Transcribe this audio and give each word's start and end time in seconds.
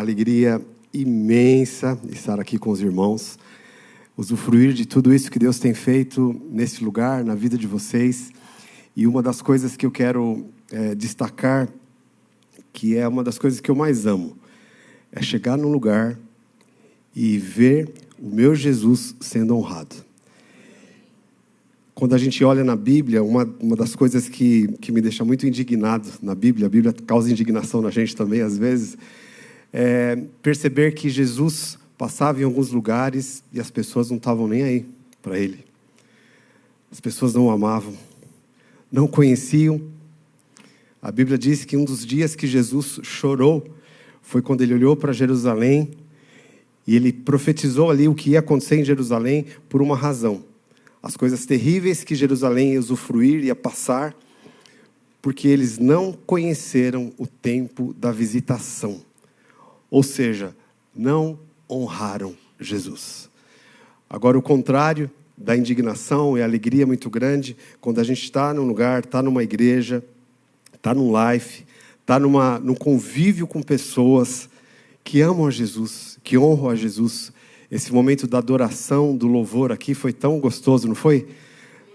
alegria 0.00 0.60
imensa 0.92 1.98
estar 2.10 2.40
aqui 2.40 2.58
com 2.58 2.70
os 2.70 2.80
irmãos, 2.80 3.38
usufruir 4.16 4.72
de 4.72 4.86
tudo 4.86 5.14
isso 5.14 5.30
que 5.30 5.38
Deus 5.38 5.58
tem 5.58 5.72
feito 5.72 6.40
nesse 6.50 6.82
lugar, 6.82 7.24
na 7.24 7.34
vida 7.34 7.56
de 7.56 7.66
vocês. 7.66 8.32
E 8.96 9.06
uma 9.06 9.22
das 9.22 9.40
coisas 9.40 9.76
que 9.76 9.86
eu 9.86 9.90
quero 9.90 10.46
é, 10.70 10.94
destacar, 10.94 11.68
que 12.72 12.96
é 12.96 13.06
uma 13.06 13.22
das 13.22 13.38
coisas 13.38 13.60
que 13.60 13.70
eu 13.70 13.74
mais 13.74 14.06
amo, 14.06 14.36
é 15.12 15.22
chegar 15.22 15.56
num 15.56 15.70
lugar 15.70 16.18
e 17.14 17.38
ver 17.38 17.92
o 18.18 18.28
meu 18.28 18.54
Jesus 18.54 19.14
sendo 19.20 19.56
honrado. 19.56 19.96
Quando 21.94 22.14
a 22.14 22.18
gente 22.18 22.42
olha 22.44 22.64
na 22.64 22.76
Bíblia, 22.76 23.22
uma, 23.22 23.44
uma 23.60 23.76
das 23.76 23.94
coisas 23.94 24.28
que, 24.28 24.68
que 24.80 24.90
me 24.90 25.00
deixa 25.00 25.24
muito 25.24 25.46
indignado 25.46 26.08
na 26.22 26.34
Bíblia, 26.34 26.66
a 26.66 26.70
Bíblia 26.70 26.94
causa 27.06 27.30
indignação 27.30 27.82
na 27.82 27.90
gente 27.90 28.16
também, 28.16 28.40
às 28.40 28.56
vezes, 28.56 28.96
é 29.72 30.16
perceber 30.42 30.92
que 30.92 31.08
Jesus 31.08 31.78
passava 31.96 32.40
em 32.40 32.44
alguns 32.44 32.70
lugares 32.70 33.42
e 33.52 33.60
as 33.60 33.70
pessoas 33.70 34.10
não 34.10 34.16
estavam 34.16 34.48
nem 34.48 34.62
aí 34.62 34.86
para 35.22 35.38
ele. 35.38 35.64
As 36.90 37.00
pessoas 37.00 37.34
não 37.34 37.46
o 37.46 37.50
amavam, 37.50 37.94
não 38.90 39.04
o 39.04 39.08
conheciam. 39.08 39.80
A 41.00 41.12
Bíblia 41.12 41.38
diz 41.38 41.64
que 41.64 41.76
um 41.76 41.84
dos 41.84 42.04
dias 42.04 42.34
que 42.34 42.46
Jesus 42.46 43.00
chorou 43.02 43.66
foi 44.22 44.42
quando 44.42 44.62
ele 44.62 44.74
olhou 44.74 44.96
para 44.96 45.12
Jerusalém 45.12 45.90
e 46.86 46.96
ele 46.96 47.12
profetizou 47.12 47.90
ali 47.90 48.08
o 48.08 48.14
que 48.14 48.30
ia 48.30 48.40
acontecer 48.40 48.76
em 48.76 48.84
Jerusalém 48.84 49.46
por 49.68 49.80
uma 49.80 49.96
razão 49.96 50.44
as 51.02 51.16
coisas 51.16 51.46
terríveis 51.46 52.04
que 52.04 52.14
Jerusalém 52.14 52.72
ia 52.72 52.80
usufruir, 52.80 53.44
ia 53.44 53.54
passar, 53.54 54.14
porque 55.22 55.48
eles 55.48 55.78
não 55.78 56.12
conheceram 56.12 57.12
o 57.18 57.26
tempo 57.26 57.94
da 57.94 58.12
visitação. 58.12 59.00
Ou 59.90 60.02
seja, 60.02 60.54
não 60.94 61.38
honraram 61.68 62.34
Jesus. 62.58 63.28
Agora, 64.08 64.38
o 64.38 64.42
contrário 64.42 65.10
da 65.36 65.56
indignação 65.56 66.36
e 66.36 66.42
alegria 66.42 66.86
muito 66.86 67.08
grande 67.08 67.56
quando 67.80 67.98
a 67.98 68.04
gente 68.04 68.22
está 68.22 68.52
num 68.52 68.66
lugar, 68.66 69.04
está 69.04 69.22
numa 69.22 69.42
igreja, 69.42 70.04
está 70.74 70.94
num 70.94 71.10
life, 71.10 71.64
está 72.00 72.18
num 72.18 72.74
convívio 72.74 73.46
com 73.46 73.62
pessoas 73.62 74.48
que 75.02 75.20
amam 75.20 75.46
a 75.46 75.50
Jesus, 75.50 76.18
que 76.22 76.36
honram 76.36 76.70
a 76.70 76.76
Jesus, 76.76 77.32
esse 77.70 77.92
momento 77.92 78.26
da 78.26 78.38
adoração, 78.38 79.16
do 79.16 79.26
louvor 79.26 79.70
aqui 79.70 79.94
foi 79.94 80.12
tão 80.12 80.40
gostoso, 80.40 80.88
não 80.88 80.94
foi? 80.94 81.28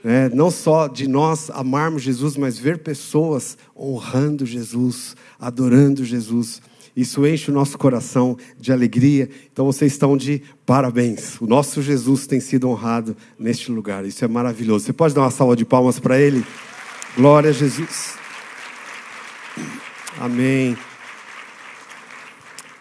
É, 0.03 0.29
não 0.29 0.49
só 0.49 0.87
de 0.87 1.07
nós 1.07 1.49
amarmos 1.49 2.03
Jesus, 2.03 2.37
mas 2.37 2.57
ver 2.57 2.79
pessoas 2.79 3.57
honrando 3.75 4.45
Jesus, 4.45 5.15
adorando 5.39 6.05
Jesus. 6.05 6.61
Isso 6.95 7.25
enche 7.27 7.51
o 7.51 7.53
nosso 7.53 7.77
coração 7.77 8.37
de 8.57 8.71
alegria. 8.71 9.29
Então 9.51 9.65
vocês 9.65 9.91
estão 9.91 10.15
de 10.15 10.41
parabéns. 10.65 11.39
O 11.41 11.45
nosso 11.45 11.81
Jesus 11.81 12.25
tem 12.25 12.39
sido 12.39 12.69
honrado 12.69 13.17
neste 13.37 13.71
lugar. 13.71 14.05
Isso 14.05 14.23
é 14.23 14.27
maravilhoso. 14.27 14.85
Você 14.85 14.93
pode 14.93 15.13
dar 15.13 15.21
uma 15.21 15.31
salva 15.31 15.55
de 15.55 15.65
palmas 15.65 15.99
para 15.99 16.19
ele? 16.19 16.45
Glória 17.17 17.49
a 17.49 17.53
Jesus. 17.53 18.15
Amém. 20.19 20.77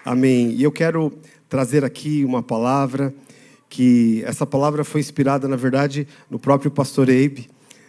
Amém. 0.05 0.53
E 0.53 0.63
eu 0.63 0.71
quero 0.71 1.13
trazer 1.49 1.85
aqui 1.85 2.25
uma 2.25 2.43
palavra 2.43 3.13
que 3.69 4.23
essa 4.25 4.47
palavra 4.47 4.85
foi 4.85 5.01
inspirada, 5.01 5.49
na 5.49 5.57
verdade, 5.57 6.07
no 6.31 6.39
próprio 6.39 6.71
pastor 6.71 7.09
Abe, 7.11 7.49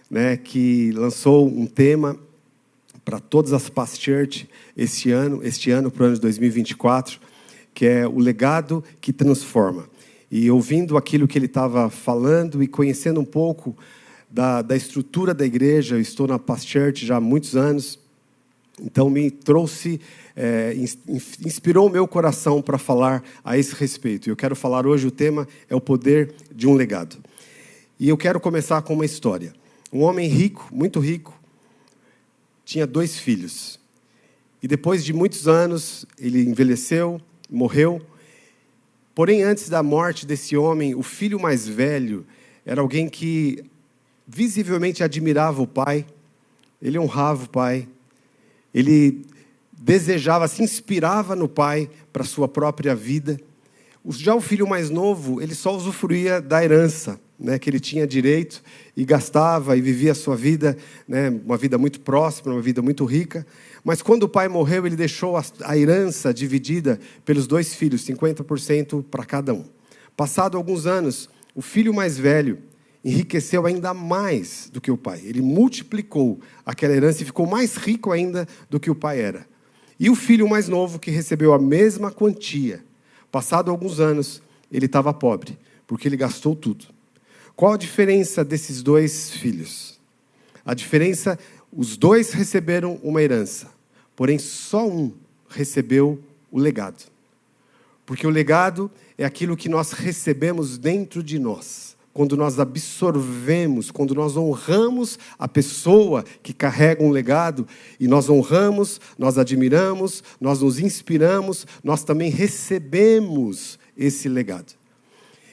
né, 0.09 0.36
que 0.36 0.92
lançou 0.94 1.48
um 1.48 1.68
tema 1.68 2.18
para 3.06 3.20
todas 3.20 3.53
as 3.53 3.70
Past 3.70 4.03
Church 4.03 4.50
este 4.75 5.11
ano, 5.11 5.42
este 5.44 5.70
ano 5.70 5.92
para 5.92 6.03
o 6.03 6.06
ano 6.08 6.16
de 6.16 6.22
2024, 6.22 7.20
que 7.73 7.86
é 7.86 8.08
o 8.08 8.17
legado 8.17 8.84
que 9.00 9.13
transforma. 9.13 9.88
E 10.29 10.50
ouvindo 10.50 10.97
aquilo 10.97 11.28
que 11.28 11.38
ele 11.38 11.46
estava 11.46 11.90
falando 11.90 12.63
e 12.63 12.68
conhecendo 12.68 13.22
um 13.22 13.25
pouco 13.25 13.78
da, 14.29 14.63
da 14.63 14.75
estrutura 14.75 15.34
da 15.34 15.46
igreja, 15.46 15.96
eu 15.96 16.02
estou 16.02 16.28
na 16.28 16.40
Past 16.40 16.69
Church 16.69 17.06
já 17.06 17.18
há 17.18 17.22
muitos 17.22 17.56
anos, 17.56 18.00
então 18.81 19.09
me 19.09 19.29
trouxe 19.29 20.02
é, 20.35 20.75
inspirou 21.46 21.88
o 21.88 21.90
meu 21.90 22.06
coração 22.08 22.62
para 22.62 22.78
falar 22.78 23.24
a 23.44 23.58
esse 23.58 23.74
respeito. 23.74 24.29
Eu 24.29 24.35
quero 24.35 24.56
falar 24.56 24.85
hoje, 24.85 25.08
o 25.08 25.12
tema 25.12 25.47
é 25.69 25.75
o 25.75 25.79
poder 25.79 26.34
de 26.53 26.68
um 26.68 26.74
legado. 26.74 27.18
E 27.97 28.09
eu 28.09 28.18
quero 28.18 28.40
começar 28.40 28.81
com 28.81 28.94
uma 28.94 29.06
história. 29.06 29.53
Um 29.94 30.02
homem 30.02 30.28
rico, 30.28 30.68
muito 30.74 31.00
rico, 31.00 31.34
tinha 32.66 32.88
dois 32.88 33.18
filhos. 33.18 33.80
E 34.62 34.68
depois 34.68 35.06
de 35.06 35.14
muitos 35.14 35.48
anos, 35.48 36.06
ele 36.18 36.42
envelheceu, 36.42 37.22
morreu. 37.50 38.02
Porém, 39.14 39.44
antes 39.44 39.70
da 39.70 39.84
morte 39.84 40.26
desse 40.26 40.58
homem, 40.58 40.96
o 40.96 41.03
filho 41.03 41.40
mais 41.40 41.68
velho 41.68 42.26
era 42.66 42.81
alguém 42.81 43.08
que 43.08 43.64
visivelmente 44.28 45.03
admirava 45.03 45.62
o 45.62 45.68
pai, 45.68 46.06
ele 46.81 46.98
honrava 46.98 47.46
o 47.46 47.50
pai, 47.50 47.88
ele 48.74 49.24
desejava, 49.72 50.47
se 50.47 50.64
inspirava 50.64 51.36
no 51.36 51.47
pai 51.47 51.90
para 52.12 52.24
sua 52.24 52.47
própria 52.47 52.96
vida. 52.96 53.40
Já 54.09 54.35
o 54.35 54.41
filho 54.41 54.67
mais 54.67 54.89
novo, 54.89 55.41
ele 55.41 55.55
só 55.55 55.75
usufruía 55.75 56.39
da 56.39 56.63
herança, 56.63 57.19
né, 57.39 57.57
que 57.57 57.69
ele 57.69 57.79
tinha 57.79 58.05
direito 58.05 58.61
e 58.95 59.03
gastava 59.03 59.75
e 59.75 59.81
vivia 59.81 60.11
a 60.11 60.16
sua 60.16 60.35
vida, 60.35 60.77
né, 61.07 61.29
uma 61.29 61.57
vida 61.57 61.77
muito 61.77 61.99
próxima, 61.99 62.53
uma 62.53 62.61
vida 62.61 62.81
muito 62.81 63.03
rica. 63.03 63.45
Mas 63.83 64.01
quando 64.01 64.23
o 64.23 64.29
pai 64.29 64.47
morreu, 64.47 64.85
ele 64.85 64.95
deixou 64.95 65.35
a, 65.38 65.77
herança 65.77 66.33
dividida 66.33 66.99
pelos 67.23 67.47
dois 67.47 67.73
filhos, 67.73 68.05
50% 68.05 69.03
para 69.09 69.25
cada 69.25 69.53
um. 69.53 69.66
Passado 70.16 70.55
alguns 70.55 70.85
anos, 70.85 71.29
o 71.55 71.61
filho 71.61 71.93
mais 71.93 72.17
velho 72.17 72.59
enriqueceu 73.03 73.66
ainda 73.66 73.93
mais 73.93 74.69
do 74.72 74.79
que 74.79 74.89
o 74.89 74.97
pai. 74.97 75.22
Ele 75.23 75.41
multiplicou 75.41 76.39
aquela 76.66 76.93
herança 76.93 77.22
e 77.22 77.25
ficou 77.25 77.45
mais 77.45 77.75
rico 77.75 78.11
ainda 78.11 78.47
do 78.69 78.79
que 78.79 78.89
o 78.89 78.95
pai 78.95 79.19
era. 79.19 79.47
E 79.99 80.09
o 80.09 80.16
filho 80.16 80.49
mais 80.49 80.67
novo, 80.67 80.99
que 80.99 81.11
recebeu 81.11 81.53
a 81.53 81.59
mesma 81.59 82.11
quantia, 82.11 82.83
passado 83.35 83.69
alguns 83.69 84.00
anos, 84.00 84.41
ele 84.72 84.85
estava 84.85 85.13
pobre, 85.13 85.59
porque 85.85 86.07
ele 86.07 86.16
gastou 86.16 86.56
tudo. 86.56 86.85
Qual 87.53 87.73
a 87.73 87.78
diferença 87.78 88.46
desses 88.46 88.81
dois 88.81 89.29
filhos? 89.29 90.00
A 90.66 90.73
diferença, 90.73 91.38
os 91.69 91.97
dois 91.97 92.31
receberam 92.31 92.97
uma 93.03 93.22
herança, 93.22 93.69
porém 94.16 94.40
só 94.40 94.88
um 94.88 95.12
recebeu 95.50 96.18
o 96.50 96.57
legado. 96.57 97.03
Porque 98.06 98.25
o 98.25 98.29
legado 98.29 98.90
é 99.18 99.25
aquilo 99.25 99.57
que 99.57 99.67
nós 99.67 99.91
recebemos 99.91 100.78
dentro 100.78 101.22
de 101.22 101.38
nós 101.38 101.94
quando 102.16 102.38
nós 102.38 102.62
absorvemos, 102.62 103.92
quando 103.92 104.16
nós 104.16 104.38
honramos 104.38 105.20
a 105.38 105.50
pessoa 105.50 106.24
que 106.42 106.53
carrega 106.53 107.03
um 107.03 107.09
legado, 107.09 107.68
e 108.00 108.08
nós 108.08 108.30
honramos, 108.30 109.02
nós 109.20 109.38
admiramos, 109.38 110.24
nós 110.40 110.62
nos 110.62 110.80
inspiramos, 110.80 111.68
nós 111.84 112.06
também 112.06 112.31
recebemos 112.31 113.78
esse 113.98 114.30
legado. 114.30 114.72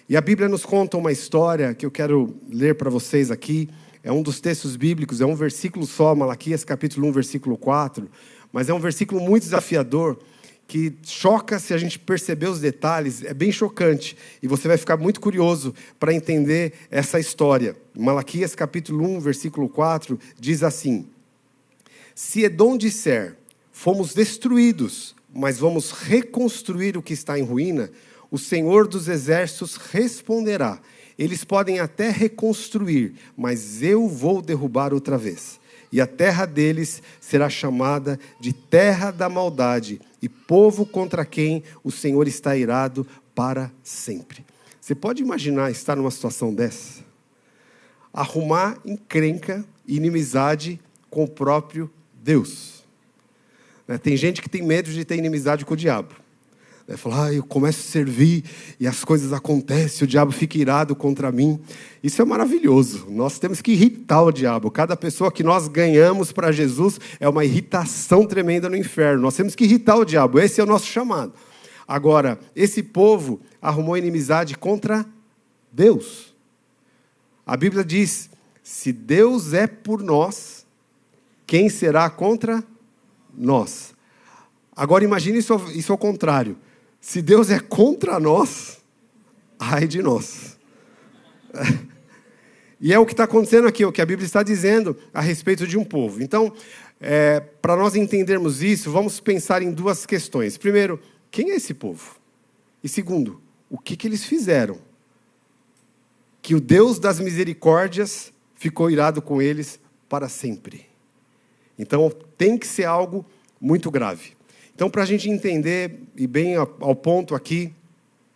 E 0.09 0.17
a 0.17 0.21
Bíblia 0.21 0.49
nos 0.49 0.65
conta 0.65 0.97
uma 0.97 1.11
história 1.11 1.75
que 1.75 1.84
eu 1.84 1.91
quero 1.91 2.33
ler 2.49 2.77
para 2.77 2.89
vocês 2.89 3.33
aqui. 3.33 3.69
É 4.00 4.12
um 4.12 4.23
dos 4.23 4.41
textos 4.41 4.77
bíblicos, 4.77 5.21
é 5.21 5.27
um 5.27 5.34
versículo 5.34 5.84
só, 5.84 6.15
Malaquias 6.15 6.62
capítulo 6.62 7.09
1, 7.09 7.12
versículo 7.12 7.59
4, 7.59 8.09
mas 8.53 8.69
é 8.69 8.73
um 8.73 8.79
versículo 8.79 9.21
muito 9.21 9.43
desafiador 9.43 10.17
que 10.67 10.95
choca 11.03 11.59
se 11.59 11.75
a 11.75 11.78
gente 11.78 11.99
perceber 11.99 12.47
os 12.47 12.61
detalhes, 12.61 13.23
é 13.23 13.34
bem 13.34 13.53
chocante. 13.53 14.17
E 14.43 14.49
você 14.49 14.69
vai 14.69 14.77
ficar 14.77 14.97
muito 14.97 15.21
curioso 15.21 15.75
para 15.99 16.15
entender 16.15 16.73
essa 16.91 17.21
história. 17.21 17.77
Malaquias 17.97 18.55
capítulo 18.55 19.06
1, 19.17 19.21
versículo 19.21 19.69
4, 19.69 20.19
diz 20.39 20.62
assim: 20.62 21.06
Se 22.14 22.43
Edom 22.43 22.76
disser, 22.76 23.37
fomos 23.70 24.14
destruídos, 24.14 25.14
mas 25.35 25.59
vamos 25.59 25.91
reconstruir 25.93 26.97
o 26.97 27.03
que 27.03 27.12
está 27.12 27.38
em 27.38 27.43
ruína, 27.43 27.91
o 28.31 28.38
Senhor 28.38 28.88
dos 28.88 29.08
exércitos 29.08 29.76
responderá: 29.76 30.81
Eles 31.19 31.44
podem 31.44 31.81
até 31.81 32.11
reconstruir, 32.11 33.15
mas 33.37 33.82
eu 33.82 34.08
vou 34.08 34.41
derrubar 34.41 34.94
outra 34.94 35.19
vez. 35.19 35.61
E 35.93 36.00
a 36.00 36.06
terra 36.06 36.47
deles 36.47 37.03
será 37.21 37.50
chamada 37.50 38.19
de 38.41 38.53
terra 38.55 39.11
da 39.11 39.29
maldade 39.29 40.00
e 40.23 40.29
povo 40.29 40.87
contra 40.87 41.25
quem 41.25 41.62
o 41.85 41.91
Senhor 41.91 42.27
está 42.27 42.56
irado 42.56 43.06
para 43.35 43.71
sempre. 43.83 44.44
Você 44.81 44.94
pode 44.94 45.23
imaginar 45.23 45.71
estar 45.71 45.94
numa 45.94 46.11
situação 46.11 46.55
dessa? 46.55 47.05
Arrumar 48.12 48.79
encrenca 48.87 49.65
e 49.87 49.97
inimizade 49.97 50.81
com 51.11 51.25
o 51.25 51.29
próprio 51.29 51.91
Deus. 52.15 52.83
Né, 53.87 53.99
tem 53.99 54.17
gente 54.17 54.41
que 54.41 54.49
tem 54.49 54.62
medo 54.62 54.91
de 54.91 55.05
ter 55.05 55.17
inimizade 55.17 55.65
com 55.67 55.75
o 55.75 55.77
diabo. 55.77 56.21
Né? 56.93 56.97
Falar, 56.99 57.27
ah, 57.27 57.33
eu 57.33 57.43
começo 57.43 57.81
a 57.81 57.91
servir 57.91 58.44
e 58.79 58.87
as 58.87 59.03
coisas 59.03 59.33
acontecem, 59.33 60.05
o 60.05 60.06
diabo 60.06 60.31
fica 60.31 60.59
irado 60.59 60.94
contra 60.94 61.33
mim. 61.33 61.59
Isso 62.03 62.21
é 62.21 62.25
maravilhoso. 62.25 63.06
Nós 63.09 63.39
temos 63.39 63.62
que 63.62 63.73
irritar 63.73 64.23
o 64.23 64.31
diabo. 64.31 64.71
Cada 64.71 64.94
pessoa 64.94 65.33
que 65.33 65.43
nós 65.43 65.69
ganhamos 65.69 66.33
para 66.33 66.53
Jesus 66.53 67.00
é 67.19 67.29
uma 67.29 67.44
irritação 67.44 68.27
tremenda 68.27 68.69
no 68.69 68.77
inferno. 68.77 69.23
Nós 69.23 69.35
temos 69.35 69.55
que 69.55 69.65
irritar 69.65 69.97
o 69.97 70.05
diabo. 70.05 70.39
Esse 70.39 70.61
é 70.61 70.65
o 70.65 70.67
nosso 70.67 70.87
chamado. 70.87 71.33
Agora, 71.89 72.39
esse 72.55 72.83
povo 72.83 73.41
arrumou 73.61 73.97
inimizade 73.97 74.56
contra 74.56 75.06
Deus. 75.73 76.35
A 77.47 77.56
Bíblia 77.56 77.85
diz: 77.85 78.29
se 78.62 78.93
Deus 78.93 79.53
é 79.55 79.67
por 79.67 80.03
nós, 80.03 80.67
quem 81.47 81.69
será 81.69 82.09
contra 82.11 82.62
nós? 83.35 83.94
Agora 84.75 85.05
imagine 85.05 85.39
isso, 85.39 85.55
isso 85.75 85.93
ao 85.93 85.99
contrário. 85.99 86.56
Se 87.02 87.20
Deus 87.20 87.50
é 87.50 87.58
contra 87.58 88.20
nós, 88.20 88.81
ai 89.58 89.88
de 89.88 90.00
nós. 90.00 90.56
E 92.81 92.93
é 92.93 92.99
o 92.99 93.04
que 93.04 93.12
está 93.12 93.25
acontecendo 93.25 93.66
aqui, 93.66 93.84
o 93.84 93.93
que 93.93 94.00
a 94.00 94.06
Bíblia 94.06 94.25
está 94.25 94.43
dizendo 94.43 94.96
a 95.12 95.20
respeito 95.20 95.66
de 95.66 95.76
um 95.76 95.84
povo. 95.84 96.22
Então, 96.22 96.52
é, 97.00 97.40
para 97.40 97.76
nós 97.76 97.96
entendermos 97.96 98.62
isso, 98.62 98.90
vamos 98.90 99.19
pensar 99.19 99.62
em 99.62 99.72
duas 99.72 100.06
questões. 100.06 100.56
Primeiro, 100.56 101.00
quem 101.28 101.50
é 101.50 101.56
esse 101.56 101.75
povo? 101.75 102.16
E 102.82 102.88
segundo, 102.88 103.40
o 103.69 103.78
que, 103.78 103.96
que 103.96 104.06
eles 104.06 104.25
fizeram? 104.25 104.78
Que 106.40 106.55
o 106.55 106.60
Deus 106.60 107.00
das 107.00 107.19
misericórdias 107.19 108.32
ficou 108.55 108.90
irado 108.90 109.20
com 109.20 109.43
eles 109.43 109.78
para 110.08 110.28
sempre. 110.28 110.87
Então, 111.76 112.10
tem 112.38 112.56
que 112.56 112.66
ser 112.66 112.84
algo 112.84 113.26
muito 113.60 113.90
grave. 113.90 114.34
Então, 114.74 114.90
para 114.90 115.02
a 115.02 115.06
gente 115.06 115.28
entender, 115.28 116.00
e 116.16 116.26
bem 116.26 116.56
ao 116.56 116.96
ponto 116.96 117.34
aqui, 117.34 117.72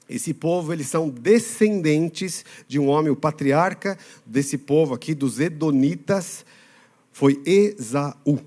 esse 0.09 0.33
povo, 0.33 0.73
eles 0.73 0.87
são 0.87 1.09
descendentes 1.09 2.45
de 2.69 2.79
um 2.79 2.89
homem, 2.89 3.11
o 3.11 3.17
patriarca 3.17 3.99
desse 4.25 4.57
povo 4.57 4.95
aqui, 4.95 5.15
dos 5.15 5.41
Edonitas, 5.41 6.45
foi 7.13 7.43
Esaú. 7.45 8.39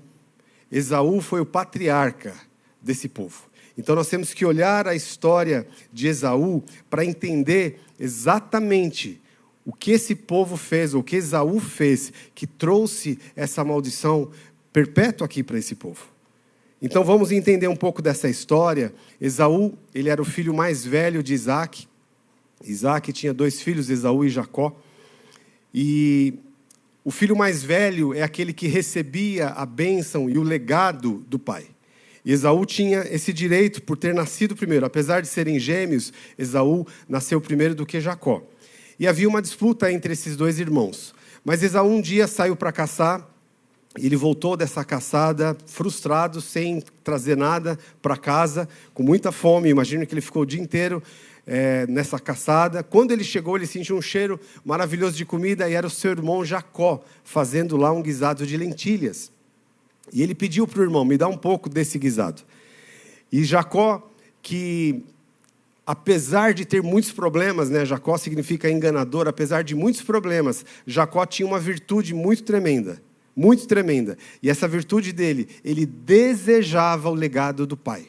Esaú 0.70 1.20
foi 1.20 1.40
o 1.40 1.46
patriarca 1.46 2.34
desse 2.80 3.08
povo. 3.08 3.50
Então 3.76 3.94
nós 3.94 4.08
temos 4.08 4.32
que 4.32 4.44
olhar 4.44 4.86
a 4.86 4.94
história 4.94 5.66
de 5.92 6.06
Esaú 6.06 6.62
para 6.88 7.04
entender 7.04 7.80
exatamente 7.98 9.20
o 9.64 9.72
que 9.72 9.92
esse 9.92 10.14
povo 10.14 10.56
fez, 10.56 10.94
o 10.94 11.02
que 11.02 11.16
Esaú 11.16 11.60
fez, 11.60 12.12
que 12.34 12.46
trouxe 12.46 13.18
essa 13.36 13.64
maldição 13.64 14.30
perpétua 14.72 15.24
aqui 15.26 15.42
para 15.42 15.58
esse 15.58 15.74
povo. 15.74 16.19
Então 16.82 17.04
vamos 17.04 17.30
entender 17.30 17.68
um 17.68 17.76
pouco 17.76 18.00
dessa 18.00 18.28
história. 18.28 18.94
Esaú, 19.20 19.74
ele 19.94 20.08
era 20.08 20.22
o 20.22 20.24
filho 20.24 20.54
mais 20.54 20.84
velho 20.84 21.22
de 21.22 21.34
Isaac. 21.34 21.86
Isaac 22.64 23.12
tinha 23.12 23.34
dois 23.34 23.60
filhos, 23.60 23.90
Esaú 23.90 24.24
e 24.24 24.30
Jacó. 24.30 24.74
E 25.74 26.34
o 27.04 27.10
filho 27.10 27.36
mais 27.36 27.62
velho 27.62 28.14
é 28.14 28.22
aquele 28.22 28.54
que 28.54 28.66
recebia 28.66 29.48
a 29.48 29.66
bênção 29.66 30.28
e 30.28 30.38
o 30.38 30.42
legado 30.42 31.24
do 31.28 31.38
pai. 31.38 31.66
E 32.24 32.32
Esaú 32.32 32.64
tinha 32.64 33.00
esse 33.10 33.32
direito 33.32 33.82
por 33.82 33.96
ter 33.98 34.14
nascido 34.14 34.56
primeiro. 34.56 34.86
Apesar 34.86 35.20
de 35.20 35.28
serem 35.28 35.58
gêmeos, 35.58 36.12
Esaú 36.38 36.86
nasceu 37.06 37.40
primeiro 37.40 37.74
do 37.74 37.84
que 37.84 38.00
Jacó. 38.00 38.42
E 38.98 39.06
havia 39.06 39.28
uma 39.28 39.42
disputa 39.42 39.92
entre 39.92 40.14
esses 40.14 40.34
dois 40.34 40.58
irmãos. 40.58 41.14
Mas 41.44 41.62
Esaú 41.62 41.90
um 41.90 42.00
dia 42.00 42.26
saiu 42.26 42.56
para 42.56 42.72
caçar 42.72 43.29
ele 43.98 44.14
voltou 44.14 44.56
dessa 44.56 44.84
caçada 44.84 45.56
frustrado, 45.66 46.40
sem 46.40 46.80
trazer 47.02 47.36
nada 47.36 47.78
para 48.00 48.16
casa, 48.16 48.68
com 48.94 49.02
muita 49.02 49.32
fome. 49.32 49.68
Imagino 49.68 50.06
que 50.06 50.14
ele 50.14 50.20
ficou 50.20 50.42
o 50.42 50.46
dia 50.46 50.60
inteiro 50.60 51.02
é, 51.44 51.86
nessa 51.88 52.18
caçada. 52.20 52.84
Quando 52.84 53.10
ele 53.10 53.24
chegou, 53.24 53.56
ele 53.56 53.66
sentiu 53.66 53.96
um 53.96 54.02
cheiro 54.02 54.38
maravilhoso 54.64 55.16
de 55.16 55.24
comida 55.24 55.68
e 55.68 55.74
era 55.74 55.86
o 55.86 55.90
seu 55.90 56.12
irmão 56.12 56.44
Jacó 56.44 57.02
fazendo 57.24 57.76
lá 57.76 57.90
um 57.90 58.00
guisado 58.00 58.46
de 58.46 58.56
lentilhas. 58.56 59.32
E 60.12 60.22
ele 60.22 60.36
pediu 60.36 60.68
para 60.68 60.80
o 60.80 60.84
irmão: 60.84 61.04
me 61.04 61.18
dá 61.18 61.26
um 61.26 61.36
pouco 61.36 61.68
desse 61.68 61.98
guisado. 61.98 62.42
E 63.32 63.42
Jacó, 63.42 64.08
que 64.40 65.02
apesar 65.84 66.54
de 66.54 66.64
ter 66.64 66.80
muitos 66.80 67.10
problemas, 67.10 67.68
né? 67.68 67.84
Jacó 67.84 68.16
significa 68.16 68.70
enganador, 68.70 69.26
apesar 69.26 69.64
de 69.64 69.74
muitos 69.74 70.02
problemas, 70.02 70.64
Jacó 70.86 71.26
tinha 71.26 71.46
uma 71.46 71.58
virtude 71.58 72.14
muito 72.14 72.44
tremenda 72.44 73.02
muito 73.40 73.66
tremenda. 73.66 74.18
E 74.42 74.50
essa 74.50 74.68
virtude 74.68 75.12
dele, 75.12 75.48
ele 75.64 75.86
desejava 75.86 77.08
o 77.08 77.14
legado 77.14 77.66
do 77.66 77.74
pai. 77.74 78.06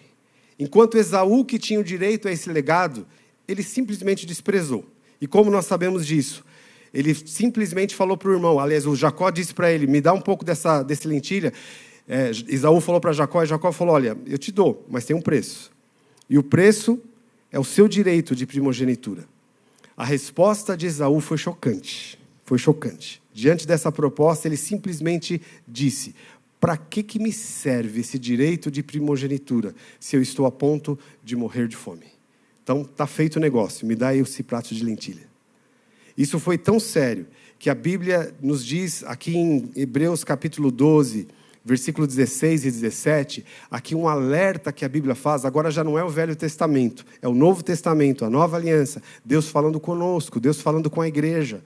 Enquanto 0.59 0.97
Esaú, 0.97 1.45
que 1.45 1.57
tinha 1.57 1.79
o 1.79 1.83
direito 1.83 2.27
a 2.27 2.31
esse 2.31 2.51
legado, 2.51 3.07
ele 3.47 3.63
simplesmente 3.63 4.25
desprezou. 4.25 4.85
E 5.21 5.27
como 5.27 5.49
nós 5.49 5.65
sabemos 5.65 6.05
disso? 6.05 6.43
Ele 6.93 7.15
simplesmente 7.15 7.95
falou 7.95 8.17
para 8.17 8.29
o 8.29 8.33
irmão, 8.33 8.59
aliás, 8.59 8.85
o 8.85 8.93
Jacó 8.93 9.29
disse 9.31 9.53
para 9.53 9.71
ele: 9.71 9.87
me 9.87 10.01
dá 10.01 10.11
um 10.11 10.19
pouco 10.19 10.43
dessa, 10.43 10.83
desse 10.83 11.07
lentilha. 11.07 11.53
É, 12.05 12.31
Esaú 12.49 12.81
falou 12.81 12.99
para 12.99 13.13
Jacó, 13.13 13.41
e 13.41 13.45
Jacó 13.45 13.71
falou: 13.71 13.95
olha, 13.95 14.17
eu 14.27 14.37
te 14.37 14.51
dou, 14.51 14.85
mas 14.89 15.05
tem 15.05 15.15
um 15.15 15.21
preço. 15.21 15.71
E 16.29 16.37
o 16.37 16.43
preço 16.43 16.99
é 17.49 17.57
o 17.57 17.63
seu 17.63 17.87
direito 17.87 18.35
de 18.35 18.45
primogenitura. 18.45 19.23
A 19.95 20.03
resposta 20.03 20.75
de 20.75 20.87
Esaú 20.87 21.21
foi 21.21 21.37
chocante. 21.37 22.20
Foi 22.51 22.57
chocante. 22.57 23.23
Diante 23.33 23.65
dessa 23.65 23.89
proposta, 23.93 24.45
ele 24.45 24.57
simplesmente 24.57 25.41
disse: 25.65 26.13
Para 26.59 26.75
que, 26.75 27.01
que 27.01 27.17
me 27.17 27.31
serve 27.31 28.01
esse 28.01 28.19
direito 28.19 28.69
de 28.69 28.83
primogenitura 28.83 29.73
se 30.01 30.17
eu 30.17 30.21
estou 30.21 30.45
a 30.45 30.51
ponto 30.51 30.99
de 31.23 31.33
morrer 31.33 31.69
de 31.69 31.77
fome? 31.77 32.07
Então, 32.61 32.81
está 32.81 33.07
feito 33.07 33.37
o 33.37 33.39
negócio, 33.39 33.87
me 33.87 33.95
dá 33.95 34.09
aí 34.09 34.19
esse 34.19 34.43
prato 34.43 34.75
de 34.75 34.83
lentilha. 34.83 35.29
Isso 36.17 36.41
foi 36.41 36.57
tão 36.57 36.77
sério 36.77 37.25
que 37.57 37.69
a 37.69 37.73
Bíblia 37.73 38.35
nos 38.41 38.65
diz 38.65 39.01
aqui 39.05 39.37
em 39.37 39.71
Hebreus 39.73 40.25
capítulo 40.25 40.71
12, 40.71 41.29
versículo 41.63 42.05
16 42.05 42.65
e 42.65 42.71
17, 42.71 43.45
aqui 43.71 43.95
um 43.95 44.09
alerta 44.09 44.73
que 44.73 44.83
a 44.83 44.89
Bíblia 44.89 45.15
faz, 45.15 45.45
agora 45.45 45.71
já 45.71 45.85
não 45.85 45.97
é 45.97 46.03
o 46.03 46.09
Velho 46.09 46.35
Testamento, 46.35 47.05
é 47.21 47.29
o 47.29 47.33
Novo 47.33 47.63
Testamento, 47.63 48.25
a 48.25 48.29
nova 48.29 48.57
aliança, 48.57 49.01
Deus 49.23 49.47
falando 49.47 49.79
conosco, 49.79 50.37
Deus 50.37 50.59
falando 50.59 50.89
com 50.89 50.99
a 50.99 51.07
igreja. 51.07 51.63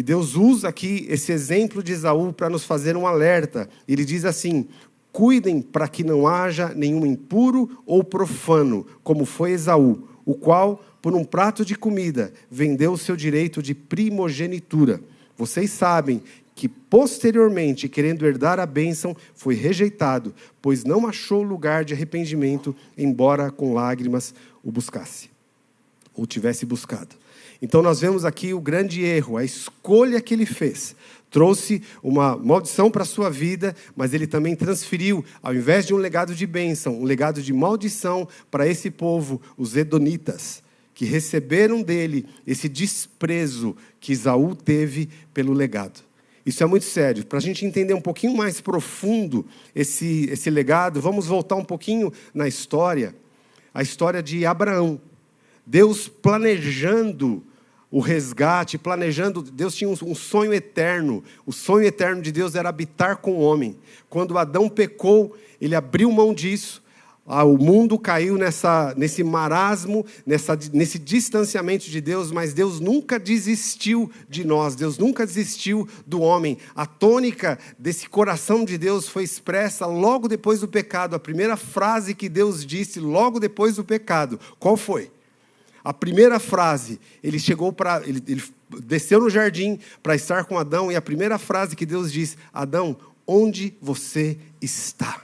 E 0.00 0.02
Deus 0.02 0.34
usa 0.34 0.66
aqui 0.66 1.04
esse 1.10 1.30
exemplo 1.30 1.82
de 1.82 1.92
Esaú 1.92 2.32
para 2.32 2.48
nos 2.48 2.64
fazer 2.64 2.96
um 2.96 3.06
alerta. 3.06 3.68
Ele 3.86 4.02
diz 4.02 4.24
assim: 4.24 4.66
Cuidem 5.12 5.60
para 5.60 5.86
que 5.86 6.02
não 6.02 6.26
haja 6.26 6.72
nenhum 6.74 7.04
impuro 7.04 7.78
ou 7.84 8.02
profano, 8.02 8.86
como 9.02 9.26
foi 9.26 9.50
Esaú, 9.50 10.08
o 10.24 10.34
qual, 10.34 10.82
por 11.02 11.14
um 11.14 11.22
prato 11.22 11.66
de 11.66 11.74
comida, 11.74 12.32
vendeu 12.50 12.96
seu 12.96 13.14
direito 13.14 13.62
de 13.62 13.74
primogenitura. 13.74 15.02
Vocês 15.36 15.70
sabem 15.70 16.22
que 16.54 16.66
posteriormente, 16.66 17.86
querendo 17.86 18.24
herdar 18.24 18.58
a 18.58 18.64
bênção, 18.64 19.14
foi 19.34 19.54
rejeitado, 19.54 20.34
pois 20.62 20.82
não 20.82 21.06
achou 21.06 21.42
lugar 21.42 21.84
de 21.84 21.92
arrependimento, 21.92 22.74
embora 22.96 23.50
com 23.50 23.74
lágrimas 23.74 24.34
o 24.64 24.72
buscasse, 24.72 25.28
ou 26.14 26.26
tivesse 26.26 26.64
buscado. 26.64 27.19
Então 27.62 27.82
nós 27.82 28.00
vemos 28.00 28.24
aqui 28.24 28.54
o 28.54 28.60
grande 28.60 29.02
erro, 29.02 29.36
a 29.36 29.44
escolha 29.44 30.20
que 30.20 30.32
ele 30.32 30.46
fez. 30.46 30.96
Trouxe 31.30 31.82
uma 32.02 32.36
maldição 32.36 32.90
para 32.90 33.02
a 33.02 33.06
sua 33.06 33.30
vida, 33.30 33.76
mas 33.94 34.12
ele 34.14 34.26
também 34.26 34.56
transferiu, 34.56 35.24
ao 35.42 35.54
invés 35.54 35.86
de 35.86 35.94
um 35.94 35.96
legado 35.96 36.34
de 36.34 36.46
bênção, 36.46 37.00
um 37.00 37.04
legado 37.04 37.40
de 37.40 37.52
maldição 37.52 38.26
para 38.50 38.66
esse 38.66 38.90
povo, 38.90 39.40
os 39.56 39.76
Edonitas, 39.76 40.62
que 40.92 41.04
receberam 41.04 41.82
dele 41.82 42.26
esse 42.46 42.68
desprezo 42.68 43.76
que 44.00 44.12
Isaú 44.12 44.56
teve 44.56 45.08
pelo 45.32 45.52
legado. 45.52 46.00
Isso 46.44 46.64
é 46.64 46.66
muito 46.66 46.86
sério. 46.86 47.24
Para 47.24 47.38
a 47.38 47.42
gente 47.42 47.64
entender 47.64 47.94
um 47.94 48.00
pouquinho 48.00 48.36
mais 48.36 48.60
profundo 48.60 49.46
esse, 49.74 50.28
esse 50.30 50.50
legado, 50.50 51.00
vamos 51.00 51.26
voltar 51.26 51.54
um 51.54 51.64
pouquinho 51.64 52.12
na 52.34 52.48
história, 52.48 53.14
a 53.72 53.82
história 53.82 54.22
de 54.22 54.44
Abraão. 54.44 55.00
Deus 55.64 56.08
planejando 56.08 57.44
o 57.90 58.00
resgate, 58.00 58.78
planejando. 58.78 59.42
Deus 59.42 59.74
tinha 59.74 59.90
um, 59.90 60.14
sonho 60.14 60.54
eterno. 60.54 61.24
O 61.44 61.52
sonho 61.52 61.86
eterno 61.86 62.22
de 62.22 62.30
Deus 62.30 62.54
era 62.54 62.68
habitar 62.68 63.16
com 63.16 63.32
o 63.32 63.40
homem. 63.40 63.76
Quando 64.08 64.38
Adão 64.38 64.68
pecou, 64.68 65.36
ele 65.60 65.74
abriu 65.74 66.10
mão 66.12 66.32
disso. 66.32 66.82
Ah, 67.32 67.44
o 67.44 67.56
mundo 67.56 67.96
caiu 67.96 68.36
nessa, 68.36 68.92
nesse 68.96 69.22
marasmo, 69.22 70.04
nessa, 70.26 70.58
nesse 70.72 70.98
distanciamento 70.98 71.88
de 71.88 72.00
Deus, 72.00 72.32
mas 72.32 72.52
Deus 72.52 72.80
nunca 72.80 73.20
desistiu 73.20 74.10
de 74.28 74.42
nós, 74.42 74.74
Deus 74.74 74.98
nunca 74.98 75.24
desistiu 75.24 75.86
do 76.04 76.22
homem. 76.22 76.58
A 76.74 76.86
tônica 76.86 77.56
desse 77.78 78.08
coração 78.08 78.64
de 78.64 78.76
Deus 78.76 79.08
foi 79.08 79.22
expressa 79.22 79.86
logo 79.86 80.26
depois 80.26 80.58
do 80.60 80.66
pecado. 80.66 81.14
A 81.14 81.20
primeira 81.20 81.56
frase 81.56 82.16
que 82.16 82.28
Deus 82.28 82.66
disse 82.66 82.98
logo 82.98 83.38
depois 83.38 83.76
do 83.76 83.84
pecado, 83.84 84.40
qual 84.58 84.76
foi? 84.76 85.12
A 85.82 85.92
primeira 85.92 86.38
frase, 86.38 87.00
ele 87.22 87.38
chegou 87.38 87.72
para. 87.72 88.02
Ele, 88.06 88.22
ele 88.26 88.42
desceu 88.80 89.20
no 89.20 89.30
jardim 89.30 89.78
para 90.02 90.14
estar 90.14 90.44
com 90.44 90.58
Adão, 90.58 90.92
e 90.92 90.96
a 90.96 91.02
primeira 91.02 91.38
frase 91.38 91.74
que 91.74 91.86
Deus 91.86 92.12
diz: 92.12 92.36
Adão, 92.52 92.96
onde 93.26 93.74
você 93.80 94.36
está? 94.60 95.22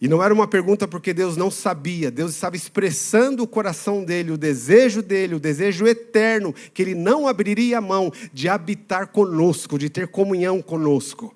E 0.00 0.06
não 0.06 0.22
era 0.22 0.32
uma 0.32 0.46
pergunta 0.46 0.86
porque 0.86 1.12
Deus 1.12 1.36
não 1.36 1.50
sabia, 1.50 2.08
Deus 2.08 2.30
estava 2.32 2.54
expressando 2.54 3.42
o 3.42 3.48
coração 3.48 4.04
dele, 4.04 4.30
o 4.30 4.38
desejo 4.38 5.02
dele, 5.02 5.34
o 5.34 5.40
desejo 5.40 5.88
eterno, 5.88 6.54
que 6.72 6.82
ele 6.82 6.94
não 6.94 7.26
abriria 7.26 7.78
a 7.78 7.80
mão 7.80 8.12
de 8.32 8.48
habitar 8.48 9.08
conosco, 9.08 9.76
de 9.76 9.90
ter 9.90 10.06
comunhão 10.06 10.62
conosco. 10.62 11.34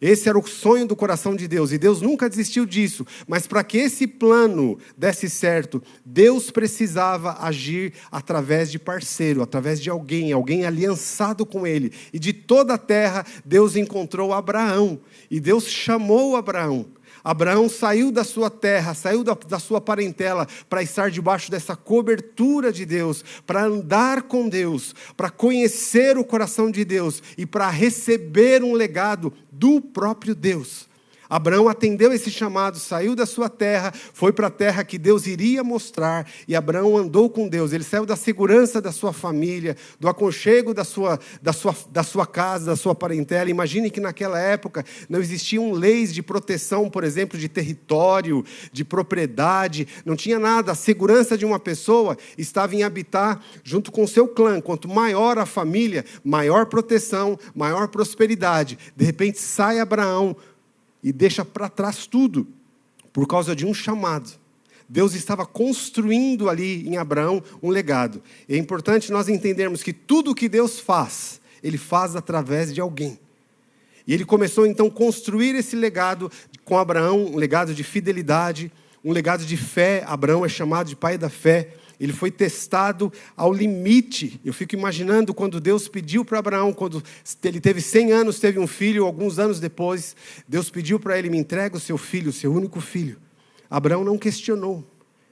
Esse 0.00 0.28
era 0.28 0.38
o 0.38 0.46
sonho 0.46 0.86
do 0.86 0.96
coração 0.96 1.36
de 1.36 1.46
Deus, 1.46 1.72
e 1.72 1.78
Deus 1.78 2.00
nunca 2.00 2.28
desistiu 2.28 2.64
disso. 2.64 3.06
Mas 3.28 3.46
para 3.46 3.62
que 3.62 3.78
esse 3.78 4.06
plano 4.06 4.78
desse 4.96 5.28
certo, 5.28 5.82
Deus 6.04 6.50
precisava 6.50 7.36
agir 7.40 7.92
através 8.10 8.70
de 8.70 8.78
parceiro, 8.78 9.42
através 9.42 9.80
de 9.80 9.90
alguém, 9.90 10.32
alguém 10.32 10.64
aliançado 10.64 11.44
com 11.44 11.66
ele. 11.66 11.92
E 12.12 12.18
de 12.18 12.32
toda 12.32 12.74
a 12.74 12.78
terra, 12.78 13.26
Deus 13.44 13.76
encontrou 13.76 14.32
Abraão, 14.32 15.00
e 15.30 15.38
Deus 15.38 15.66
chamou 15.66 16.34
Abraão. 16.34 16.86
Abraão 17.22 17.68
saiu 17.68 18.10
da 18.10 18.24
sua 18.24 18.50
terra, 18.50 18.94
saiu 18.94 19.22
da, 19.22 19.34
da 19.34 19.58
sua 19.58 19.80
parentela 19.80 20.46
para 20.68 20.82
estar 20.82 21.10
debaixo 21.10 21.50
dessa 21.50 21.76
cobertura 21.76 22.72
de 22.72 22.84
Deus, 22.84 23.24
para 23.46 23.64
andar 23.64 24.22
com 24.22 24.48
Deus, 24.48 24.94
para 25.16 25.30
conhecer 25.30 26.18
o 26.18 26.24
coração 26.24 26.70
de 26.70 26.84
Deus 26.84 27.22
e 27.36 27.46
para 27.46 27.68
receber 27.70 28.62
um 28.62 28.72
legado 28.72 29.32
do 29.50 29.80
próprio 29.80 30.34
Deus. 30.34 30.89
Abraão 31.30 31.68
atendeu 31.68 32.12
esse 32.12 32.28
chamado, 32.28 32.76
saiu 32.80 33.14
da 33.14 33.24
sua 33.24 33.48
terra, 33.48 33.94
foi 34.12 34.32
para 34.32 34.48
a 34.48 34.50
terra 34.50 34.82
que 34.82 34.98
Deus 34.98 35.28
iria 35.28 35.62
mostrar, 35.62 36.26
e 36.48 36.56
Abraão 36.56 36.96
andou 36.96 37.30
com 37.30 37.48
Deus. 37.48 37.72
Ele 37.72 37.84
saiu 37.84 38.04
da 38.04 38.16
segurança 38.16 38.80
da 38.80 38.90
sua 38.90 39.12
família, 39.12 39.76
do 40.00 40.08
aconchego 40.08 40.74
da 40.74 40.82
sua, 40.82 41.20
da 41.40 41.52
sua, 41.52 41.72
da 41.92 42.02
sua 42.02 42.26
casa, 42.26 42.66
da 42.66 42.76
sua 42.76 42.96
parentela. 42.96 43.48
Imagine 43.48 43.90
que 43.90 44.00
naquela 44.00 44.40
época 44.40 44.84
não 45.08 45.20
existiam 45.20 45.70
leis 45.70 46.12
de 46.12 46.20
proteção, 46.20 46.90
por 46.90 47.04
exemplo, 47.04 47.38
de 47.38 47.48
território, 47.48 48.44
de 48.72 48.84
propriedade, 48.84 49.86
não 50.04 50.16
tinha 50.16 50.38
nada. 50.38 50.72
A 50.72 50.74
segurança 50.74 51.38
de 51.38 51.46
uma 51.46 51.60
pessoa 51.60 52.18
estava 52.36 52.74
em 52.74 52.82
habitar 52.82 53.40
junto 53.62 53.92
com 53.92 54.04
seu 54.04 54.26
clã. 54.26 54.60
Quanto 54.60 54.88
maior 54.88 55.38
a 55.38 55.46
família, 55.46 56.04
maior 56.24 56.66
proteção, 56.66 57.38
maior 57.54 57.86
prosperidade. 57.86 58.76
De 58.96 59.04
repente 59.04 59.38
sai 59.38 59.78
Abraão 59.78 60.36
e 61.02 61.12
deixa 61.12 61.44
para 61.44 61.68
trás 61.68 62.06
tudo 62.06 62.46
por 63.12 63.26
causa 63.26 63.54
de 63.54 63.66
um 63.66 63.74
chamado. 63.74 64.30
Deus 64.88 65.14
estava 65.14 65.46
construindo 65.46 66.50
ali 66.50 66.86
em 66.88 66.96
Abraão 66.96 67.42
um 67.62 67.70
legado. 67.70 68.22
É 68.48 68.56
importante 68.56 69.12
nós 69.12 69.28
entendermos 69.28 69.82
que 69.82 69.92
tudo 69.92 70.32
o 70.32 70.34
que 70.34 70.48
Deus 70.48 70.80
faz, 70.80 71.40
Ele 71.62 71.78
faz 71.78 72.16
através 72.16 72.74
de 72.74 72.80
alguém. 72.80 73.18
E 74.06 74.14
ele 74.14 74.24
começou 74.24 74.66
então 74.66 74.88
a 74.88 74.90
construir 74.90 75.54
esse 75.54 75.76
legado 75.76 76.32
com 76.64 76.76
Abraão, 76.76 77.26
um 77.26 77.36
legado 77.36 77.72
de 77.72 77.84
fidelidade, 77.84 78.72
um 79.04 79.12
legado 79.12 79.44
de 79.44 79.56
fé. 79.56 80.02
Abraão 80.06 80.44
é 80.44 80.48
chamado 80.48 80.88
de 80.88 80.96
pai 80.96 81.16
da 81.16 81.28
fé. 81.28 81.74
Ele 82.00 82.14
foi 82.14 82.30
testado 82.30 83.12
ao 83.36 83.52
limite. 83.52 84.40
Eu 84.42 84.54
fico 84.54 84.74
imaginando 84.74 85.34
quando 85.34 85.60
Deus 85.60 85.86
pediu 85.86 86.24
para 86.24 86.38
Abraão, 86.38 86.72
quando 86.72 87.02
ele 87.44 87.60
teve 87.60 87.82
100 87.82 88.12
anos, 88.12 88.40
teve 88.40 88.58
um 88.58 88.66
filho, 88.66 89.04
alguns 89.04 89.38
anos 89.38 89.60
depois, 89.60 90.16
Deus 90.48 90.70
pediu 90.70 90.98
para 90.98 91.18
ele: 91.18 91.28
me 91.28 91.36
entrega 91.36 91.76
o 91.76 91.80
seu 91.80 91.98
filho, 91.98 92.30
o 92.30 92.32
seu 92.32 92.50
único 92.52 92.80
filho. 92.80 93.18
Abraão 93.68 94.02
não 94.02 94.16
questionou. 94.16 94.82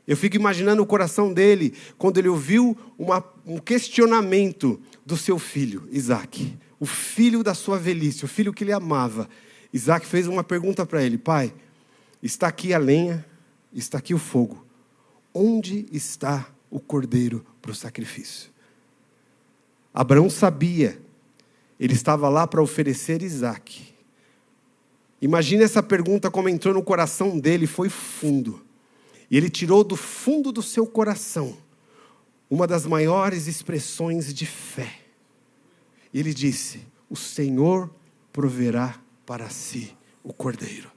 Eu 0.06 0.16
fico 0.16 0.36
imaginando 0.36 0.82
o 0.82 0.86
coração 0.86 1.32
dele 1.32 1.74
quando 1.96 2.18
ele 2.18 2.28
ouviu 2.28 2.76
uma, 2.98 3.24
um 3.46 3.58
questionamento 3.58 4.80
do 5.04 5.16
seu 5.16 5.38
filho, 5.38 5.88
Isaac, 5.90 6.56
o 6.78 6.86
filho 6.86 7.42
da 7.42 7.54
sua 7.54 7.78
velhice, 7.78 8.24
o 8.24 8.28
filho 8.28 8.52
que 8.52 8.62
ele 8.62 8.72
amava. 8.72 9.28
Isaac 9.72 10.06
fez 10.06 10.26
uma 10.26 10.44
pergunta 10.44 10.84
para 10.84 11.02
ele: 11.02 11.16
Pai, 11.16 11.52
está 12.22 12.46
aqui 12.46 12.74
a 12.74 12.78
lenha, 12.78 13.24
está 13.72 13.98
aqui 13.98 14.12
o 14.12 14.18
fogo. 14.18 14.66
Onde 15.32 15.86
está 15.92 16.48
o 16.70 16.78
cordeiro 16.80 17.44
para 17.60 17.70
o 17.70 17.74
sacrifício. 17.74 18.50
Abraão 19.92 20.28
sabia, 20.28 21.00
ele 21.78 21.94
estava 21.94 22.28
lá 22.28 22.46
para 22.46 22.62
oferecer 22.62 23.22
Isaac. 23.22 23.94
Imagine 25.20 25.64
essa 25.64 25.82
pergunta 25.82 26.30
como 26.30 26.48
entrou 26.48 26.74
no 26.74 26.82
coração 26.82 27.38
dele, 27.38 27.66
foi 27.66 27.88
fundo. 27.88 28.64
E 29.30 29.36
ele 29.36 29.50
tirou 29.50 29.82
do 29.82 29.96
fundo 29.96 30.52
do 30.52 30.62
seu 30.62 30.86
coração 30.86 31.56
uma 32.50 32.66
das 32.66 32.86
maiores 32.86 33.46
expressões 33.46 34.32
de 34.32 34.46
fé. 34.46 35.00
Ele 36.12 36.32
disse: 36.32 36.86
O 37.10 37.16
Senhor 37.16 37.90
proverá 38.32 38.98
para 39.26 39.50
si 39.50 39.94
o 40.22 40.32
cordeiro. 40.32 40.90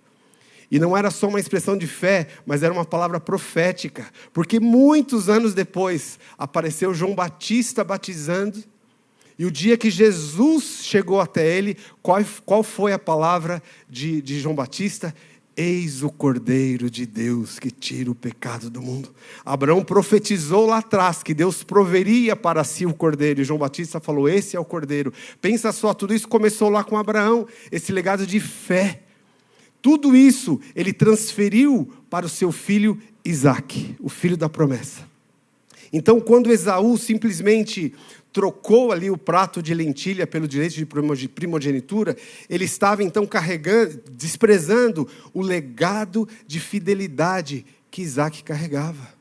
E 0.71 0.79
não 0.79 0.95
era 0.95 1.11
só 1.11 1.27
uma 1.27 1.39
expressão 1.39 1.77
de 1.77 1.85
fé, 1.85 2.27
mas 2.45 2.63
era 2.63 2.73
uma 2.73 2.85
palavra 2.85 3.19
profética, 3.19 4.07
porque 4.31 4.57
muitos 4.57 5.27
anos 5.27 5.53
depois 5.53 6.17
apareceu 6.37 6.93
João 6.93 7.13
Batista 7.13 7.83
batizando, 7.83 8.63
e 9.37 9.45
o 9.45 9.51
dia 9.51 9.75
que 9.75 9.89
Jesus 9.89 10.81
chegou 10.83 11.19
até 11.19 11.57
ele, 11.57 11.75
qual, 12.01 12.23
qual 12.45 12.63
foi 12.63 12.93
a 12.93 12.99
palavra 12.99 13.61
de, 13.89 14.21
de 14.21 14.39
João 14.39 14.53
Batista? 14.53 15.13
Eis 15.57 16.03
o 16.03 16.09
Cordeiro 16.09 16.89
de 16.89 17.05
Deus 17.05 17.59
que 17.59 17.71
tira 17.71 18.09
o 18.09 18.15
pecado 18.15 18.69
do 18.69 18.81
mundo. 18.81 19.13
Abraão 19.43 19.83
profetizou 19.83 20.67
lá 20.67 20.77
atrás 20.77 21.23
que 21.23 21.33
Deus 21.33 21.63
proveria 21.63 22.35
para 22.35 22.63
si 22.63 22.85
o 22.85 22.93
Cordeiro, 22.93 23.41
e 23.41 23.43
João 23.43 23.59
Batista 23.59 23.99
falou: 23.99 24.29
Esse 24.29 24.55
é 24.55 24.59
o 24.59 24.65
Cordeiro. 24.65 25.11
Pensa 25.41 25.71
só, 25.71 25.93
tudo 25.93 26.13
isso 26.13 26.27
começou 26.27 26.69
lá 26.69 26.83
com 26.83 26.95
Abraão, 26.95 27.47
esse 27.71 27.91
legado 27.91 28.25
de 28.25 28.39
fé. 28.39 29.01
Tudo 29.81 30.15
isso 30.15 30.59
ele 30.75 30.93
transferiu 30.93 31.91
para 32.09 32.25
o 32.25 32.29
seu 32.29 32.51
filho 32.51 33.01
Isaac, 33.25 33.95
o 34.00 34.09
filho 34.09 34.38
da 34.38 34.50
promessa. 34.50 35.09
Então, 35.93 36.19
quando 36.21 36.51
Esaú 36.51 36.97
simplesmente 36.97 37.93
trocou 38.31 38.91
ali 38.91 39.09
o 39.09 39.17
prato 39.17 39.61
de 39.61 39.73
lentilha 39.73 40.25
pelo 40.25 40.47
direito 40.47 40.75
de 40.75 41.27
primogenitura, 41.27 42.15
ele 42.50 42.63
estava 42.63 43.03
então 43.03 43.25
carregando, 43.25 44.01
desprezando 44.11 45.07
o 45.33 45.41
legado 45.41 46.27
de 46.47 46.59
fidelidade 46.59 47.65
que 47.89 48.01
Isaac 48.01 48.43
carregava. 48.43 49.13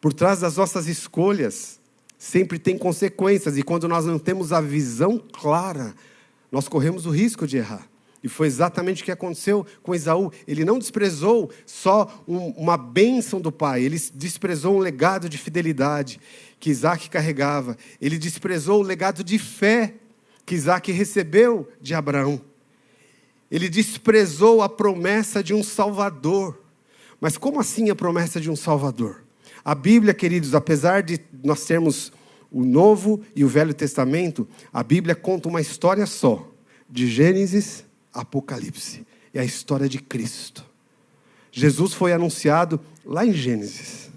Por 0.00 0.12
trás 0.12 0.40
das 0.40 0.56
nossas 0.56 0.88
escolhas, 0.88 1.78
sempre 2.18 2.58
tem 2.58 2.76
consequências, 2.76 3.56
e 3.56 3.62
quando 3.62 3.86
nós 3.86 4.04
não 4.04 4.18
temos 4.18 4.52
a 4.52 4.60
visão 4.60 5.22
clara, 5.32 5.94
nós 6.50 6.66
corremos 6.66 7.06
o 7.06 7.10
risco 7.10 7.46
de 7.46 7.58
errar. 7.58 7.87
E 8.22 8.28
foi 8.28 8.46
exatamente 8.48 9.02
o 9.02 9.04
que 9.04 9.12
aconteceu 9.12 9.64
com 9.82 9.94
Esaú. 9.94 10.32
Ele 10.46 10.64
não 10.64 10.78
desprezou 10.78 11.50
só 11.64 12.24
um, 12.26 12.48
uma 12.50 12.76
bênção 12.76 13.40
do 13.40 13.52
pai, 13.52 13.82
ele 13.82 14.00
desprezou 14.14 14.76
um 14.76 14.80
legado 14.80 15.28
de 15.28 15.38
fidelidade 15.38 16.20
que 16.58 16.70
Isaac 16.70 17.08
carregava. 17.08 17.76
Ele 18.00 18.18
desprezou 18.18 18.80
o 18.80 18.84
legado 18.84 19.22
de 19.22 19.38
fé 19.38 19.94
que 20.44 20.54
Isaac 20.54 20.90
recebeu 20.90 21.68
de 21.80 21.94
Abraão. 21.94 22.40
Ele 23.50 23.68
desprezou 23.68 24.62
a 24.62 24.68
promessa 24.68 25.42
de 25.42 25.54
um 25.54 25.62
Salvador. 25.62 26.60
Mas 27.20 27.38
como 27.38 27.60
assim 27.60 27.90
a 27.90 27.94
promessa 27.94 28.40
de 28.40 28.50
um 28.50 28.56
Salvador? 28.56 29.22
A 29.64 29.74
Bíblia, 29.74 30.12
queridos, 30.12 30.54
apesar 30.54 31.02
de 31.02 31.20
nós 31.44 31.64
termos 31.64 32.12
o 32.50 32.64
Novo 32.64 33.22
e 33.36 33.44
o 33.44 33.48
Velho 33.48 33.74
Testamento, 33.74 34.48
a 34.72 34.82
Bíblia 34.82 35.14
conta 35.14 35.48
uma 35.48 35.60
história 35.60 36.06
só, 36.06 36.50
de 36.88 37.06
Gênesis 37.06 37.84
Apocalipse. 38.20 39.06
É 39.32 39.40
a 39.40 39.44
história 39.44 39.88
de 39.88 39.98
Cristo. 39.98 40.64
Jesus 41.52 41.92
foi 41.92 42.12
anunciado 42.12 42.80
lá 43.04 43.24
em 43.24 43.32
Gênesis. 43.32 44.10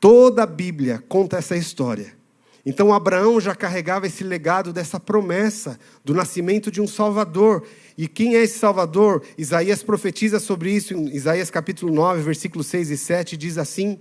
Toda 0.00 0.44
a 0.44 0.46
Bíblia 0.46 1.02
conta 1.08 1.36
essa 1.36 1.56
história. 1.56 2.16
Então 2.64 2.92
Abraão 2.92 3.40
já 3.40 3.54
carregava 3.54 4.06
esse 4.06 4.22
legado 4.22 4.72
dessa 4.72 5.00
promessa 5.00 5.78
do 6.04 6.14
nascimento 6.14 6.70
de 6.70 6.80
um 6.80 6.86
Salvador. 6.86 7.66
E 7.96 8.06
quem 8.06 8.36
é 8.36 8.42
esse 8.42 8.58
Salvador? 8.58 9.22
Isaías 9.36 9.82
profetiza 9.82 10.38
sobre 10.38 10.70
isso 10.70 10.94
em 10.94 11.08
Isaías 11.14 11.50
capítulo 11.50 11.92
9, 11.92 12.22
versículos 12.22 12.66
6 12.66 12.90
e 12.90 12.96
7, 12.98 13.36
diz 13.36 13.56
assim: 13.58 13.98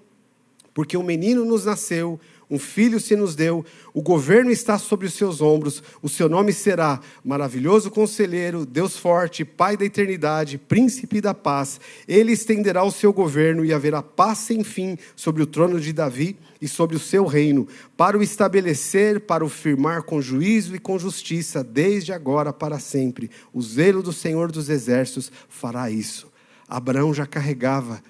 Porque 0.73 0.97
um 0.97 1.03
menino 1.03 1.45
nos 1.45 1.65
nasceu, 1.65 2.19
um 2.49 2.57
filho 2.57 2.97
se 2.97 3.13
nos 3.13 3.35
deu, 3.35 3.65
o 3.93 4.01
governo 4.01 4.49
está 4.49 4.77
sobre 4.77 5.05
os 5.05 5.13
seus 5.13 5.41
ombros, 5.41 5.83
o 6.01 6.07
seu 6.07 6.29
nome 6.29 6.53
será 6.53 7.01
Maravilhoso 7.23 7.91
Conselheiro, 7.91 8.65
Deus 8.65 8.95
Forte, 8.97 9.43
Pai 9.43 9.75
da 9.75 9.83
Eternidade, 9.83 10.57
Príncipe 10.57 11.19
da 11.19 11.33
Paz. 11.33 11.79
Ele 12.07 12.31
estenderá 12.31 12.83
o 12.83 12.91
seu 12.91 13.11
governo 13.11 13.65
e 13.65 13.73
haverá 13.73 14.01
paz 14.01 14.37
sem 14.37 14.63
fim 14.63 14.97
sobre 15.13 15.43
o 15.43 15.47
trono 15.47 15.77
de 15.77 15.91
Davi 15.91 16.37
e 16.61 16.69
sobre 16.69 16.95
o 16.95 16.99
seu 16.99 17.25
reino, 17.25 17.67
para 17.97 18.17
o 18.17 18.23
estabelecer, 18.23 19.19
para 19.19 19.43
o 19.43 19.49
firmar 19.49 20.03
com 20.03 20.21
juízo 20.21 20.73
e 20.73 20.79
com 20.79 20.97
justiça, 20.97 21.61
desde 21.63 22.13
agora 22.13 22.53
para 22.53 22.79
sempre. 22.79 23.29
O 23.53 23.61
zelo 23.61 24.01
do 24.01 24.13
Senhor 24.13 24.53
dos 24.53 24.69
Exércitos 24.69 25.31
fará 25.49 25.91
isso. 25.91 26.31
Abraão 26.65 27.13
já 27.13 27.25
carregava 27.25 28.01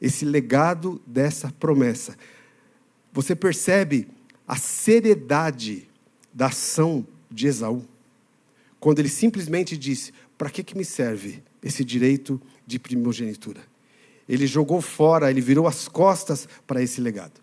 esse 0.00 0.24
legado 0.24 1.00
dessa 1.06 1.52
promessa. 1.58 2.16
Você 3.12 3.36
percebe 3.36 4.08
a 4.48 4.56
seriedade 4.56 5.88
da 6.32 6.46
ação 6.46 7.06
de 7.30 7.46
Esaú, 7.46 7.84
quando 8.80 8.98
ele 8.98 9.08
simplesmente 9.08 9.76
disse: 9.76 10.12
Para 10.36 10.50
que, 10.50 10.62
que 10.62 10.76
me 10.76 10.84
serve 10.84 11.42
esse 11.62 11.84
direito 11.84 12.40
de 12.66 12.78
primogenitura? 12.78 13.60
Ele 14.28 14.46
jogou 14.46 14.80
fora, 14.80 15.30
ele 15.30 15.40
virou 15.40 15.66
as 15.66 15.88
costas 15.88 16.48
para 16.66 16.82
esse 16.82 17.00
legado. 17.00 17.42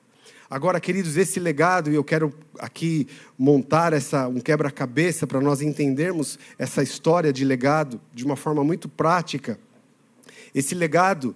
Agora, 0.49 0.79
queridos, 0.79 1.15
esse 1.15 1.39
legado, 1.39 1.91
e 1.91 1.95
eu 1.95 2.03
quero 2.03 2.33
aqui 2.57 3.07
montar 3.37 3.93
essa, 3.93 4.27
um 4.27 4.39
quebra-cabeça 4.39 5.27
para 5.27 5.39
nós 5.39 5.61
entendermos 5.61 6.39
essa 6.57 6.81
história 6.81 7.31
de 7.31 7.45
legado 7.45 8.01
de 8.11 8.25
uma 8.25 8.35
forma 8.35 8.63
muito 8.63 8.89
prática. 8.89 9.59
Esse 10.53 10.73
legado, 10.73 11.35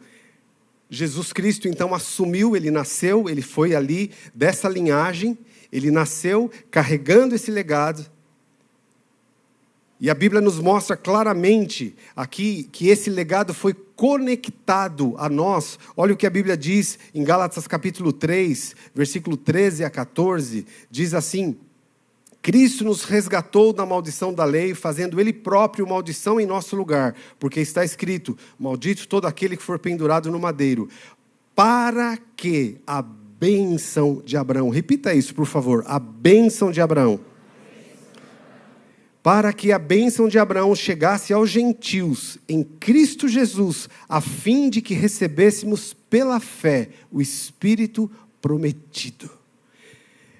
Jesus 0.89 1.33
Cristo 1.33 1.67
então 1.67 1.93
assumiu, 1.93 2.55
ele 2.55 2.69
nasceu, 2.69 3.29
ele 3.29 3.41
foi 3.41 3.75
ali 3.75 4.11
dessa 4.33 4.69
linhagem, 4.69 5.37
ele 5.71 5.89
nasceu 5.89 6.51
carregando 6.69 7.33
esse 7.35 7.49
legado. 7.49 8.05
E 9.99 10.09
a 10.09 10.13
Bíblia 10.13 10.41
nos 10.41 10.59
mostra 10.59 10.97
claramente 10.97 11.95
aqui 12.15 12.67
que 12.71 12.89
esse 12.89 13.09
legado 13.09 13.53
foi 13.53 13.73
conectado 13.73 15.15
a 15.17 15.29
nós. 15.29 15.79
Olha 15.95 16.13
o 16.13 16.17
que 16.17 16.27
a 16.27 16.29
Bíblia 16.29 16.57
diz 16.57 16.99
em 17.15 17.23
Gálatas 17.23 17.67
capítulo 17.67 18.11
3, 18.11 18.75
versículo 18.93 19.37
13 19.37 19.85
a 19.85 19.89
14, 19.89 20.65
diz 20.91 21.13
assim: 21.13 21.57
Cristo 22.43 22.83
nos 22.83 23.05
resgatou 23.05 23.71
da 23.71 23.85
maldição 23.85 24.33
da 24.33 24.43
lei, 24.43 24.75
fazendo 24.75 25.19
Ele 25.19 25.31
próprio 25.31 25.87
maldição 25.87 26.41
em 26.41 26.45
nosso 26.45 26.75
lugar, 26.75 27.15
porque 27.39 27.61
está 27.61 27.85
escrito: 27.85 28.37
Maldito 28.59 29.07
todo 29.07 29.25
aquele 29.25 29.55
que 29.55 29.63
for 29.63 29.79
pendurado 29.79 30.29
no 30.29 30.37
madeiro, 30.37 30.89
para 31.55 32.17
que 32.35 32.81
a 32.85 33.01
bênção 33.01 34.21
de 34.25 34.35
Abraão, 34.35 34.69
repita 34.69 35.13
isso 35.13 35.33
por 35.33 35.45
favor, 35.45 35.85
a 35.87 35.97
bênção 35.97 36.69
de 36.69 36.81
Abraão 36.81 37.19
para 39.23 39.53
que 39.53 39.71
a 39.71 39.79
bênção 39.79 40.27
de 40.27 40.37
Abraão 40.37 40.75
chegasse 40.75 41.31
aos 41.31 41.49
gentios 41.49 42.37
em 42.47 42.61
Cristo 42.61 43.25
Jesus, 43.25 43.87
a 44.09 44.19
fim 44.19 44.69
de 44.69 44.81
que 44.81 44.93
recebêssemos 44.93 45.93
pela 45.93 46.41
fé 46.41 46.89
o 47.09 47.21
Espírito 47.21 48.11
prometido. 48.41 49.42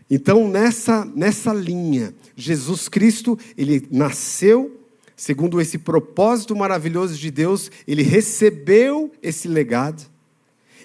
Então, 0.09 0.47
nessa, 0.47 1.05
nessa 1.05 1.53
linha, 1.53 2.13
Jesus 2.35 2.87
Cristo, 2.87 3.37
ele 3.57 3.87
nasceu 3.89 4.83
segundo 5.15 5.61
esse 5.61 5.77
propósito 5.77 6.55
maravilhoso 6.55 7.15
de 7.15 7.31
Deus, 7.31 7.71
ele 7.87 8.03
recebeu 8.03 9.11
esse 9.21 9.47
legado, 9.47 10.03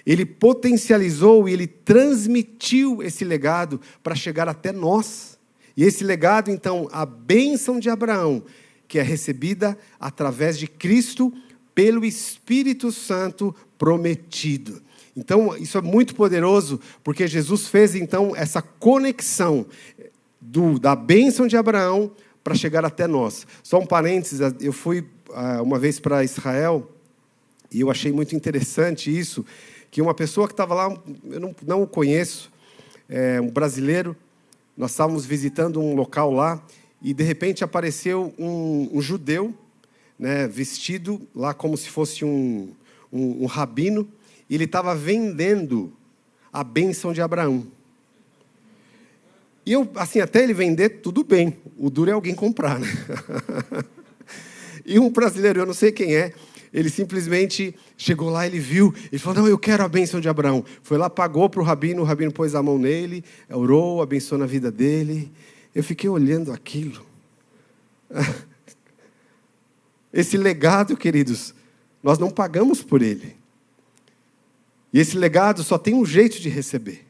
ele 0.05 0.25
potencializou 0.25 1.47
e 1.47 1.53
ele 1.53 1.67
transmitiu 1.67 3.03
esse 3.03 3.25
legado 3.25 3.81
para 4.01 4.15
chegar 4.15 4.47
até 4.47 4.71
nós. 4.71 5.37
E 5.75 5.83
esse 5.83 6.03
legado, 6.03 6.49
então, 6.49 6.87
a 6.91 7.05
bênção 7.05 7.79
de 7.79 7.89
Abraão, 7.89 8.43
que 8.87 8.97
é 8.97 9.01
recebida 9.01 9.77
através 9.99 10.57
de 10.57 10.67
Cristo 10.67 11.33
pelo 11.75 12.03
Espírito 12.03 12.91
Santo 12.91 13.55
prometido. 13.77 14.81
Então, 15.19 15.55
isso 15.57 15.77
é 15.77 15.81
muito 15.81 16.15
poderoso, 16.15 16.79
porque 17.03 17.27
Jesus 17.27 17.67
fez 17.67 17.93
então 17.93 18.33
essa 18.33 18.61
conexão 18.61 19.65
do, 20.39 20.79
da 20.79 20.95
bênção 20.95 21.45
de 21.45 21.57
Abraão 21.57 22.09
para 22.41 22.55
chegar 22.55 22.85
até 22.85 23.05
nós. 23.05 23.45
Só 23.61 23.79
um 23.79 23.85
parênteses, 23.85 24.39
eu 24.61 24.71
fui 24.71 25.05
uma 25.61 25.77
vez 25.77 25.99
para 25.99 26.23
Israel 26.23 26.89
e 27.69 27.81
eu 27.81 27.91
achei 27.91 28.13
muito 28.13 28.33
interessante 28.33 29.15
isso, 29.15 29.45
que 29.91 30.01
uma 30.01 30.13
pessoa 30.13 30.47
que 30.47 30.53
estava 30.53 30.73
lá, 30.73 30.97
eu 31.25 31.39
não, 31.39 31.53
não 31.67 31.83
o 31.83 31.87
conheço, 31.87 32.49
é, 33.09 33.41
um 33.41 33.49
brasileiro, 33.49 34.15
nós 34.77 34.91
estávamos 34.91 35.25
visitando 35.25 35.81
um 35.81 35.95
local 35.95 36.31
lá 36.31 36.63
e 37.01 37.13
de 37.13 37.23
repente 37.23 37.61
apareceu 37.61 38.33
um, 38.39 38.89
um 38.93 39.01
judeu, 39.01 39.53
né, 40.17 40.47
vestido 40.47 41.21
lá 41.35 41.53
como 41.53 41.75
se 41.75 41.89
fosse 41.89 42.23
um, 42.23 42.69
um, 43.11 43.43
um 43.43 43.45
rabino, 43.45 44.07
e 44.49 44.55
ele 44.55 44.63
estava 44.63 44.95
vendendo 44.95 45.93
a 46.51 46.63
bênção 46.63 47.13
de 47.13 47.21
Abraão. 47.21 47.67
E 49.65 49.73
eu, 49.73 49.89
assim, 49.95 50.19
até 50.19 50.43
ele 50.43 50.53
vender, 50.53 51.01
tudo 51.01 51.23
bem. 51.23 51.55
O 51.77 51.89
duro 51.89 52.09
é 52.09 52.13
alguém 52.13 52.33
comprar, 52.33 52.79
né? 52.79 52.87
e 54.85 54.97
um 54.97 55.11
brasileiro, 55.11 55.59
eu 55.59 55.65
não 55.65 55.73
sei 55.73 55.91
quem 55.91 56.15
é, 56.15 56.33
ele 56.73 56.89
simplesmente 56.89 57.75
chegou 57.97 58.29
lá, 58.29 58.45
ele 58.45 58.59
viu, 58.59 58.93
ele 59.11 59.19
falou: 59.19 59.43
Não, 59.43 59.47
eu 59.47 59.57
quero 59.57 59.83
a 59.83 59.87
bênção 59.87 60.19
de 60.19 60.29
Abraão. 60.29 60.63
Foi 60.83 60.97
lá, 60.97 61.09
pagou 61.09 61.49
para 61.49 61.61
o 61.61 61.63
rabino, 61.63 62.01
o 62.01 62.05
rabino 62.05 62.31
pôs 62.31 62.55
a 62.55 62.61
mão 62.61 62.77
nele, 62.77 63.23
orou, 63.49 64.01
abençoou 64.01 64.39
na 64.39 64.45
vida 64.45 64.71
dele. 64.71 65.31
Eu 65.73 65.83
fiquei 65.83 66.09
olhando 66.09 66.51
aquilo. 66.51 67.05
Esse 70.13 70.37
legado, 70.37 70.97
queridos, 70.97 71.53
nós 72.01 72.17
não 72.17 72.29
pagamos 72.29 72.81
por 72.81 73.01
ele. 73.01 73.38
E 74.91 74.99
esse 74.99 75.17
legado 75.17 75.63
só 75.63 75.77
tem 75.77 75.93
um 75.93 76.05
jeito 76.05 76.39
de 76.39 76.49
receber. 76.49 77.05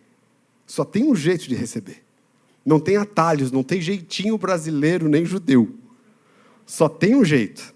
Só 0.68 0.84
tem 0.84 1.04
um 1.04 1.16
jeito 1.16 1.48
de 1.48 1.56
receber. 1.56 2.04
Não 2.66 2.80
tem 2.80 2.98
atalhos, 2.98 3.52
não 3.52 3.64
tem 3.64 3.82
jeitinho 3.82 4.38
brasileiro 4.38 5.08
nem 5.08 5.26
judeu. 5.26 5.76
Só 6.66 6.88
tem 6.90 7.16
um 7.16 7.24
jeito. 7.26 7.74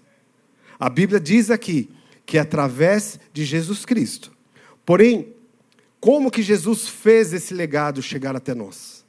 A 0.78 0.88
Bíblia 0.88 1.18
diz 1.18 1.50
aqui 1.50 1.90
que 2.26 2.38
é 2.38 2.40
através 2.40 3.18
de 3.32 3.44
Jesus 3.44 3.84
Cristo. 3.84 4.32
Porém, 4.84 5.34
como 6.00 6.30
que 6.30 6.42
Jesus 6.42 6.86
fez 6.88 7.32
esse 7.32 7.54
legado 7.54 8.02
chegar 8.02 8.36
até 8.36 8.54
nós? 8.54 9.04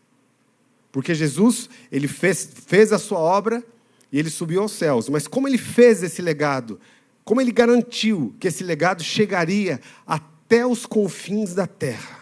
Porque 0.91 1.13
Jesus, 1.13 1.69
ele 1.91 2.07
fez, 2.07 2.49
fez 2.65 2.93
a 2.93 2.97
sua 2.97 3.19
obra 3.19 3.63
e 4.11 4.17
ele 4.17 4.29
subiu 4.29 4.61
aos 4.61 4.71
céus. 4.71 5.09
Mas 5.09 5.27
como 5.27 5.47
ele 5.47 5.57
fez 5.57 6.01
esse 6.01 6.21
legado? 6.21 6.79
Como 7.25 7.41
ele 7.41 7.51
garantiu 7.51 8.33
que 8.39 8.47
esse 8.47 8.63
legado 8.63 9.03
chegaria 9.03 9.81
até 10.07 10.34
os 10.65 10.85
confins 10.85 11.53
da 11.53 11.65
terra? 11.65 12.19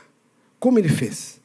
Como 0.60 0.80
ele 0.80 0.90
fez? 0.90 1.43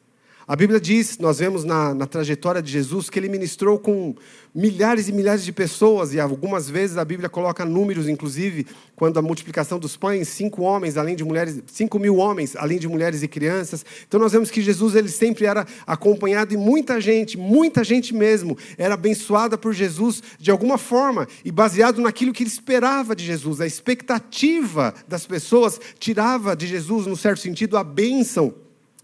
A 0.49 0.57
Bíblia 0.57 0.81
diz, 0.81 1.19
nós 1.19 1.41
vemos 1.41 1.63
na, 1.63 1.93
na, 1.93 2.07
trajetória 2.07 2.63
de 2.63 2.73
Jesus, 2.73 3.11
que 3.11 3.19
ele 3.19 3.29
ministrou 3.29 3.79
com 3.79 4.15
milhares 4.55 5.07
e 5.07 5.13
milhares 5.13 5.45
de 5.45 5.53
pessoas, 5.53 6.15
e 6.15 6.19
algumas 6.19 6.71
vezes 6.71 6.97
a 6.97 7.05
Bíblia 7.05 7.29
coloca 7.29 7.67
números, 7.67 8.09
inclusive, 8.09 8.67
quando 8.97 9.19
a 9.19 9.23
multiplicação 9.23 9.79
dos 9.79 9.95
pães, 9.95 10.27
cinco 10.29 10.63
homens, 10.63 10.97
além 10.97 11.15
de 11.15 11.23
mulheres, 11.23 11.63
cinco 11.67 11.99
mil 11.99 12.17
homens, 12.17 12.57
além 12.57 12.79
de 12.79 12.89
mulheres 12.89 13.23
e 13.23 13.29
crianças. 13.29 13.85
Então 14.09 14.19
nós 14.19 14.33
vemos 14.33 14.51
que 14.51 14.63
Jesus 14.63 14.95
ele 14.95 15.11
sempre 15.11 15.45
era 15.45 15.67
acompanhado, 15.87 16.55
e 16.55 16.57
muita 16.57 16.99
gente, 16.99 17.37
muita 17.37 17.85
gente 17.85 18.15
mesmo, 18.15 18.57
era 18.79 18.95
abençoada 18.95 19.59
por 19.59 19.75
Jesus 19.75 20.23
de 20.39 20.51
alguma 20.51 20.79
forma, 20.79 21.29
e 21.45 21.53
baseado 21.53 22.01
naquilo 22.01 22.33
que 22.33 22.43
ele 22.43 22.49
esperava 22.49 23.15
de 23.15 23.23
Jesus, 23.23 23.61
a 23.61 23.67
expectativa 23.67 24.95
das 25.07 25.27
pessoas 25.27 25.79
tirava 25.99 26.57
de 26.57 26.67
Jesus, 26.67 27.07
no 27.07 27.19
certo 27.19 27.41
sentido, 27.41 27.77
a 27.77 27.85
bênção 27.85 28.55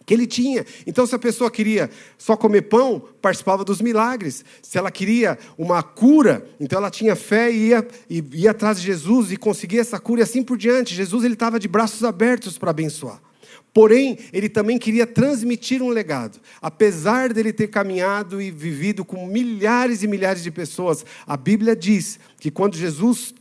que 0.06 0.12
ele 0.12 0.26
tinha. 0.26 0.64
Então, 0.86 1.06
se 1.06 1.14
a 1.14 1.18
pessoa 1.18 1.50
queria 1.50 1.90
só 2.18 2.36
comer 2.36 2.62
pão, 2.62 3.02
participava 3.22 3.64
dos 3.64 3.80
milagres. 3.80 4.44
Se 4.62 4.76
ela 4.76 4.90
queria 4.90 5.38
uma 5.56 5.82
cura, 5.82 6.46
então 6.60 6.78
ela 6.78 6.90
tinha 6.90 7.16
fé 7.16 7.50
e 7.50 7.68
ia, 7.68 7.86
e 8.08 8.24
ia 8.34 8.50
atrás 8.50 8.80
de 8.80 8.86
Jesus 8.86 9.32
e 9.32 9.36
conseguia 9.36 9.80
essa 9.80 9.98
cura 9.98 10.20
e 10.20 10.24
assim 10.24 10.42
por 10.42 10.58
diante. 10.58 10.94
Jesus 10.94 11.24
ele 11.24 11.34
estava 11.34 11.58
de 11.58 11.68
braços 11.68 12.04
abertos 12.04 12.58
para 12.58 12.70
abençoar. 12.70 13.20
Porém, 13.72 14.18
ele 14.32 14.48
também 14.48 14.78
queria 14.78 15.04
transmitir 15.04 15.82
um 15.82 15.88
legado. 15.88 16.40
Apesar 16.62 17.32
dele 17.32 17.52
ter 17.52 17.66
caminhado 17.66 18.40
e 18.40 18.48
vivido 18.48 19.04
com 19.04 19.26
milhares 19.26 20.04
e 20.04 20.06
milhares 20.06 20.44
de 20.44 20.50
pessoas, 20.52 21.04
a 21.26 21.36
Bíblia 21.36 21.74
diz 21.74 22.20
que 22.38 22.52
quando 22.52 22.76
Jesus 22.76 23.34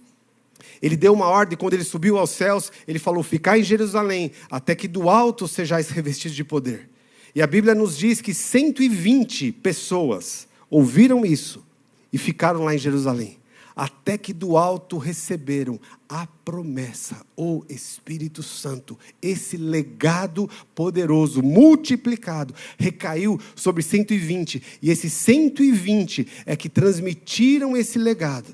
ele 0.84 0.98
deu 0.98 1.14
uma 1.14 1.28
ordem 1.28 1.58
quando 1.58 1.76
ele 1.76 1.84
subiu 1.86 2.18
aos 2.18 2.32
céus, 2.32 2.70
ele 2.86 3.00
falou: 3.00 3.24
"Ficai 3.24 3.62
em 3.62 3.64
Jerusalém, 3.64 4.34
até 4.52 4.76
que 4.76 4.86
do 4.86 5.10
alto 5.10 5.48
sejais 5.48 5.88
revestidos 5.88 6.36
de 6.36 6.44
poder". 6.44 6.90
E 7.34 7.42
a 7.42 7.48
Bíblia 7.48 7.74
nos 7.74 7.98
diz 7.98 8.20
que 8.20 8.34
120 8.34 9.54
pessoas 9.54 10.46
ouviram 10.70 11.26
isso 11.26 11.64
e 12.12 12.18
ficaram 12.18 12.66
lá 12.66 12.76
em 12.76 12.78
Jerusalém, 12.78 13.40
até 13.74 14.18
que 14.18 14.34
do 14.34 14.58
alto 14.58 14.98
receberam 14.98 15.80
a 16.10 16.28
promessa, 16.28 17.26
o 17.36 17.64
Espírito 17.70 18.44
Santo, 18.44 19.00
esse 19.22 19.56
legado 19.56 20.50
poderoso, 20.76 21.42
multiplicado, 21.42 22.54
recaiu 22.78 23.40
sobre 23.56 23.82
120, 23.82 24.62
e 24.82 24.92
esses 24.92 25.14
120 25.14 26.28
é 26.46 26.58
que 26.58 26.68
transmitiram 26.68 27.78
esse 27.78 27.98
legado 27.98 28.54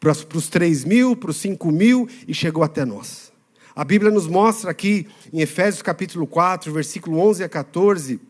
para 0.00 0.12
os 0.12 0.48
3 0.48 0.84
mil, 0.84 1.16
para 1.16 1.30
os 1.30 1.36
5 1.38 1.70
mil 1.70 2.08
e 2.26 2.34
chegou 2.34 2.62
até 2.62 2.84
nós. 2.84 3.32
A 3.74 3.84
Bíblia 3.84 4.10
nos 4.10 4.26
mostra 4.26 4.70
aqui 4.70 5.06
em 5.32 5.40
Efésios 5.40 5.82
capítulo 5.82 6.26
4, 6.26 6.72
versículo 6.72 7.18
11 7.18 7.44
a 7.44 7.48
14, 7.48 8.20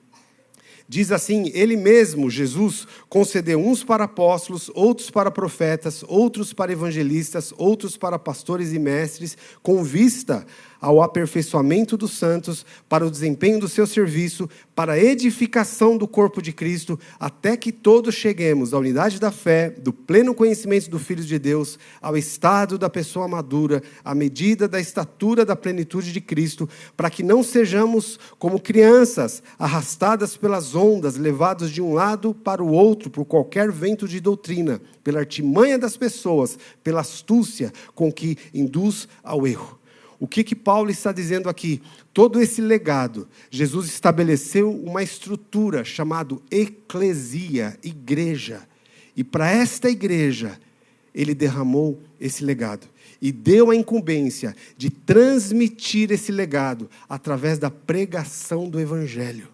diz 0.88 1.12
assim: 1.12 1.50
Ele 1.55 1.76
mesmo, 1.76 2.31
Jesus, 2.31 2.87
concedeu 3.09 3.64
uns 3.64 3.85
para 3.85 4.05
apóstolos, 4.05 4.70
outros 4.74 5.11
para 5.11 5.31
profetas, 5.31 6.02
outros 6.09 6.52
para 6.52 6.72
evangelistas, 6.72 7.52
outros 7.57 7.96
para 7.96 8.18
pastores 8.18 8.72
e 8.72 8.79
mestres, 8.79 9.37
com 9.62 9.85
vista 9.85 10.46
ao 10.81 11.03
aperfeiçoamento 11.03 11.97
dos 11.97 12.12
santos, 12.12 12.65
para 12.89 13.07
o 13.07 13.11
desempenho 13.11 13.61
do 13.61 13.69
seu 13.69 13.87
serviço, 13.87 14.49
para 14.75 14.93
a 14.93 14.99
edificação 14.99 15.97
do 15.97 16.07
corpo 16.07 16.43
de 16.43 16.53
Cristo, 16.53 16.99
até 17.19 17.57
que 17.57 17.73
todos 17.73 18.15
cheguemos 18.15 18.75
à 18.75 18.79
unidade 18.79 19.19
da 19.19 19.31
fé, 19.31 19.71
do 19.71 19.93
pleno 19.93 20.35
conhecimento 20.35 20.91
do 20.91 20.99
Filho 20.99 21.25
de 21.25 21.39
Deus, 21.39 21.79
ao 22.01 22.17
estado 22.17 22.79
da 22.79 22.91
pessoa 22.91 23.27
madura, 23.27 23.83
à 24.05 24.15
medida 24.15 24.69
da 24.69 24.81
estatura 24.81 25.45
da 25.45 25.57
plenitude 25.57 26.12
de 26.12 26.21
Cristo, 26.21 26.69
para 26.97 27.11
que 27.11 27.23
não 27.23 27.43
sejamos 27.43 28.19
como 28.39 28.61
crianças, 28.61 29.43
arrastadas 29.59 30.37
pelas 30.37 30.75
ondas, 30.75 31.17
levados 31.17 31.71
de 31.71 31.81
um 31.81 31.95
lado 31.95 32.35
para 32.35 32.62
o 32.62 32.71
outro 32.71 33.11
por 33.11 33.25
qualquer 33.25 33.71
vento 33.73 34.07
de 34.07 34.21
doutrina, 34.21 34.81
pela 35.03 35.21
artimanha 35.21 35.79
das 35.79 35.97
pessoas, 35.97 36.59
pela 36.83 37.01
astúcia 37.01 37.73
com 37.95 38.12
que 38.12 38.37
induz 38.53 39.09
ao 39.23 39.47
erro. 39.47 39.79
O 40.18 40.26
que, 40.26 40.42
que 40.42 40.55
Paulo 40.55 40.90
está 40.90 41.12
dizendo 41.12 41.48
aqui? 41.48 41.83
Todo 42.12 42.40
esse 42.40 42.61
legado, 42.61 43.29
Jesus 43.50 43.87
estabeleceu 43.87 44.70
uma 44.70 45.02
estrutura 45.02 45.85
chamada 45.85 46.37
eclesia, 46.50 47.79
igreja. 47.83 48.66
E 49.14 49.22
para 49.22 49.50
esta 49.50 49.90
igreja, 49.90 50.59
ele 51.14 51.35
derramou 51.35 52.00
esse 52.20 52.44
legado 52.44 52.87
e 53.20 53.33
deu 53.33 53.70
a 53.70 53.76
incumbência 53.76 54.55
de 54.76 54.90
transmitir 54.90 56.11
esse 56.12 56.31
legado 56.31 56.88
através 57.09 57.59
da 57.59 57.70
pregação 57.70 58.68
do 58.68 58.79
evangelho. 58.81 59.48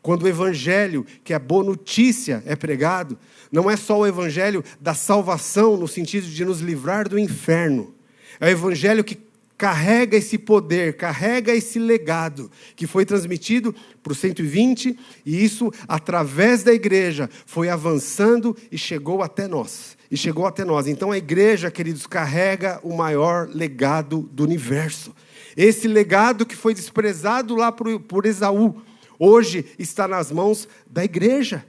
Quando 0.00 0.22
o 0.22 0.28
evangelho, 0.28 1.04
que 1.24 1.34
é 1.34 1.38
boa 1.38 1.64
notícia, 1.64 2.42
é 2.46 2.54
pregado, 2.54 3.18
não 3.50 3.68
é 3.68 3.76
só 3.76 3.98
o 3.98 4.06
evangelho 4.06 4.64
da 4.80 4.94
salvação 4.94 5.76
no 5.76 5.88
sentido 5.88 6.26
de 6.28 6.44
nos 6.44 6.60
livrar 6.60 7.08
do 7.08 7.18
inferno. 7.18 7.92
É 8.38 8.46
o 8.46 8.50
evangelho 8.50 9.02
que 9.02 9.18
carrega 9.56 10.16
esse 10.16 10.36
poder, 10.38 10.96
carrega 10.96 11.54
esse 11.54 11.78
legado 11.78 12.50
que 12.74 12.86
foi 12.86 13.04
transmitido 13.04 13.74
para 14.02 14.12
o 14.12 14.16
120 14.16 14.98
e 15.24 15.44
isso, 15.44 15.72
através 15.88 16.62
da 16.62 16.72
igreja, 16.72 17.30
foi 17.46 17.68
avançando 17.68 18.56
e 18.70 18.76
chegou 18.76 19.22
até 19.22 19.48
nós. 19.48 19.96
E 20.10 20.16
chegou 20.16 20.46
até 20.46 20.64
nós. 20.64 20.86
Então 20.86 21.10
a 21.10 21.18
igreja, 21.18 21.70
queridos, 21.70 22.06
carrega 22.06 22.78
o 22.82 22.96
maior 22.96 23.48
legado 23.52 24.28
do 24.32 24.44
universo. 24.44 25.14
Esse 25.56 25.88
legado 25.88 26.46
que 26.46 26.54
foi 26.54 26.74
desprezado 26.74 27.56
lá 27.56 27.72
por, 27.72 27.98
por 28.00 28.26
Esaú, 28.26 28.76
hoje 29.18 29.64
está 29.78 30.06
nas 30.06 30.30
mãos 30.30 30.68
da 30.86 31.04
igreja 31.04 31.64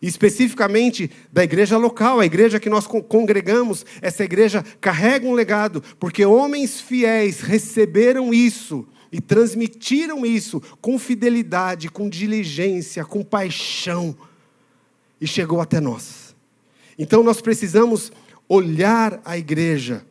especificamente 0.00 1.10
da 1.32 1.42
igreja 1.42 1.76
local, 1.76 2.20
a 2.20 2.26
igreja 2.26 2.60
que 2.60 2.70
nós 2.70 2.86
congregamos, 2.86 3.84
essa 4.00 4.24
igreja 4.24 4.64
carrega 4.80 5.26
um 5.26 5.34
legado, 5.34 5.82
porque 5.98 6.24
homens 6.24 6.80
fiéis 6.80 7.40
receberam 7.40 8.32
isso 8.32 8.86
e 9.10 9.20
transmitiram 9.20 10.24
isso 10.24 10.60
com 10.80 10.98
fidelidade, 10.98 11.88
com 11.88 12.08
diligência, 12.08 13.04
com 13.04 13.22
paixão, 13.22 14.16
e 15.20 15.26
chegou 15.26 15.60
até 15.60 15.80
nós. 15.80 16.36
Então 16.98 17.22
nós 17.22 17.40
precisamos 17.40 18.12
olhar 18.48 19.20
a 19.24 19.36
igreja 19.36 20.06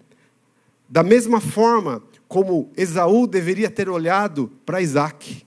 da 0.89 1.03
mesma 1.03 1.39
forma 1.39 2.01
como 2.27 2.71
Esaú 2.75 3.25
deveria 3.25 3.69
ter 3.69 3.89
olhado 3.89 4.51
para 4.65 4.81
Isaac. 4.81 5.45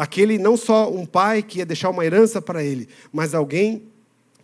Aquele 0.00 0.38
não 0.38 0.56
só 0.56 0.90
um 0.90 1.04
pai 1.04 1.42
que 1.42 1.58
ia 1.58 1.66
deixar 1.66 1.90
uma 1.90 2.06
herança 2.06 2.40
para 2.40 2.64
ele, 2.64 2.88
mas 3.12 3.34
alguém 3.34 3.82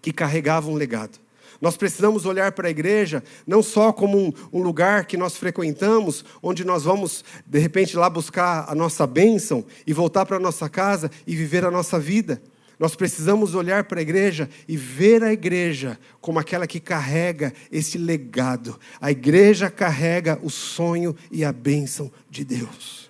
que 0.03 0.13
carregava 0.13 0.69
um 0.69 0.75
legado. 0.75 1.19
Nós 1.63 1.79
precisamos 1.79 2.27
olhar 2.27 2.53
para 2.53 2.69
a 2.69 2.71
igreja 2.71 3.25
não 3.47 3.63
só 3.63 3.91
como 3.91 4.19
um, 4.19 4.31
um, 4.53 4.63
lugar 4.63 5.07
que 5.07 5.17
nós 5.17 5.35
frequentamos, 5.35 6.27
onde 6.43 6.63
nós 6.63 6.85
vamos, 6.85 7.25
de 7.47 7.59
repente, 7.59 7.97
lá 7.97 8.11
buscar 8.11 8.67
a 8.69 8.75
nossa 8.75 9.07
bênção 9.07 9.65
e 9.87 9.95
voltar 9.95 10.27
para 10.27 10.37
a 10.37 10.41
nossa 10.41 10.69
casa 10.69 11.11
e 11.27 11.35
viver 11.35 11.65
a 11.65 11.71
nossa 11.71 11.99
vida. 11.99 12.43
Nós 12.79 12.95
precisamos 12.95 13.55
olhar 13.55 13.85
para 13.85 13.99
a 13.99 14.03
igreja 14.03 14.51
e 14.69 14.77
ver 14.77 15.25
a 15.25 15.33
igreja 15.33 15.99
como 16.21 16.39
aquela 16.39 16.67
que 16.67 16.81
carrega 16.81 17.51
esse 17.73 17.97
legado. 17.97 18.79
A 19.01 19.11
igreja 19.11 19.71
carrega 19.71 20.39
o 20.43 20.51
sonho 20.51 21.17
e 21.31 21.47
a 21.47 21.51
bênção 21.51 22.13
de 22.29 22.45
Deus. 22.45 23.07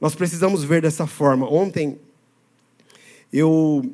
Nós 0.00 0.14
precisamos 0.14 0.62
ver 0.62 0.82
dessa 0.82 1.06
forma. 1.06 1.50
Ontem, 1.50 1.98
eu 3.32 3.92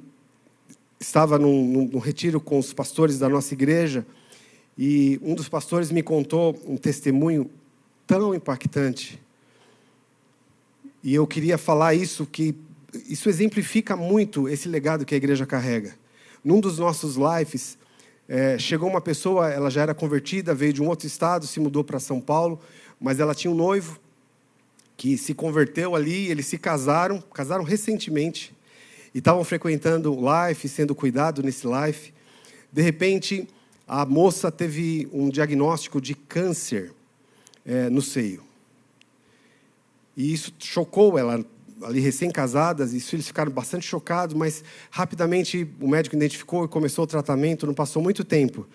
estava 1.01 1.39
num, 1.39 1.87
num, 1.87 1.99
retiro 1.99 2.41
com 2.41 2.59
os 2.59 2.75
pastores 2.75 3.19
da 3.19 3.29
nossa 3.29 3.55
igreja 3.55 4.07
e 4.77 5.19
um 5.23 5.35
dos 5.35 5.49
pastores 5.49 5.91
me 5.91 6.03
contou 6.03 6.61
um 6.67 6.77
testemunho 6.77 7.51
tão 8.07 8.35
impactante. 8.35 9.21
E 11.03 11.15
eu 11.15 11.27
queria 11.27 11.57
falar 11.57 11.95
isso, 11.95 12.27
que 12.27 12.55
isso 13.09 13.29
exemplifica 13.29 13.97
muito 13.97 14.49
esse 14.49 14.69
legado 14.69 15.07
que 15.07 15.15
a 15.15 15.17
igreja 15.17 15.47
carrega. 15.47 15.95
Num 16.45 16.61
dos 16.61 16.79
nossos 16.79 17.17
lives, 17.17 17.79
é, 18.29 18.59
chegou 18.59 18.91
uma 18.91 19.01
pessoa, 19.01 19.51
ela 19.51 19.71
já 19.71 19.83
era 19.83 19.95
convertida, 19.95 20.55
veio 20.55 20.73
de 20.73 20.83
um 20.83 20.89
outro 20.89 21.07
estado, 21.07 21.47
se 21.47 21.61
mudou 21.61 21.83
para 21.83 21.99
São 21.99 22.21
Paulo, 22.21 22.61
mas 23.01 23.21
ela 23.21 23.35
tinha 23.35 23.51
um 23.51 23.55
noivo 23.55 23.99
que 24.97 25.19
se 25.19 25.35
converteu 25.35 25.95
ali, 25.95 26.31
eles 26.31 26.47
se 26.47 26.59
casaram, 26.59 27.21
casaram 27.21 27.65
recentemente, 27.65 28.55
e 29.15 29.19
estavam 29.19 29.45
frequentando 29.45 30.13
o 30.13 30.49
life, 30.49 30.69
sendo 30.69 30.95
cuidado 30.95 31.43
nesse 31.43 31.67
life. 31.67 32.13
De 32.73 32.83
repente, 32.83 33.49
a 33.87 34.05
moça 34.05 34.51
teve 34.51 35.09
um 35.13 35.29
diagnóstico 35.29 36.01
de 36.01 36.15
câncer 36.15 36.93
é, 37.65 37.89
no 37.89 38.03
seio. 38.03 38.43
E 40.17 40.33
isso 40.33 40.53
chocou 40.59 41.19
ela, 41.19 41.45
ali 41.83 42.01
recém-casadas, 42.01 42.93
isso 42.93 43.15
eles 43.15 43.27
ficaram 43.27 43.53
bastante 43.53 43.87
chocados, 43.87 44.35
mas 44.35 44.65
rapidamente 44.91 45.69
o 45.81 45.89
médico 45.89 46.17
identificou 46.17 46.65
e 46.65 46.69
começou 46.69 47.05
o 47.05 47.07
tratamento, 47.07 47.67
não 47.67 47.75
passou 47.75 48.03
muito 48.03 48.25
tempo. 48.25 48.67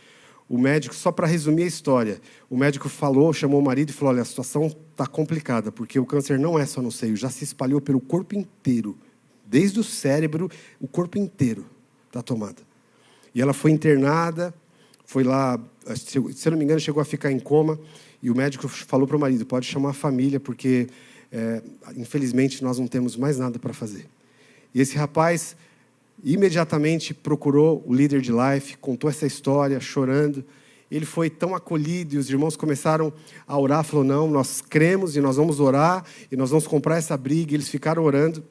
O 0.50 0.58
médico, 0.58 0.96
só 0.96 1.12
para 1.12 1.28
resumir 1.28 1.64
a 1.64 1.68
história, 1.68 2.20
o 2.50 2.58
médico 2.58 2.90
falou, 2.90 3.32
chamou 3.32 3.60
o 3.60 3.64
marido 3.64 3.92
e 3.92 3.94
falou: 3.94 4.14
Olha, 4.16 4.24
a 4.24 4.26
situação 4.26 4.66
está 4.66 5.06
complicada, 5.06 5.72
porque 5.72 6.00
o 6.00 6.06
câncer 6.06 6.40
não 6.40 6.58
é 6.58 6.66
só 6.66 6.82
no 6.82 6.92
seio, 6.92 7.16
já 7.16 7.30
se 7.30 7.44
espalhou 7.44 7.80
pelo 7.80 8.02
corpo 8.02 8.36
inteiro, 8.36 8.98
desde 9.46 9.80
o 9.80 9.84
cérebro, 9.84 10.50
o 10.80 10.88
corpo 10.88 11.20
inteiro 11.20 11.68
está 12.08 12.24
tomado. 12.24 12.64
E 13.34 13.42
ela 13.42 13.54
foi 13.54 13.70
internada, 13.70 14.52
foi 15.06 15.24
lá, 15.24 15.60
se 15.96 16.18
eu 16.18 16.52
não 16.52 16.58
me 16.58 16.64
engano, 16.64 16.80
chegou 16.80 17.00
a 17.00 17.06
ficar 17.06 17.32
em 17.32 17.40
coma, 17.40 17.80
e 18.22 18.32
o 18.32 18.36
médico 18.36 18.68
falou 18.68 19.08
para 19.08 19.18
o 19.18 19.20
marido: 19.20 19.46
Pode 19.46 19.68
chamar 19.68 19.92
a 19.92 19.94
família, 19.94 20.40
porque 20.40 20.88
é, 21.32 21.62
infelizmente 21.96 22.64
nós 22.64 22.80
não 22.80 22.88
temos 22.88 23.16
mais 23.16 23.38
nada 23.38 23.60
para 23.60 23.72
fazer. 23.72 24.08
E 24.74 24.82
esse 24.82 24.98
rapaz 24.98 25.56
imediatamente 26.24 27.14
procurou 27.14 27.84
o 27.86 27.94
líder 27.94 28.22
de 28.22 28.32
life, 28.32 28.78
contou 28.78 29.10
essa 29.10 29.26
história, 29.26 29.80
chorando. 29.80 30.44
Ele 30.92 31.06
foi 31.06 31.30
tão 31.30 31.54
acolhido 31.54 32.16
e 32.16 32.18
os 32.18 32.30
irmãos 32.30 32.56
começaram 32.56 33.14
a 33.48 33.58
orar. 33.58 33.84
Falou: 33.84 34.04
Não, 34.04 34.28
nós 34.30 34.62
cremos 34.62 35.16
e 35.16 35.22
nós 35.22 35.36
vamos 35.36 35.60
orar 35.60 36.04
e 36.32 36.36
nós 36.36 36.50
vamos 36.50 36.68
comprar 36.68 36.98
essa 36.98 37.16
briga. 37.16 37.52
E 37.52 37.56
eles 37.56 37.70
ficaram 37.70 38.04
orando. 38.04 38.44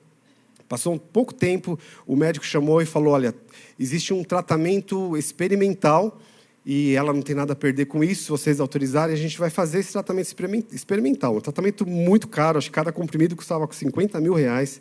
Passou 0.69 0.93
um 0.93 0.99
pouco 0.99 1.33
tempo, 1.33 1.79
o 2.07 2.15
médico 2.15 2.45
chamou 2.45 2.81
e 2.81 2.87
falou: 2.87 3.15
Olha, 3.15 3.35
existe 3.79 4.15
um 4.15 4.23
tratamento 4.23 5.17
experimental 5.17 6.21
e 6.65 6.95
ela 6.95 7.13
não 7.13 7.23
tem 7.23 7.35
nada 7.35 7.55
a 7.55 7.57
perder 7.57 7.87
com 7.87 8.05
isso. 8.05 8.25
Se 8.25 8.31
vocês 8.31 8.61
autorizarem, 8.61 9.15
a 9.15 9.19
gente 9.19 9.39
vai 9.39 9.51
fazer 9.51 9.81
esse 9.81 9.93
tratamento 9.93 10.35
experimental. 10.73 11.37
Um 11.37 11.41
tratamento 11.41 11.87
muito 11.87 12.29
caro, 12.29 12.59
acho 12.59 12.69
que 12.69 12.75
cada 12.75 12.93
comprimido 12.93 13.35
custava 13.35 13.67
50 13.71 14.21
mil 14.21 14.35
reais. 14.35 14.81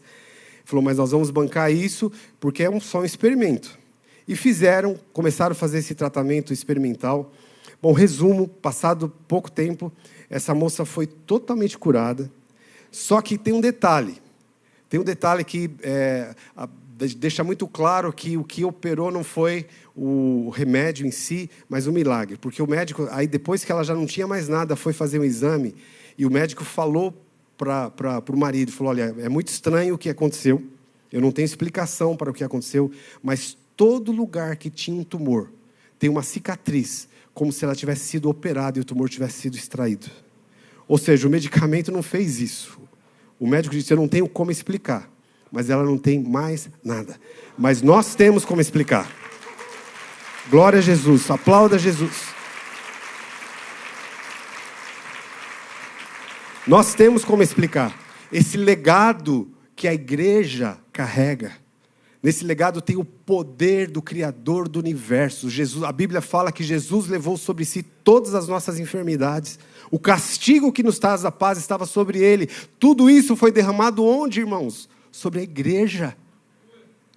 Falou, 0.68 0.84
mas 0.84 0.98
nós 0.98 1.12
vamos 1.12 1.32
bancar 1.32 1.72
isso 1.72 2.12
porque 2.42 2.62
é 2.62 2.70
um, 2.70 2.78
só 2.78 3.00
um 3.00 3.06
experimento. 3.06 3.80
E 4.28 4.36
fizeram, 4.36 5.00
começaram 5.14 5.54
a 5.54 5.56
fazer 5.56 5.78
esse 5.78 5.96
tratamento 5.96 6.52
experimental. 6.52 7.32
Bom, 7.82 7.94
resumo, 7.94 8.50
passado 8.50 9.10
pouco 9.30 9.50
tempo, 9.50 9.90
essa 10.30 10.54
moça 10.54 10.84
foi 10.84 11.08
totalmente 11.08 11.78
curada. 11.78 12.30
Só 12.92 13.22
que 13.22 13.38
tem 13.38 13.54
um 13.54 13.62
detalhe. 13.62 14.22
Tem 14.90 15.00
um 15.00 15.06
detalhe 15.06 15.46
que 15.46 15.72
é, 15.82 16.36
deixa 17.16 17.46
muito 17.46 17.66
claro 17.66 18.12
que 18.12 18.36
o 18.36 18.44
que 18.44 18.66
operou 18.66 19.10
não 19.10 19.24
foi 19.24 19.68
o 19.96 20.50
remédio 20.50 21.08
em 21.08 21.12
si, 21.12 21.50
mas 21.70 21.88
o 21.88 21.94
milagre. 21.94 22.36
Porque 22.36 22.62
o 22.62 22.68
médico, 22.68 23.08
aí 23.10 23.26
depois 23.26 23.64
que 23.64 23.72
ela 23.72 23.86
já 23.86 23.96
não 23.96 24.06
tinha 24.06 24.28
mais 24.28 24.50
nada, 24.50 24.76
foi 24.76 24.92
fazer 24.92 25.18
um 25.18 25.24
exame 25.24 25.74
e 26.18 26.26
o 26.26 26.30
médico 26.30 26.66
falou 26.66 27.14
para 27.58 28.24
o 28.30 28.38
marido, 28.38 28.72
falou: 28.72 28.92
Olha, 28.92 29.16
é 29.18 29.28
muito 29.28 29.48
estranho 29.48 29.96
o 29.96 29.98
que 29.98 30.10
aconteceu, 30.10 30.64
eu 31.12 31.20
não 31.20 31.32
tenho 31.32 31.46
explicação 31.46 32.16
para 32.16 32.30
o 32.30 32.34
que 32.34 32.44
aconteceu, 32.44 32.92
mas 33.24 33.58
todo 33.76 34.12
lugar 34.12 34.56
que 34.56 34.70
tinha 34.70 35.00
um 35.00 35.04
tumor 35.04 35.52
tem 35.98 36.10
uma 36.10 36.22
cicatriz, 36.24 37.08
como 37.34 37.52
se 37.52 37.66
ela 37.66 37.76
tivesse 37.76 38.06
sido 38.06 38.30
operada 38.30 38.78
e 38.78 38.82
o 38.82 38.86
tumor 38.86 39.10
tivesse 39.10 39.42
sido 39.42 39.58
extraído. 39.58 40.08
Ou 40.88 40.98
seja, 40.98 41.28
o 41.28 41.32
medicamento 41.32 41.92
não 41.92 42.04
fez 42.04 42.40
isso. 42.40 42.80
O 43.40 43.48
médico 43.48 43.76
disse: 43.76 43.94
Eu 43.94 43.98
não 43.98 44.08
tenho 44.08 44.28
como 44.28 44.52
explicar, 44.52 45.10
mas 45.52 45.70
ela 45.70 45.84
não 45.84 45.98
tem 45.98 46.22
mais 46.22 46.70
nada. 46.84 47.20
Mas 47.58 47.82
nós 47.82 48.16
temos 48.16 48.46
como 48.46 48.62
explicar. 48.62 49.12
Glória 50.50 50.80
a 50.80 50.82
Jesus, 50.82 51.30
aplauda 51.30 51.78
Jesus. 51.78 52.37
Nós 56.68 56.94
temos 56.94 57.24
como 57.24 57.42
explicar 57.42 57.98
esse 58.30 58.58
legado 58.58 59.50
que 59.74 59.88
a 59.88 59.94
igreja 59.94 60.78
carrega. 60.92 61.54
Nesse 62.22 62.44
legado 62.44 62.82
tem 62.82 62.98
o 62.98 63.06
poder 63.06 63.90
do 63.90 64.02
Criador 64.02 64.68
do 64.68 64.78
universo. 64.78 65.50
Jesus, 65.50 65.86
a 65.86 65.94
Bíblia 65.94 66.20
fala 66.20 66.52
que 66.52 66.64
Jesus 66.64 67.08
levou 67.08 67.38
sobre 67.38 67.64
si 67.64 67.82
todas 67.82 68.36
as 68.36 68.50
nossas 68.50 68.80
enfermidades. 68.80 69.58
O 69.90 69.98
castigo 69.98 70.74
que 70.74 70.84
nos 70.84 71.00
traz 71.00 71.24
a 71.24 71.32
paz 71.32 71.58
estava 71.58 71.86
sobre 71.86 72.20
ele. 72.20 72.50
Tudo 72.78 73.10
isso 73.10 73.38
foi 73.38 73.50
derramado 73.50 74.04
onde, 74.04 74.42
irmãos? 74.42 74.90
Sobre 75.10 75.40
a 75.40 75.44
igreja. 75.44 76.18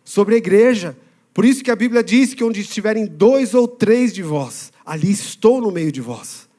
Sobre 0.05 0.37
a 0.37 0.39
igreja. 0.39 0.97
Por 1.35 1.45
isso 1.45 1.65
que 1.65 1.73
a 1.73 1.77
Bíblia 1.77 2.05
diz 2.05 2.35
que 2.35 2.45
onde 2.45 2.61
estiverem 2.61 3.05
dois 3.05 3.53
ou 3.53 3.67
três 3.67 4.13
de 4.13 4.23
vós, 4.23 4.73
ali 4.87 5.11
estou 5.11 5.61
no 5.61 5.73
meio 5.73 5.91
de 5.91 6.01
vós. 6.01 6.50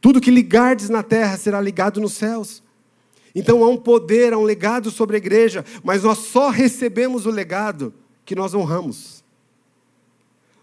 Tudo 0.00 0.20
que 0.20 0.30
ligardes 0.30 0.88
na 0.88 1.02
terra 1.02 1.36
será 1.36 1.60
ligado 1.60 2.00
nos 2.00 2.12
céus. 2.14 2.62
Então 3.34 3.62
há 3.62 3.68
um 3.68 3.76
poder, 3.76 4.32
há 4.32 4.38
um 4.38 4.44
legado 4.44 4.90
sobre 4.90 5.16
a 5.16 5.18
igreja, 5.18 5.64
mas 5.82 6.02
nós 6.02 6.18
só 6.18 6.48
recebemos 6.48 7.26
o 7.26 7.30
legado 7.30 7.92
que 8.24 8.34
nós 8.34 8.54
honramos. 8.54 9.24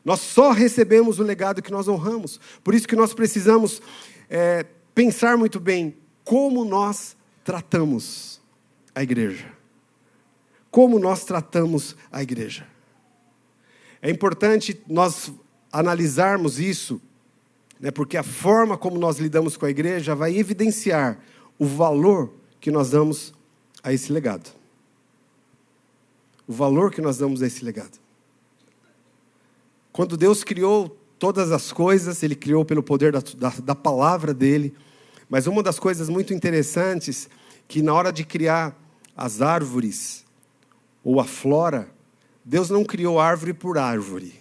Nós 0.03 0.19
só 0.19 0.51
recebemos 0.51 1.19
o 1.19 1.23
legado 1.23 1.61
que 1.61 1.71
nós 1.71 1.87
honramos. 1.87 2.39
Por 2.63 2.75
isso 2.75 2.87
que 2.87 2.95
nós 2.95 3.13
precisamos 3.13 3.81
é, 4.29 4.65
pensar 4.93 5.35
muito 5.37 5.59
bem 5.59 5.97
como 6.23 6.63
nós 6.63 7.17
tratamos 7.43 8.41
a 8.93 9.01
igreja. 9.01 9.51
Como 10.69 10.99
nós 10.99 11.25
tratamos 11.25 11.95
a 12.11 12.21
igreja. 12.21 12.67
É 14.01 14.09
importante 14.09 14.79
nós 14.87 15.31
analisarmos 15.71 16.59
isso, 16.59 17.01
né, 17.85 17.91
porque 17.91 18.17
a 18.17 18.23
forma 18.23 18.79
como 18.79 18.97
nós 18.97 19.19
lidamos 19.19 19.55
com 19.55 19.63
a 19.67 19.69
igreja 19.69 20.15
vai 20.15 20.35
evidenciar 20.35 21.19
o 21.59 21.67
valor 21.67 22.33
que 22.59 22.71
nós 22.71 22.89
damos 22.89 23.31
a 23.83 23.93
esse 23.93 24.11
legado. 24.11 24.49
O 26.47 26.51
valor 26.51 26.91
que 26.91 26.99
nós 26.99 27.19
damos 27.19 27.43
a 27.43 27.45
esse 27.45 27.63
legado. 27.63 27.99
Quando 29.93 30.17
Deus 30.17 30.43
criou 30.43 30.97
todas 31.19 31.51
as 31.51 31.71
coisas, 31.71 32.23
Ele 32.23 32.33
criou 32.35 32.65
pelo 32.65 32.81
poder 32.81 33.11
da, 33.11 33.21
da, 33.37 33.49
da 33.49 33.75
palavra 33.75 34.33
dele. 34.33 34.73
Mas 35.29 35.45
uma 35.45 35.61
das 35.61 35.77
coisas 35.77 36.09
muito 36.09 36.33
interessantes, 36.33 37.29
que 37.67 37.83
na 37.83 37.93
hora 37.93 38.11
de 38.11 38.25
criar 38.25 38.75
as 39.15 39.43
árvores, 39.43 40.25
ou 41.03 41.19
a 41.19 41.23
flora, 41.23 41.87
Deus 42.43 42.71
não 42.71 42.83
criou 42.83 43.19
árvore 43.19 43.53
por 43.53 43.77
árvore. 43.77 44.33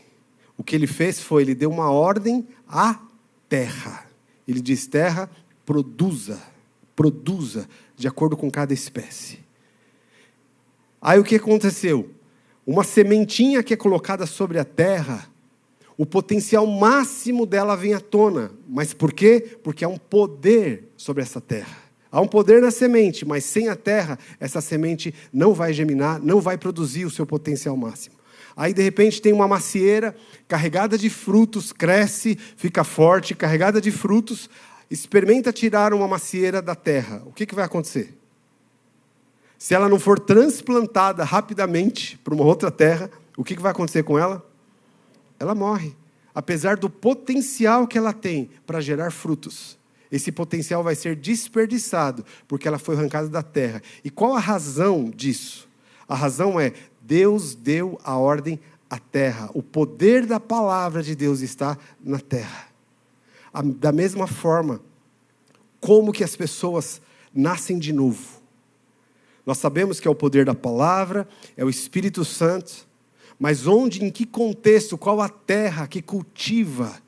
O 0.56 0.64
que 0.64 0.74
ele 0.74 0.86
fez 0.86 1.20
foi, 1.20 1.42
ele 1.42 1.54
deu 1.54 1.70
uma 1.70 1.90
ordem 1.90 2.48
à 2.66 2.98
terra. 3.54 4.04
Ele 4.48 4.60
diz: 4.60 4.88
terra, 4.88 5.30
produza, 5.64 6.42
produza, 6.96 7.68
de 7.96 8.08
acordo 8.08 8.36
com 8.36 8.50
cada 8.50 8.74
espécie. 8.74 9.38
Aí 11.00 11.20
o 11.20 11.24
que 11.24 11.36
aconteceu? 11.36 12.10
Uma 12.66 12.82
sementinha 12.82 13.62
que 13.62 13.72
é 13.72 13.76
colocada 13.76 14.26
sobre 14.26 14.58
a 14.58 14.64
terra, 14.64 15.30
o 15.96 16.04
potencial 16.04 16.66
máximo 16.66 17.46
dela 17.46 17.76
vem 17.76 17.94
à 17.94 18.00
tona. 18.00 18.50
Mas 18.66 18.92
por 18.92 19.12
quê? 19.12 19.58
Porque 19.62 19.84
há 19.84 19.88
um 19.88 19.98
poder 19.98 20.88
sobre 20.96 21.22
essa 21.22 21.40
terra. 21.40 21.84
Há 22.10 22.20
um 22.20 22.26
poder 22.26 22.60
na 22.60 22.72
semente, 22.72 23.24
mas 23.24 23.44
sem 23.44 23.68
a 23.68 23.76
terra, 23.76 24.18
essa 24.40 24.60
semente 24.60 25.14
não 25.32 25.54
vai 25.54 25.72
germinar, 25.72 26.20
não 26.20 26.40
vai 26.40 26.58
produzir 26.58 27.04
o 27.04 27.10
seu 27.10 27.26
potencial 27.26 27.76
máximo. 27.76 28.16
Aí, 28.56 28.72
de 28.72 28.82
repente, 28.82 29.20
tem 29.20 29.32
uma 29.32 29.48
macieira 29.48 30.14
carregada 30.46 30.96
de 30.96 31.10
frutos, 31.10 31.72
cresce, 31.72 32.38
fica 32.56 32.84
forte, 32.84 33.34
carregada 33.34 33.80
de 33.80 33.90
frutos 33.90 34.48
experimenta 34.90 35.52
tirar 35.52 35.92
uma 35.92 36.06
macieira 36.06 36.60
da 36.60 36.74
terra, 36.74 37.22
o 37.26 37.32
que, 37.32 37.46
que 37.46 37.54
vai 37.54 37.64
acontecer? 37.64 38.16
Se 39.58 39.74
ela 39.74 39.88
não 39.88 39.98
for 39.98 40.18
transplantada 40.18 41.24
rapidamente 41.24 42.18
para 42.18 42.34
uma 42.34 42.44
outra 42.44 42.70
terra, 42.70 43.10
o 43.36 43.42
que, 43.42 43.56
que 43.56 43.62
vai 43.62 43.72
acontecer 43.72 44.02
com 44.02 44.18
ela? 44.18 44.44
Ela 45.38 45.54
morre. 45.54 45.96
Apesar 46.34 46.76
do 46.76 46.90
potencial 46.90 47.86
que 47.86 47.96
ela 47.96 48.12
tem 48.12 48.50
para 48.66 48.80
gerar 48.80 49.10
frutos, 49.10 49.78
esse 50.10 50.30
potencial 50.30 50.82
vai 50.82 50.94
ser 50.94 51.16
desperdiçado, 51.16 52.24
porque 52.46 52.68
ela 52.68 52.78
foi 52.78 52.94
arrancada 52.94 53.28
da 53.28 53.42
terra. 53.42 53.82
E 54.04 54.10
qual 54.10 54.34
a 54.34 54.40
razão 54.40 55.10
disso? 55.10 55.68
A 56.06 56.14
razão 56.14 56.60
é 56.60 56.72
Deus 57.04 57.54
deu 57.54 58.00
a 58.02 58.16
ordem 58.16 58.58
à 58.88 58.98
terra. 58.98 59.50
O 59.54 59.62
poder 59.62 60.26
da 60.26 60.40
palavra 60.40 61.02
de 61.02 61.14
Deus 61.14 61.40
está 61.40 61.78
na 62.02 62.18
terra 62.18 62.74
da 63.62 63.92
mesma 63.92 64.26
forma, 64.26 64.80
como 65.80 66.12
que 66.12 66.24
as 66.24 66.34
pessoas 66.34 67.00
nascem 67.32 67.78
de 67.78 67.92
novo. 67.92 68.42
Nós 69.46 69.58
sabemos 69.58 70.00
que 70.00 70.08
é 70.08 70.10
o 70.10 70.14
poder 70.14 70.46
da 70.46 70.54
palavra, 70.54 71.28
é 71.56 71.64
o 71.64 71.70
Espírito 71.70 72.24
Santo, 72.24 72.88
mas 73.38 73.66
onde, 73.66 74.02
em 74.02 74.10
que 74.10 74.24
contexto, 74.24 74.96
qual 74.98 75.20
a 75.20 75.28
terra 75.28 75.86
que 75.86 76.00
cultiva 76.00 77.00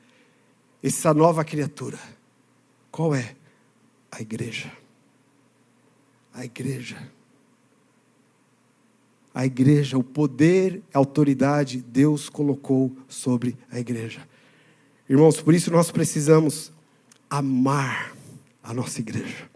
essa 0.81 1.13
nova 1.13 1.43
criatura? 1.43 1.99
Qual 2.91 3.13
é? 3.15 3.35
A 4.11 4.21
igreja. 4.21 4.71
A 6.33 6.45
igreja. 6.45 7.11
A 9.37 9.45
igreja, 9.45 9.99
o 9.99 10.03
poder, 10.03 10.81
a 10.91 10.97
autoridade, 10.97 11.85
Deus 11.87 12.27
colocou 12.27 12.91
sobre 13.07 13.55
a 13.69 13.79
igreja. 13.79 14.27
Irmãos, 15.07 15.39
por 15.39 15.53
isso 15.53 15.69
nós 15.69 15.91
precisamos 15.91 16.71
amar 17.29 18.15
a 18.63 18.73
nossa 18.73 18.99
igreja. 18.99 19.47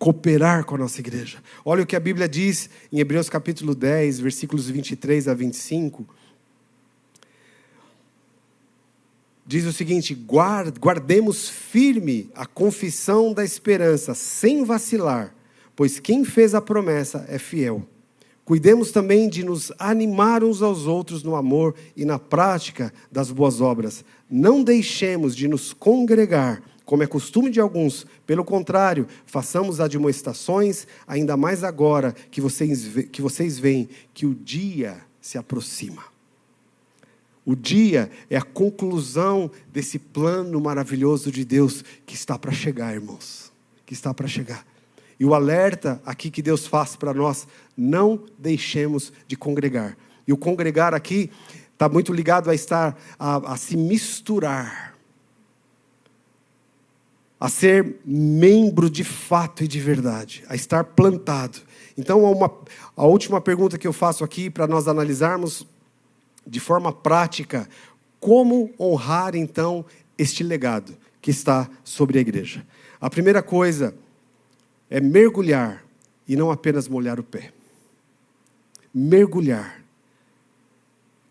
Cooperar 0.00 0.64
com 0.64 0.74
a 0.74 0.78
nossa 0.78 0.98
igreja. 0.98 1.40
Olha 1.64 1.84
o 1.84 1.86
que 1.86 1.94
a 1.94 2.00
Bíblia 2.00 2.28
diz 2.28 2.68
em 2.90 2.98
Hebreus 2.98 3.28
capítulo 3.28 3.72
10, 3.72 4.18
versículos 4.18 4.68
23 4.68 5.28
a 5.28 5.34
25. 5.34 6.04
Diz 9.46 9.64
o 9.64 9.72
seguinte: 9.72 10.12
guardemos 10.12 11.48
firme 11.48 12.32
a 12.34 12.46
confissão 12.46 13.32
da 13.32 13.44
esperança, 13.44 14.12
sem 14.12 14.64
vacilar, 14.64 15.32
pois 15.76 16.00
quem 16.00 16.24
fez 16.24 16.52
a 16.52 16.60
promessa 16.60 17.24
é 17.28 17.38
fiel. 17.38 17.86
Cuidemos 18.44 18.90
também 18.90 19.28
de 19.28 19.44
nos 19.44 19.70
animar 19.78 20.42
uns 20.42 20.62
aos 20.62 20.86
outros 20.86 21.22
no 21.22 21.36
amor 21.36 21.74
e 21.96 22.04
na 22.04 22.18
prática 22.18 22.92
das 23.10 23.30
boas 23.30 23.60
obras. 23.60 24.04
Não 24.28 24.64
deixemos 24.64 25.36
de 25.36 25.46
nos 25.46 25.72
congregar, 25.72 26.60
como 26.84 27.04
é 27.04 27.06
costume 27.06 27.50
de 27.50 27.60
alguns. 27.60 28.04
Pelo 28.26 28.44
contrário, 28.44 29.06
façamos 29.24 29.80
admoestações, 29.80 30.86
ainda 31.06 31.36
mais 31.36 31.62
agora 31.62 32.14
que 32.30 32.40
vocês, 32.40 32.88
que 33.12 33.22
vocês 33.22 33.58
veem 33.58 33.88
que 34.12 34.26
o 34.26 34.34
dia 34.34 34.98
se 35.20 35.38
aproxima. 35.38 36.02
O 37.44 37.54
dia 37.54 38.10
é 38.28 38.36
a 38.36 38.42
conclusão 38.42 39.50
desse 39.72 39.98
plano 39.98 40.60
maravilhoso 40.60 41.30
de 41.30 41.44
Deus 41.44 41.84
que 42.04 42.14
está 42.14 42.36
para 42.38 42.52
chegar, 42.52 42.92
irmãos. 42.92 43.52
Que 43.86 43.94
está 43.94 44.12
para 44.12 44.28
chegar. 44.28 44.66
E 45.22 45.24
o 45.24 45.34
alerta 45.34 46.02
aqui 46.04 46.32
que 46.32 46.42
Deus 46.42 46.66
faz 46.66 46.96
para 46.96 47.14
nós, 47.14 47.46
não 47.76 48.24
deixemos 48.36 49.12
de 49.24 49.36
congregar. 49.36 49.96
E 50.26 50.32
o 50.32 50.36
congregar 50.36 50.94
aqui 50.94 51.30
está 51.72 51.88
muito 51.88 52.12
ligado 52.12 52.50
a 52.50 52.54
estar, 52.56 52.98
a, 53.16 53.52
a 53.52 53.56
se 53.56 53.76
misturar, 53.76 54.98
a 57.38 57.48
ser 57.48 58.00
membro 58.04 58.90
de 58.90 59.04
fato 59.04 59.62
e 59.62 59.68
de 59.68 59.78
verdade, 59.78 60.42
a 60.48 60.56
estar 60.56 60.82
plantado. 60.82 61.60
Então, 61.96 62.24
uma, 62.24 62.52
a 62.96 63.06
última 63.06 63.40
pergunta 63.40 63.78
que 63.78 63.86
eu 63.86 63.92
faço 63.92 64.24
aqui 64.24 64.50
para 64.50 64.66
nós 64.66 64.88
analisarmos 64.88 65.64
de 66.44 66.58
forma 66.58 66.92
prática, 66.92 67.68
como 68.18 68.74
honrar 68.76 69.36
então 69.36 69.84
este 70.18 70.42
legado 70.42 70.96
que 71.20 71.30
está 71.30 71.70
sobre 71.84 72.18
a 72.18 72.20
igreja. 72.20 72.66
A 73.00 73.08
primeira 73.08 73.40
coisa 73.40 73.94
é 74.92 75.00
mergulhar 75.00 75.82
e 76.28 76.36
não 76.36 76.50
apenas 76.50 76.86
molhar 76.86 77.18
o 77.18 77.22
pé. 77.24 77.50
Mergulhar. 78.94 79.82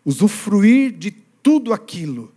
Usufruir 0.04 0.90
de 0.90 1.12
tudo 1.40 1.72
aquilo 1.72 2.32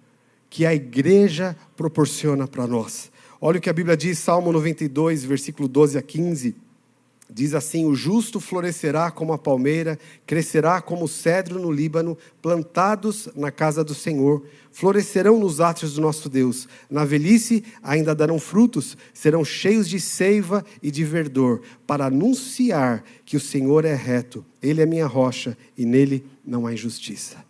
que 0.52 0.68
a 0.68 0.76
igreja 0.76 1.58
proporciona 1.76 2.48
para 2.48 2.68
nós. 2.68 3.12
Olha 3.42 3.58
o 3.58 3.62
que 3.62 3.72
a 3.72 3.74
Bíblia 3.74 3.98
diz, 3.98 4.20
Salmo 4.20 4.52
92, 4.52 5.26
versículo 5.26 5.68
12 5.68 5.98
a 5.98 6.02
15. 6.04 6.56
Diz 7.30 7.56
assim: 7.56 7.86
O 7.86 7.96
justo 7.96 8.40
florescerá 8.40 9.10
como 9.10 9.34
a 9.34 9.38
palmeira, 9.38 9.98
crescerá 10.28 10.80
como 10.80 11.06
o 11.06 11.08
cedro 11.08 11.60
no 11.60 11.72
Líbano, 11.72 12.16
plantados 12.42 13.28
na 13.36 13.50
casa 13.50 13.84
do 13.84 13.96
Senhor, 13.96 14.44
florescerão 14.72 15.40
nos 15.40 15.60
átrios 15.60 15.96
do 15.96 16.02
nosso 16.02 16.30
Deus. 16.30 16.68
Na 16.90 17.04
velhice 17.04 17.64
ainda 17.82 18.14
darão 18.14 18.38
frutos, 18.38 18.96
serão 19.12 19.44
cheios 19.44 19.90
de 19.90 20.00
seiva 20.00 20.64
e 20.84 20.92
de 20.92 21.04
verdor, 21.04 21.62
para 21.88 22.06
anunciar 22.06 23.04
que 23.26 23.36
o 23.36 23.40
Senhor 23.40 23.86
é 23.86 23.96
reto, 23.96 24.46
Ele 24.62 24.82
é 24.82 24.86
minha 24.86 25.08
rocha 25.08 25.58
e 25.76 25.84
nele 25.84 26.24
não 26.46 26.68
há 26.68 26.74
injustiça. 26.74 27.44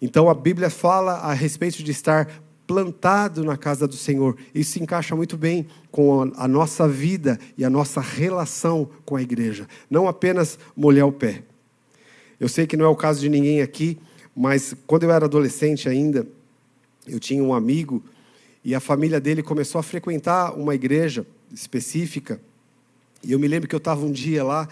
Então 0.00 0.30
a 0.30 0.34
Bíblia 0.34 0.70
fala 0.70 1.14
a 1.14 1.32
respeito 1.32 1.82
de 1.82 1.90
estar 1.90 2.42
plantado 2.70 3.42
na 3.42 3.56
casa 3.56 3.84
do 3.88 3.96
Senhor. 3.96 4.36
Isso 4.54 4.74
se 4.74 4.80
encaixa 4.80 5.16
muito 5.16 5.36
bem 5.36 5.66
com 5.90 6.30
a 6.36 6.46
nossa 6.46 6.86
vida 6.86 7.36
e 7.58 7.64
a 7.64 7.68
nossa 7.68 8.00
relação 8.00 8.88
com 9.04 9.16
a 9.16 9.22
igreja. 9.22 9.66
Não 9.90 10.06
apenas 10.06 10.56
molhar 10.76 11.08
o 11.08 11.10
pé. 11.10 11.42
Eu 12.38 12.48
sei 12.48 12.68
que 12.68 12.76
não 12.76 12.84
é 12.84 12.88
o 12.88 12.94
caso 12.94 13.18
de 13.18 13.28
ninguém 13.28 13.60
aqui, 13.60 13.98
mas 14.36 14.72
quando 14.86 15.02
eu 15.02 15.10
era 15.10 15.24
adolescente 15.24 15.88
ainda, 15.88 16.24
eu 17.08 17.18
tinha 17.18 17.42
um 17.42 17.52
amigo 17.52 18.04
e 18.64 18.72
a 18.72 18.78
família 18.78 19.20
dele 19.20 19.42
começou 19.42 19.80
a 19.80 19.82
frequentar 19.82 20.56
uma 20.56 20.72
igreja 20.72 21.26
específica. 21.52 22.40
E 23.20 23.32
eu 23.32 23.38
me 23.40 23.48
lembro 23.48 23.68
que 23.68 23.74
eu 23.74 23.78
estava 23.78 24.06
um 24.06 24.12
dia 24.12 24.44
lá 24.44 24.68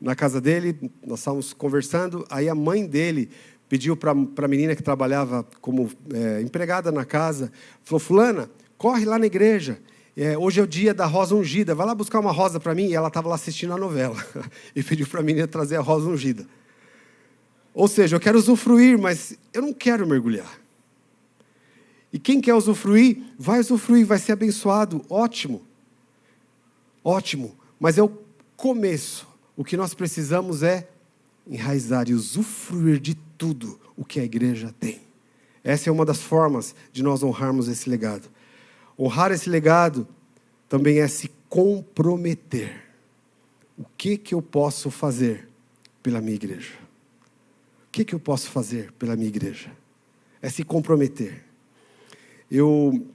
na 0.00 0.16
casa 0.16 0.40
dele, 0.40 0.76
nós 1.06 1.20
estávamos 1.20 1.52
conversando, 1.52 2.26
aí 2.28 2.48
a 2.48 2.56
mãe 2.56 2.84
dele 2.84 3.30
pediu 3.68 3.96
para 3.96 4.12
a 4.12 4.48
menina 4.48 4.76
que 4.76 4.82
trabalhava 4.82 5.44
como 5.60 5.90
é, 6.12 6.40
empregada 6.40 6.92
na 6.92 7.04
casa, 7.04 7.50
falou, 7.82 8.00
fulana, 8.00 8.50
corre 8.78 9.04
lá 9.04 9.18
na 9.18 9.26
igreja, 9.26 9.78
é, 10.16 10.36
hoje 10.38 10.60
é 10.60 10.62
o 10.62 10.66
dia 10.66 10.94
da 10.94 11.04
rosa 11.04 11.34
ungida, 11.34 11.74
vai 11.74 11.86
lá 11.86 11.94
buscar 11.94 12.20
uma 12.20 12.32
rosa 12.32 12.58
para 12.58 12.74
mim, 12.74 12.86
e 12.86 12.94
ela 12.94 13.08
estava 13.08 13.28
lá 13.28 13.34
assistindo 13.34 13.74
a 13.74 13.76
novela, 13.76 14.16
e 14.74 14.82
pediu 14.82 15.06
para 15.06 15.20
a 15.20 15.22
menina 15.22 15.46
trazer 15.46 15.76
a 15.76 15.80
rosa 15.80 16.08
ungida. 16.08 16.46
Ou 17.74 17.86
seja, 17.86 18.16
eu 18.16 18.20
quero 18.20 18.38
usufruir, 18.38 18.98
mas 18.98 19.36
eu 19.52 19.60
não 19.60 19.72
quero 19.74 20.06
mergulhar. 20.06 20.58
E 22.10 22.18
quem 22.18 22.40
quer 22.40 22.54
usufruir, 22.54 23.22
vai 23.38 23.60
usufruir, 23.60 24.06
vai 24.06 24.18
ser 24.18 24.32
abençoado, 24.32 25.04
ótimo. 25.10 25.62
Ótimo, 27.04 27.54
mas 27.78 27.98
é 27.98 28.02
o 28.02 28.10
começo. 28.56 29.28
O 29.54 29.62
que 29.62 29.76
nós 29.76 29.92
precisamos 29.92 30.62
é 30.62 30.88
enraizar 31.46 32.08
e 32.08 32.14
usufruir 32.14 32.98
de 32.98 33.14
tudo 33.36 33.80
o 33.96 34.04
que 34.04 34.20
a 34.20 34.24
igreja 34.24 34.74
tem. 34.78 35.00
Essa 35.62 35.90
é 35.90 35.92
uma 35.92 36.04
das 36.04 36.22
formas 36.22 36.74
de 36.92 37.02
nós 37.02 37.22
honrarmos 37.22 37.68
esse 37.68 37.90
legado. 37.90 38.28
Honrar 38.98 39.32
esse 39.32 39.50
legado 39.50 40.06
também 40.68 41.00
é 41.00 41.08
se 41.08 41.30
comprometer. 41.48 42.84
O 43.76 43.84
que 43.96 44.16
que 44.16 44.34
eu 44.34 44.40
posso 44.40 44.90
fazer 44.90 45.48
pela 46.02 46.20
minha 46.20 46.34
igreja? 46.34 46.74
O 47.88 47.90
que 47.92 48.04
que 48.04 48.14
eu 48.14 48.20
posso 48.20 48.50
fazer 48.50 48.92
pela 48.92 49.16
minha 49.16 49.28
igreja? 49.28 49.70
É 50.40 50.48
se 50.48 50.62
comprometer. 50.62 51.44
Eu 52.50 53.06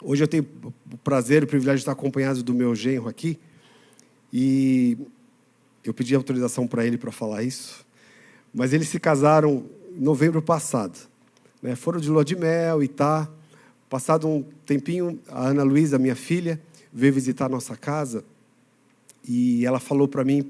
hoje 0.00 0.22
eu 0.22 0.28
tenho 0.28 0.46
o 0.92 0.98
prazer, 0.98 1.44
o 1.44 1.46
privilégio 1.46 1.78
de 1.78 1.82
estar 1.82 1.92
acompanhado 1.92 2.42
do 2.42 2.54
meu 2.54 2.74
genro 2.74 3.08
aqui 3.08 3.38
e 4.32 4.96
eu 5.84 5.92
pedi 5.92 6.14
autorização 6.14 6.66
para 6.66 6.86
ele 6.86 6.96
para 6.96 7.12
falar 7.12 7.42
isso, 7.42 7.86
mas 8.52 8.72
eles 8.72 8.88
se 8.88 9.00
casaram 9.00 9.64
em 9.96 10.00
novembro 10.00 10.42
passado. 10.42 10.98
Né? 11.62 11.74
Foram 11.76 12.00
de 12.00 12.10
lua 12.10 12.24
de 12.24 12.36
mel 12.36 12.82
e 12.82 12.88
tá. 12.88 13.28
Passado 13.88 14.26
um 14.26 14.42
tempinho, 14.64 15.20
a 15.28 15.48
Ana 15.48 15.62
Luísa, 15.62 15.98
minha 15.98 16.16
filha, 16.16 16.60
veio 16.92 17.12
visitar 17.12 17.46
a 17.46 17.48
nossa 17.48 17.76
casa 17.76 18.24
e 19.26 19.64
ela 19.64 19.78
falou 19.78 20.08
para 20.08 20.24
mim 20.24 20.38
e 20.38 20.42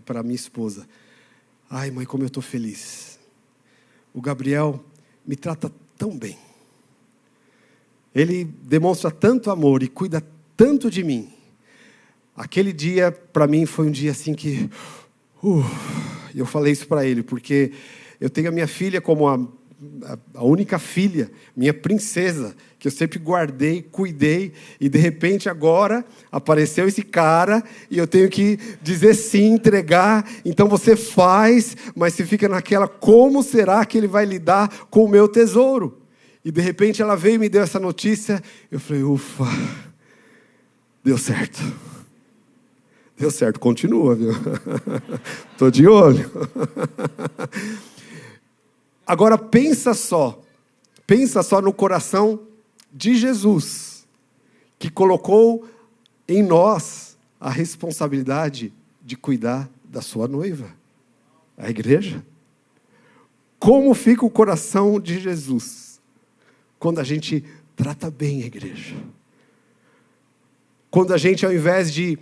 para 0.00 0.22
minha 0.22 0.34
esposa: 0.34 0.86
Ai, 1.70 1.90
mãe, 1.90 2.04
como 2.04 2.22
eu 2.22 2.28
estou 2.28 2.42
feliz. 2.42 3.18
O 4.12 4.20
Gabriel 4.20 4.82
me 5.26 5.36
trata 5.36 5.70
tão 5.96 6.16
bem. 6.16 6.36
Ele 8.14 8.44
demonstra 8.44 9.10
tanto 9.10 9.50
amor 9.50 9.82
e 9.82 9.88
cuida 9.88 10.24
tanto 10.56 10.90
de 10.90 11.04
mim. 11.04 11.32
Aquele 12.34 12.72
dia, 12.72 13.12
para 13.12 13.46
mim, 13.46 13.66
foi 13.66 13.86
um 13.86 13.90
dia 13.90 14.10
assim 14.12 14.34
que. 14.34 14.68
Uh, 15.42 15.62
eu 16.40 16.46
falei 16.46 16.72
isso 16.72 16.86
para 16.86 17.04
ele, 17.04 17.22
porque 17.22 17.72
eu 18.20 18.28
tenho 18.28 18.48
a 18.48 18.52
minha 18.52 18.66
filha 18.66 19.00
como 19.00 19.28
a, 19.28 19.38
a, 20.34 20.44
única 20.44 20.78
filha, 20.78 21.30
minha 21.56 21.72
princesa, 21.72 22.54
que 22.78 22.88
eu 22.88 22.92
sempre 22.92 23.18
guardei, 23.18 23.82
cuidei, 23.82 24.52
e 24.80 24.88
de 24.88 24.98
repente 24.98 25.48
agora 25.48 26.04
apareceu 26.30 26.88
esse 26.88 27.02
cara 27.02 27.62
e 27.90 27.98
eu 27.98 28.06
tenho 28.06 28.28
que 28.28 28.58
dizer 28.82 29.14
sim, 29.14 29.52
entregar. 29.52 30.28
Então 30.44 30.68
você 30.68 30.96
faz, 30.96 31.76
mas 31.94 32.14
você 32.14 32.24
fica 32.24 32.48
naquela: 32.48 32.88
como 32.88 33.42
será 33.42 33.84
que 33.84 33.96
ele 33.96 34.08
vai 34.08 34.24
lidar 34.24 34.86
com 34.90 35.04
o 35.04 35.08
meu 35.08 35.28
tesouro? 35.28 36.02
E 36.44 36.50
de 36.50 36.60
repente 36.60 37.02
ela 37.02 37.16
veio 37.16 37.36
e 37.36 37.38
me 37.38 37.48
deu 37.48 37.62
essa 37.62 37.78
notícia. 37.78 38.42
Eu 38.70 38.80
falei: 38.80 39.02
ufa, 39.02 39.44
deu 41.04 41.18
certo. 41.18 41.60
Deu 43.18 43.32
certo, 43.32 43.58
continua, 43.58 44.14
viu? 44.14 44.30
Estou 45.50 45.72
de 45.72 45.88
olho. 45.88 46.30
Agora 49.04 49.36
pensa 49.36 49.92
só, 49.92 50.40
pensa 51.04 51.42
só 51.42 51.60
no 51.60 51.72
coração 51.72 52.40
de 52.92 53.16
Jesus, 53.16 54.06
que 54.78 54.88
colocou 54.88 55.68
em 56.28 56.44
nós 56.44 57.18
a 57.40 57.50
responsabilidade 57.50 58.72
de 59.02 59.16
cuidar 59.16 59.68
da 59.82 60.00
sua 60.00 60.28
noiva, 60.28 60.70
a 61.56 61.68
igreja. 61.68 62.24
Como 63.58 63.92
fica 63.94 64.24
o 64.24 64.30
coração 64.30 65.00
de 65.00 65.18
Jesus 65.18 66.00
quando 66.78 67.00
a 67.00 67.04
gente 67.04 67.42
trata 67.74 68.12
bem 68.12 68.44
a 68.44 68.46
igreja? 68.46 68.94
Quando 70.88 71.12
a 71.12 71.18
gente, 71.18 71.44
ao 71.44 71.52
invés 71.52 71.92
de 71.92 72.16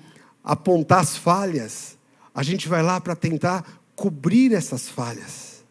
apontar 0.46 1.00
as 1.00 1.16
falhas, 1.16 1.98
a 2.32 2.44
gente 2.44 2.68
vai 2.68 2.80
lá 2.80 3.00
para 3.00 3.16
tentar 3.16 3.82
cobrir 3.96 4.52
essas 4.52 4.88
falhas, 4.88 5.64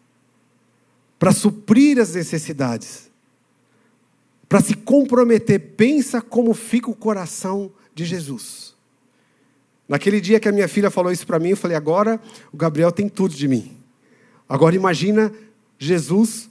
para 1.17 1.31
suprir 1.31 1.97
as 1.97 2.13
necessidades, 2.13 3.09
para 4.49 4.61
se 4.61 4.73
comprometer. 4.73 5.59
Pensa 5.77 6.21
como 6.21 6.53
fica 6.53 6.91
o 6.91 6.95
coração 6.95 7.71
de 7.93 8.03
Jesus. 8.03 8.75
Naquele 9.88 10.19
dia 10.19 10.39
que 10.39 10.49
a 10.49 10.51
minha 10.51 10.67
filha 10.67 10.91
falou 10.91 11.11
isso 11.11 11.25
para 11.25 11.39
mim, 11.39 11.49
eu 11.49 11.57
falei: 11.57 11.77
agora 11.77 12.19
o 12.51 12.57
Gabriel 12.57 12.91
tem 12.91 13.07
tudo 13.07 13.33
de 13.33 13.47
mim. 13.47 13.77
Agora 14.49 14.75
imagina 14.75 15.31
Jesus 15.79 16.49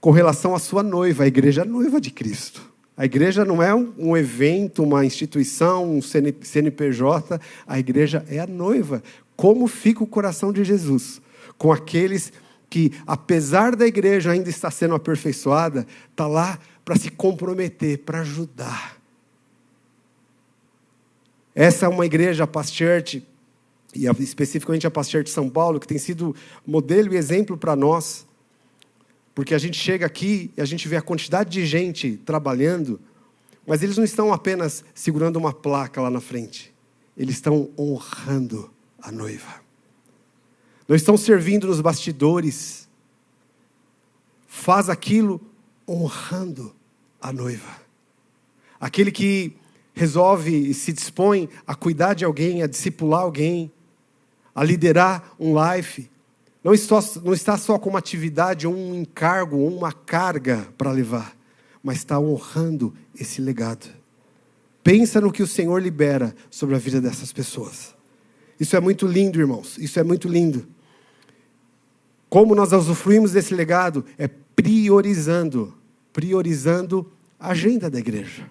com 0.00 0.10
relação 0.10 0.54
à 0.54 0.58
sua 0.58 0.82
noiva, 0.82 1.24
a 1.24 1.26
igreja 1.26 1.64
noiva 1.64 2.00
de 2.00 2.10
Cristo. 2.10 2.71
A 2.96 3.04
igreja 3.04 3.44
não 3.44 3.62
é 3.62 3.74
um 3.74 4.16
evento, 4.16 4.82
uma 4.82 5.04
instituição, 5.04 5.96
um 5.96 6.02
CNPJ. 6.02 7.40
A 7.66 7.78
igreja 7.78 8.24
é 8.28 8.38
a 8.38 8.46
noiva. 8.46 9.02
Como 9.34 9.66
fica 9.66 10.04
o 10.04 10.06
coração 10.06 10.52
de 10.52 10.62
Jesus 10.62 11.20
com 11.56 11.72
aqueles 11.72 12.32
que, 12.68 12.92
apesar 13.06 13.76
da 13.76 13.86
igreja 13.86 14.30
ainda 14.30 14.50
estar 14.50 14.70
sendo 14.70 14.94
aperfeiçoada, 14.94 15.86
está 16.10 16.26
lá 16.26 16.58
para 16.84 16.96
se 16.96 17.10
comprometer, 17.10 17.98
para 17.98 18.20
ajudar. 18.20 18.96
Essa 21.54 21.86
é 21.86 21.88
uma 21.88 22.06
igreja, 22.06 22.44
a 22.44 22.46
Past 22.46 22.76
Church, 22.76 23.26
e 23.94 24.06
especificamente 24.22 24.86
a 24.86 24.90
Past 24.90 25.12
Church 25.12 25.26
de 25.26 25.34
São 25.34 25.50
Paulo, 25.50 25.78
que 25.78 25.86
tem 25.86 25.98
sido 25.98 26.34
modelo 26.66 27.12
e 27.12 27.16
exemplo 27.16 27.56
para 27.56 27.76
nós 27.76 28.26
porque 29.34 29.54
a 29.54 29.58
gente 29.58 29.78
chega 29.78 30.06
aqui 30.06 30.50
e 30.56 30.60
a 30.60 30.64
gente 30.64 30.86
vê 30.88 30.96
a 30.96 31.02
quantidade 31.02 31.50
de 31.50 31.64
gente 31.64 32.16
trabalhando, 32.24 33.00
mas 33.66 33.82
eles 33.82 33.96
não 33.96 34.04
estão 34.04 34.32
apenas 34.32 34.84
segurando 34.94 35.36
uma 35.36 35.52
placa 35.52 36.00
lá 36.00 36.10
na 36.10 36.20
frente, 36.20 36.72
eles 37.16 37.36
estão 37.36 37.70
honrando 37.78 38.70
a 39.00 39.10
noiva. 39.10 39.62
Não 40.86 40.96
estão 40.96 41.16
servindo 41.16 41.66
nos 41.66 41.80
bastidores. 41.80 42.88
Faz 44.46 44.90
aquilo 44.90 45.40
honrando 45.88 46.74
a 47.20 47.32
noiva. 47.32 47.80
Aquele 48.80 49.10
que 49.10 49.56
resolve 49.94 50.54
e 50.54 50.74
se 50.74 50.92
dispõe 50.92 51.48
a 51.66 51.74
cuidar 51.74 52.14
de 52.14 52.24
alguém, 52.24 52.62
a 52.62 52.66
discipular 52.66 53.22
alguém, 53.22 53.70
a 54.54 54.64
liderar 54.64 55.34
um 55.38 55.54
life, 55.54 56.10
não 56.62 56.72
está, 56.72 57.00
não 57.24 57.32
está 57.32 57.58
só 57.58 57.78
com 57.78 57.90
uma 57.90 57.98
atividade, 57.98 58.66
um 58.66 58.94
encargo, 58.94 59.56
uma 59.56 59.92
carga 59.92 60.68
para 60.78 60.92
levar, 60.92 61.36
mas 61.82 61.98
está 61.98 62.18
honrando 62.20 62.94
esse 63.18 63.40
legado. 63.40 63.86
Pensa 64.82 65.20
no 65.20 65.32
que 65.32 65.42
o 65.42 65.46
Senhor 65.46 65.80
libera 65.80 66.34
sobre 66.50 66.74
a 66.74 66.78
vida 66.78 67.00
dessas 67.00 67.32
pessoas. 67.32 67.94
Isso 68.58 68.76
é 68.76 68.80
muito 68.80 69.06
lindo, 69.06 69.40
irmãos. 69.40 69.76
Isso 69.78 69.98
é 69.98 70.04
muito 70.04 70.28
lindo. 70.28 70.66
Como 72.28 72.54
nós 72.54 72.72
usufruímos 72.72 73.32
desse 73.32 73.54
legado 73.54 74.04
é 74.16 74.28
priorizando, 74.28 75.74
priorizando 76.12 77.10
a 77.38 77.50
agenda 77.50 77.90
da 77.90 77.98
igreja. 77.98 78.50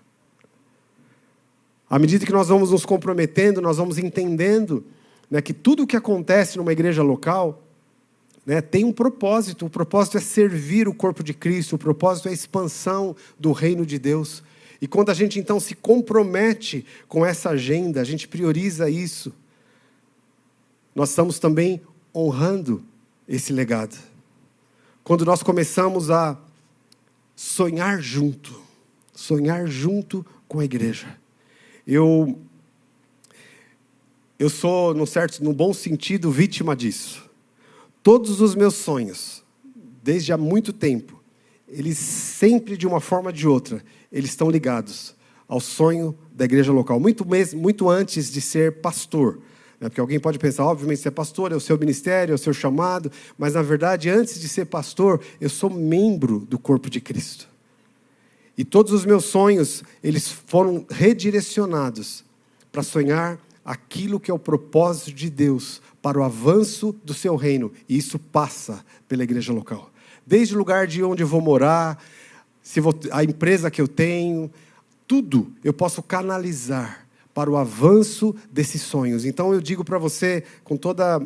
À 1.90 1.98
medida 1.98 2.26
que 2.26 2.32
nós 2.32 2.48
vamos 2.48 2.72
nos 2.72 2.86
comprometendo, 2.86 3.62
nós 3.62 3.78
vamos 3.78 3.98
entendendo 3.98 4.86
né, 5.30 5.42
que 5.42 5.54
tudo 5.54 5.84
o 5.84 5.88
que 5.88 5.98
acontece 5.98 6.58
numa 6.58 6.72
igreja 6.72 7.04
local 7.04 7.64
né, 8.46 8.62
tem 8.62 8.84
um 8.84 8.92
propósito. 8.92 9.66
O 9.66 9.70
propósito 9.70 10.18
é 10.18 10.22
servir 10.22 10.88
o 10.88 10.94
corpo 10.94 11.24
de 11.24 11.34
Cristo, 11.34 11.76
o 11.76 11.80
propósito 11.80 12.28
é 12.28 12.32
a 12.32 12.34
expansão 12.34 13.16
do 13.40 13.52
reino 13.52 13.86
de 13.86 14.00
Deus. 14.00 14.44
E 14.82 14.88
quando 14.88 15.10
a 15.10 15.14
gente 15.14 15.40
então 15.40 15.60
se 15.60 15.76
compromete 15.76 16.86
com 17.08 17.26
essa 17.26 17.52
agenda, 17.52 18.02
a 18.02 18.04
gente 18.04 18.28
prioriza 18.28 18.90
isso, 18.90 19.32
nós 20.96 21.10
estamos 21.10 21.40
também 21.40 21.82
honrando 22.14 22.84
esse 23.28 23.54
legado. 23.54 23.98
Quando 25.04 25.24
nós 25.24 25.44
começamos 25.44 26.10
a 26.10 26.38
sonhar 27.36 28.02
junto, 28.02 28.60
sonhar 29.14 29.68
junto 29.68 30.26
com 30.48 30.60
a 30.60 30.66
igreja. 30.66 31.18
Eu 31.86 32.40
eu 34.38 34.50
sou, 34.50 34.96
no 34.96 35.06
certo, 35.06 35.44
no 35.44 35.54
bom 35.54 35.72
sentido, 35.72 36.32
vítima 36.32 36.76
disso. 36.76 37.30
Todos 38.04 38.42
os 38.42 38.56
meus 38.56 38.76
sonhos, 38.76 39.44
desde 40.04 40.34
há 40.34 40.38
muito 40.38 40.74
tempo, 40.74 41.22
eles 41.68 41.98
sempre 41.98 42.76
de 42.76 42.88
uma 42.88 43.00
forma 43.00 43.30
ou 43.30 43.34
de 43.34 43.48
outra, 43.48 43.84
eles 44.12 44.32
estão 44.32 44.50
ligados 44.50 45.16
ao 45.48 45.60
sonho 45.60 46.18
da 46.34 46.46
igreja 46.46 46.72
local, 46.72 47.00
muito, 47.00 47.26
muito 47.56 47.90
antes 47.90 48.32
de 48.32 48.42
ser 48.42 48.82
pastor. 48.82 49.40
Né? 49.80 49.90
Porque 49.90 50.02
alguém 50.02 50.20
pode 50.20 50.40
pensar, 50.40 50.66
obviamente, 50.66 51.02
ser 51.02 51.12
pastor 51.12 51.52
é 51.52 51.56
o 51.56 51.60
seu 51.60 51.78
ministério, 51.78 52.32
é 52.32 52.36
o 52.36 52.38
seu 52.38 52.54
chamado, 52.54 53.12
mas 53.38 53.54
na 53.54 53.62
verdade, 53.62 54.10
antes 54.10 54.40
de 54.40 54.48
ser 54.48 54.66
pastor, 54.66 55.22
eu 55.40 55.50
sou 55.50 55.70
membro 55.70 56.40
do 56.40 56.58
corpo 56.58 56.90
de 56.90 57.00
Cristo. 57.02 57.50
E 58.58 58.64
todos 58.64 58.92
os 58.92 59.06
meus 59.06 59.26
sonhos, 59.26 59.84
eles 60.04 60.28
foram 60.28 60.86
redirecionados 60.90 62.24
para 62.72 62.84
sonhar 62.84 63.40
aquilo 63.64 64.20
que 64.20 64.32
é 64.32 64.34
o 64.34 64.40
propósito 64.40 65.14
de 65.14 65.30
Deus 65.30 65.82
para 66.02 66.20
o 66.20 66.24
avanço 66.24 66.96
do 67.04 67.14
seu 67.14 67.36
reino, 67.36 67.72
e 67.88 67.98
isso 67.98 68.18
passa 68.18 68.84
pela 69.08 69.24
igreja 69.24 69.54
local. 69.54 69.92
Desde 70.26 70.56
o 70.56 70.58
lugar 70.58 70.88
de 70.88 71.04
onde 71.04 71.24
eu 71.24 71.28
vou 71.28 71.42
morar, 71.42 72.02
vou, 72.78 72.94
a 73.12 73.24
empresa 73.24 73.70
que 73.70 73.82
eu 73.82 73.88
tenho, 73.88 74.52
tudo 75.08 75.52
eu 75.64 75.74
posso 75.74 76.02
canalizar 76.02 77.08
para 77.34 77.50
o 77.50 77.58
avanço 77.58 78.36
desses 78.52 78.82
sonhos. 78.82 79.26
Então 79.26 79.54
eu 79.54 79.62
digo 79.62 79.84
para 79.84 79.98
você 79.98 80.44
com 80.64 80.76
toda 80.78 81.20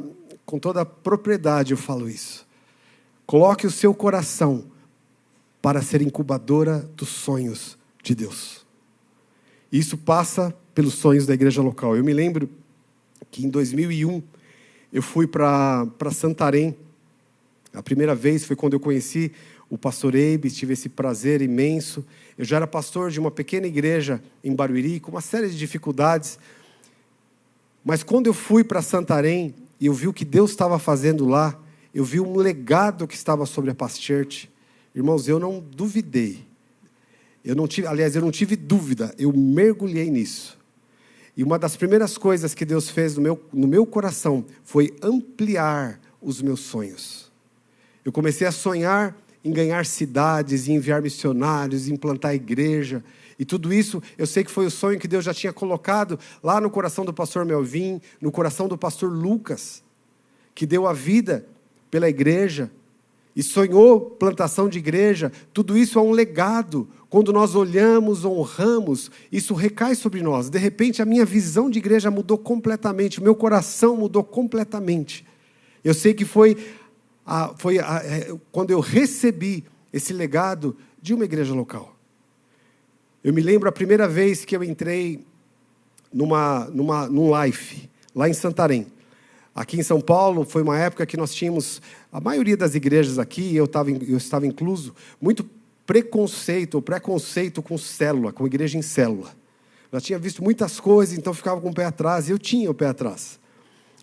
com 0.45 0.59
toda 0.59 0.85
propriedade 0.85 1.71
eu 1.71 1.77
falo 1.77 2.07
isso. 2.07 2.45
Coloque 3.25 3.65
o 3.65 3.71
seu 3.71 3.93
coração 3.93 4.65
para 5.61 5.81
ser 5.81 6.01
incubadora 6.01 6.87
dos 6.95 7.09
sonhos 7.09 7.77
de 8.03 8.13
Deus. 8.13 8.63
Isso 9.71 9.97
passa 9.97 10.55
pelos 10.75 10.95
sonhos 10.95 11.25
da 11.25 11.33
igreja 11.33 11.61
local. 11.61 11.95
Eu 11.95 12.03
me 12.03 12.13
lembro 12.13 12.49
que 13.31 13.45
em 13.45 13.49
2001 13.49 14.21
eu 14.91 15.01
fui 15.01 15.25
para 15.25 16.11
Santarém. 16.11 16.75
A 17.73 17.81
primeira 17.81 18.13
vez 18.13 18.43
foi 18.43 18.55
quando 18.55 18.73
eu 18.73 18.79
conheci 18.79 19.31
o 19.69 19.77
pastor 19.77 20.13
Eibe, 20.13 20.51
tive 20.51 20.73
esse 20.73 20.89
prazer 20.89 21.41
imenso. 21.41 22.05
Eu 22.37 22.45
já 22.45 22.57
era 22.57 22.67
pastor 22.67 23.09
de 23.09 23.19
uma 23.19 23.31
pequena 23.31 23.65
igreja 23.65 24.21
em 24.43 24.53
Barueri, 24.53 24.99
com 24.99 25.11
uma 25.11 25.21
série 25.21 25.49
de 25.49 25.57
dificuldades. 25.57 26.37
Mas 27.83 28.03
quando 28.03 28.27
eu 28.27 28.33
fui 28.33 28.63
para 28.63 28.81
Santarém 28.81 29.55
e 29.79 29.85
eu 29.87 29.93
vi 29.93 30.07
o 30.07 30.13
que 30.13 30.25
Deus 30.25 30.51
estava 30.51 30.77
fazendo 30.77 31.25
lá, 31.25 31.59
eu 31.93 32.03
vi 32.03 32.19
um 32.19 32.35
legado 32.35 33.07
que 33.07 33.15
estava 33.15 33.45
sobre 33.45 33.71
a 33.71 33.75
Past 33.75 34.03
Church. 34.05 34.51
Irmãos, 34.93 35.27
eu 35.27 35.39
não 35.39 35.59
duvidei. 35.59 36.45
Eu 37.43 37.55
não 37.55 37.67
tive, 37.67 37.87
aliás, 37.87 38.15
eu 38.15 38.21
não 38.21 38.31
tive 38.31 38.55
dúvida, 38.55 39.13
eu 39.17 39.31
mergulhei 39.31 40.09
nisso. 40.09 40.57
E 41.37 41.43
uma 41.43 41.59
das 41.59 41.75
primeiras 41.75 42.17
coisas 42.17 42.53
que 42.53 42.63
Deus 42.63 42.89
fez 42.89 43.15
no 43.15 43.21
meu, 43.21 43.43
no 43.51 43.67
meu 43.67 43.85
coração 43.85 44.45
foi 44.63 44.95
ampliar 45.01 45.99
os 46.21 46.41
meus 46.41 46.61
sonhos. 46.61 47.31
Eu 48.03 48.11
comecei 48.11 48.47
a 48.47 48.51
sonhar 48.51 49.15
em 49.43 49.51
ganhar 49.51 49.85
cidades, 49.85 50.67
em 50.67 50.75
enviar 50.75 51.01
missionários, 51.01 51.87
em 51.87 51.93
implantar 51.93 52.33
igreja. 52.33 53.03
E 53.37 53.45
tudo 53.45 53.73
isso, 53.73 54.01
eu 54.17 54.25
sei 54.25 54.43
que 54.43 54.49
foi 54.49 54.65
o 54.65 54.71
sonho 54.71 54.99
que 54.99 55.07
Deus 55.07 55.25
já 55.25 55.33
tinha 55.33 55.53
colocado 55.53 56.17
lá 56.41 56.59
no 56.59 56.69
coração 56.69 57.05
do 57.05 57.13
pastor 57.13 57.45
Melvin, 57.45 58.01
no 58.21 58.31
coração 58.31 58.67
do 58.67 58.77
pastor 58.77 59.11
Lucas, 59.11 59.83
que 60.55 60.65
deu 60.65 60.87
a 60.87 60.93
vida 60.93 61.45
pela 61.91 62.09
igreja, 62.09 62.71
e 63.35 63.43
sonhou 63.43 63.99
plantação 63.99 64.69
de 64.69 64.77
igreja, 64.77 65.31
tudo 65.53 65.77
isso 65.77 65.99
é 65.99 66.01
um 66.01 66.11
legado. 66.11 66.87
Quando 67.09 67.33
nós 67.33 67.53
olhamos, 67.53 68.23
honramos, 68.23 69.11
isso 69.31 69.53
recai 69.53 69.93
sobre 69.93 70.21
nós. 70.21 70.49
De 70.49 70.57
repente, 70.57 71.01
a 71.01 71.05
minha 71.05 71.25
visão 71.25 71.69
de 71.69 71.77
igreja 71.77 72.09
mudou 72.09 72.37
completamente, 72.37 73.19
o 73.19 73.23
meu 73.23 73.35
coração 73.35 73.97
mudou 73.97 74.23
completamente. 74.23 75.25
Eu 75.83 75.93
sei 75.93 76.13
que 76.13 76.23
foi, 76.23 76.57
a, 77.25 77.53
foi 77.57 77.77
a, 77.77 78.01
é, 78.05 78.33
quando 78.51 78.71
eu 78.71 78.79
recebi 78.79 79.65
esse 79.91 80.13
legado 80.13 80.75
de 81.01 81.13
uma 81.13 81.25
igreja 81.25 81.53
local. 81.53 81.93
Eu 83.23 83.33
me 83.33 83.41
lembro 83.41 83.67
a 83.67 83.71
primeira 83.71 84.07
vez 84.07 84.45
que 84.45 84.55
eu 84.55 84.63
entrei 84.63 85.25
numa, 86.13 86.65
numa, 86.65 87.07
num 87.07 87.43
life, 87.43 87.89
lá 88.15 88.29
em 88.29 88.33
Santarém. 88.33 88.87
Aqui 89.55 89.79
em 89.79 89.83
São 89.83 90.01
Paulo 90.01 90.43
foi 90.43 90.61
uma 90.61 90.77
época 90.77 91.05
que 91.05 91.15
nós 91.15 91.33
tínhamos, 91.33 91.81
a 92.15 92.21
maioria 92.21 92.55
das 92.55 92.75
igrejas 92.75 93.19
aqui, 93.19 93.53
eu 93.57 93.65
estava, 93.65 93.91
eu 93.91 94.15
estava 94.15 94.47
incluso, 94.47 94.95
muito 95.19 95.45
preconceito, 95.85 96.75
ou 96.75 96.81
preconceito 96.81 97.61
com 97.61 97.77
célula, 97.77 98.31
com 98.31 98.47
igreja 98.47 98.77
em 98.77 98.81
célula. 98.81 99.35
Já 99.91 99.99
tinha 99.99 100.17
visto 100.17 100.41
muitas 100.41 100.79
coisas, 100.79 101.17
então 101.17 101.33
ficava 101.33 101.59
com 101.59 101.71
o 101.71 101.73
pé 101.73 101.83
atrás, 101.83 102.29
e 102.29 102.31
eu 102.31 102.39
tinha 102.39 102.71
o 102.71 102.73
pé 102.73 102.85
atrás. 102.85 103.37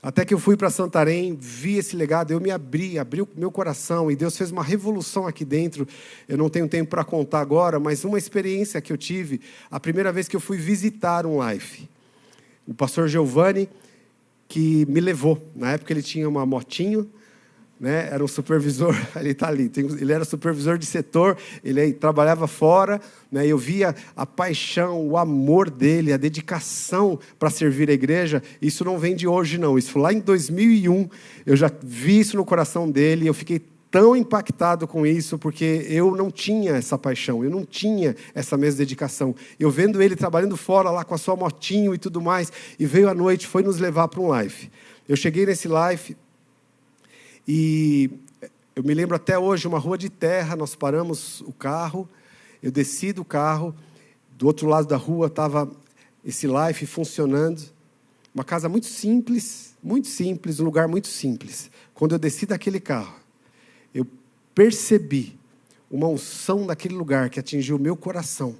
Até 0.02 0.26
que 0.26 0.34
eu 0.34 0.38
fui 0.38 0.58
para 0.58 0.68
Santarém, 0.68 1.34
vi 1.40 1.78
esse 1.78 1.96
legado, 1.96 2.32
eu 2.32 2.38
me 2.38 2.50
abri, 2.50 2.98
abri 2.98 3.22
o 3.22 3.28
meu 3.34 3.50
coração, 3.50 4.10
e 4.10 4.14
Deus 4.14 4.36
fez 4.36 4.50
uma 4.50 4.62
revolução 4.62 5.26
aqui 5.26 5.42
dentro. 5.42 5.88
Eu 6.28 6.36
não 6.36 6.50
tenho 6.50 6.68
tempo 6.68 6.90
para 6.90 7.04
contar 7.04 7.40
agora, 7.40 7.80
mas 7.80 8.04
uma 8.04 8.18
experiência 8.18 8.78
que 8.82 8.92
eu 8.92 8.98
tive, 8.98 9.40
a 9.70 9.80
primeira 9.80 10.12
vez 10.12 10.28
que 10.28 10.36
eu 10.36 10.40
fui 10.40 10.58
visitar 10.58 11.24
um 11.24 11.38
life. 11.48 11.88
O 12.68 12.74
pastor 12.74 13.08
Giovanni, 13.08 13.70
que 14.46 14.84
me 14.84 15.00
levou. 15.00 15.42
Na 15.56 15.72
época 15.72 15.94
ele 15.94 16.02
tinha 16.02 16.28
uma 16.28 16.44
motinho, 16.44 17.10
né? 17.82 18.08
Era 18.12 18.22
um 18.22 18.28
supervisor, 18.28 18.94
ele 19.18 19.32
está 19.32 19.48
ali. 19.48 19.68
Ele 19.76 20.12
era 20.12 20.24
supervisor 20.24 20.78
de 20.78 20.86
setor, 20.86 21.36
ele 21.64 21.92
trabalhava 21.92 22.46
fora, 22.46 23.00
né? 23.30 23.44
Eu 23.44 23.58
via 23.58 23.92
a 24.14 24.24
paixão, 24.24 25.04
o 25.04 25.18
amor 25.18 25.68
dele, 25.68 26.12
a 26.12 26.16
dedicação 26.16 27.18
para 27.40 27.50
servir 27.50 27.90
a 27.90 27.92
igreja. 27.92 28.40
Isso 28.62 28.84
não 28.84 29.00
vem 29.00 29.16
de 29.16 29.26
hoje 29.26 29.58
não. 29.58 29.76
Isso 29.76 29.98
lá 29.98 30.12
em 30.12 30.20
2001. 30.20 31.08
Eu 31.44 31.56
já 31.56 31.68
vi 31.82 32.20
isso 32.20 32.36
no 32.36 32.44
coração 32.44 32.88
dele. 32.88 33.26
Eu 33.26 33.34
fiquei 33.34 33.60
tão 33.90 34.14
impactado 34.14 34.86
com 34.86 35.04
isso, 35.04 35.36
porque 35.36 35.84
eu 35.88 36.14
não 36.14 36.30
tinha 36.30 36.76
essa 36.76 36.96
paixão, 36.96 37.44
eu 37.44 37.50
não 37.50 37.64
tinha 37.64 38.14
essa 38.32 38.56
mesma 38.56 38.78
dedicação. 38.78 39.34
Eu 39.58 39.70
vendo 39.70 40.00
ele 40.00 40.14
trabalhando 40.14 40.56
fora 40.56 40.88
lá 40.88 41.04
com 41.04 41.14
a 41.14 41.18
sua 41.18 41.36
motinho 41.36 41.92
e 41.94 41.98
tudo 41.98 42.20
mais, 42.20 42.50
e 42.78 42.86
veio 42.86 43.08
à 43.08 43.14
noite, 43.14 43.46
foi 43.46 43.62
nos 43.62 43.78
levar 43.78 44.08
para 44.08 44.20
um 44.20 44.28
live. 44.28 44.70
Eu 45.06 45.16
cheguei 45.16 45.44
nesse 45.44 45.68
live 45.68 46.16
e 47.46 48.10
eu 48.74 48.82
me 48.82 48.94
lembro 48.94 49.16
até 49.16 49.38
hoje, 49.38 49.68
uma 49.68 49.78
rua 49.78 49.98
de 49.98 50.08
terra, 50.08 50.56
nós 50.56 50.74
paramos 50.74 51.40
o 51.42 51.52
carro, 51.52 52.08
eu 52.62 52.70
desci 52.70 53.12
do 53.12 53.24
carro, 53.24 53.74
do 54.38 54.46
outro 54.46 54.66
lado 54.66 54.86
da 54.86 54.96
rua 54.96 55.26
estava 55.26 55.70
esse 56.24 56.46
life 56.46 56.86
funcionando, 56.86 57.62
uma 58.34 58.44
casa 58.44 58.68
muito 58.68 58.86
simples, 58.86 59.74
muito 59.82 60.08
simples, 60.08 60.58
um 60.60 60.64
lugar 60.64 60.88
muito 60.88 61.08
simples. 61.08 61.70
Quando 61.92 62.12
eu 62.12 62.18
desci 62.18 62.46
daquele 62.46 62.80
carro, 62.80 63.14
eu 63.94 64.06
percebi 64.54 65.38
uma 65.90 66.06
unção 66.06 66.64
naquele 66.64 66.94
lugar 66.94 67.28
que 67.28 67.38
atingiu 67.38 67.76
o 67.76 67.80
meu 67.80 67.96
coração. 67.96 68.56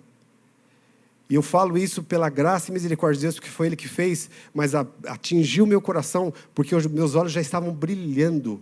E 1.30 1.35
eu 1.35 1.41
falo 1.41 1.78
isso 1.78 2.03
pela 2.03 2.28
graça 2.28 2.70
e 2.70 2.74
misericórdia 2.74 3.18
de 3.18 3.22
Deus, 3.22 3.37
porque 3.37 3.49
foi 3.49 3.68
Ele 3.68 3.76
que 3.76 3.89
fez, 3.89 4.28
mas 4.53 4.74
atingiu 4.74 5.64
o 5.64 5.66
meu 5.66 5.80
coração, 5.80 6.35
porque 6.55 6.74
os 6.74 6.87
meus 6.87 7.14
olhos 7.14 7.33
já 7.33 7.41
estavam 7.41 7.72
brilhando 7.72 8.61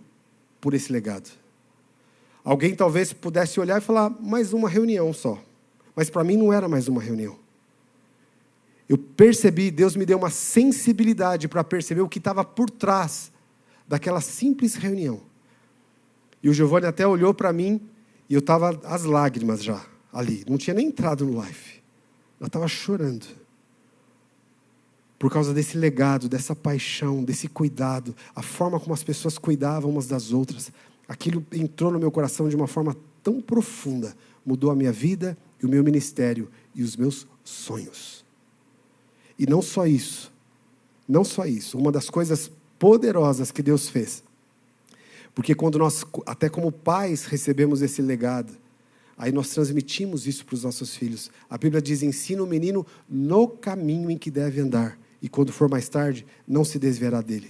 por 0.61 0.73
esse 0.73 0.93
legado. 0.93 1.29
Alguém 2.43 2.73
talvez 2.75 3.11
pudesse 3.11 3.59
olhar 3.59 3.81
e 3.81 3.85
falar, 3.85 4.09
mais 4.09 4.53
uma 4.53 4.69
reunião 4.69 5.11
só. 5.11 5.43
Mas 5.95 6.09
para 6.09 6.23
mim 6.23 6.37
não 6.37 6.53
era 6.53 6.69
mais 6.69 6.87
uma 6.87 7.01
reunião. 7.01 7.37
Eu 8.87 8.97
percebi, 8.97 9.71
Deus 9.71 9.95
me 9.95 10.05
deu 10.05 10.17
uma 10.17 10.29
sensibilidade 10.29 11.47
para 11.47 11.63
perceber 11.63 12.01
o 12.01 12.09
que 12.09 12.17
estava 12.17 12.43
por 12.43 12.69
trás 12.69 13.31
daquela 13.87 14.21
simples 14.21 14.75
reunião. 14.75 15.21
E 16.41 16.49
o 16.49 16.53
Giovanni 16.53 16.85
até 16.85 17.05
olhou 17.05 17.33
para 17.33 17.53
mim 17.53 17.81
e 18.29 18.33
eu 18.33 18.39
estava 18.39 18.79
às 18.85 19.03
lágrimas 19.03 19.63
já 19.63 19.85
ali. 20.11 20.43
Não 20.47 20.57
tinha 20.57 20.73
nem 20.73 20.87
entrado 20.87 21.25
no 21.25 21.37
live. 21.37 21.81
Eu 22.39 22.47
estava 22.47 22.67
chorando. 22.67 23.25
Por 25.21 25.31
causa 25.31 25.53
desse 25.53 25.77
legado, 25.77 26.27
dessa 26.27 26.55
paixão, 26.55 27.23
desse 27.23 27.47
cuidado, 27.47 28.15
a 28.35 28.41
forma 28.41 28.79
como 28.79 28.91
as 28.91 29.03
pessoas 29.03 29.37
cuidavam 29.37 29.91
umas 29.91 30.07
das 30.07 30.33
outras. 30.33 30.71
Aquilo 31.07 31.45
entrou 31.51 31.91
no 31.91 31.99
meu 31.99 32.09
coração 32.09 32.49
de 32.49 32.55
uma 32.55 32.65
forma 32.65 32.97
tão 33.21 33.39
profunda, 33.39 34.15
mudou 34.43 34.71
a 34.71 34.75
minha 34.75 34.91
vida 34.91 35.37
e 35.61 35.65
o 35.67 35.69
meu 35.69 35.83
ministério 35.83 36.49
e 36.73 36.81
os 36.81 36.95
meus 36.95 37.27
sonhos. 37.43 38.25
E 39.37 39.45
não 39.45 39.61
só 39.61 39.85
isso, 39.85 40.33
não 41.07 41.23
só 41.23 41.45
isso, 41.45 41.77
uma 41.77 41.91
das 41.91 42.09
coisas 42.09 42.49
poderosas 42.79 43.51
que 43.51 43.61
Deus 43.61 43.89
fez 43.89 44.23
porque 45.33 45.55
quando 45.55 45.77
nós, 45.77 46.05
até 46.25 46.49
como 46.49 46.71
pais, 46.71 47.25
recebemos 47.25 47.81
esse 47.81 48.01
legado, 48.01 48.53
aí 49.17 49.31
nós 49.31 49.49
transmitimos 49.49 50.27
isso 50.27 50.45
para 50.45 50.55
os 50.55 50.63
nossos 50.63 50.95
filhos. 50.95 51.31
A 51.49 51.57
Bíblia 51.57 51.81
diz: 51.81 52.03
ensina 52.03 52.43
o 52.43 52.47
menino 52.47 52.85
no 53.09 53.47
caminho 53.47 54.09
em 54.11 54.17
que 54.17 54.29
deve 54.29 54.59
andar, 54.59 54.99
e 55.21 55.29
quando 55.29 55.51
for 55.51 55.69
mais 55.69 55.87
tarde, 55.87 56.25
não 56.47 56.65
se 56.65 56.79
desviará 56.79 57.21
dele. 57.21 57.49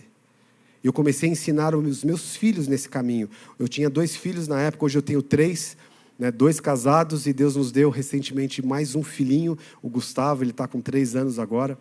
Eu 0.84 0.91
comecei 0.91 1.30
a 1.30 1.32
ensinar 1.32 1.76
os 1.76 2.03
meus 2.03 2.36
filhos 2.36 2.67
nesse 2.67 2.89
caminho. 2.89 3.30
Eu 3.57 3.67
tinha 3.67 3.89
dois 3.89 4.15
filhos 4.15 4.47
na 4.47 4.59
época, 4.59 4.86
hoje 4.86 4.97
eu 4.97 5.01
tenho 5.01 5.22
três. 5.22 5.78
né, 6.19 6.32
dois 6.32 6.59
casados, 6.59 7.26
e 7.26 7.34
Deus 7.34 7.55
nos 7.55 7.72
deu 7.72 7.89
recentemente 7.89 8.63
mais 8.63 8.93
um 8.93 9.01
filhinho, 9.01 9.57
o 9.82 9.89
Gustavo, 9.89 10.43
ele 10.43 10.51
está 10.51 10.67
com 10.67 10.80
três 10.80 11.15
anos 11.15 11.39
agora. 11.39 11.76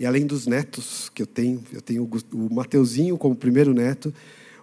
E 0.00 0.04
além 0.04 0.26
dos 0.26 0.48
netos 0.48 1.08
que 1.14 1.22
eu 1.22 1.26
tenho, 1.26 1.62
eu 1.72 1.80
tenho 1.80 2.10
o 2.32 2.52
Mateuzinho 2.52 3.16
como 3.16 3.36
primeiro 3.36 3.72
neto, 3.72 4.12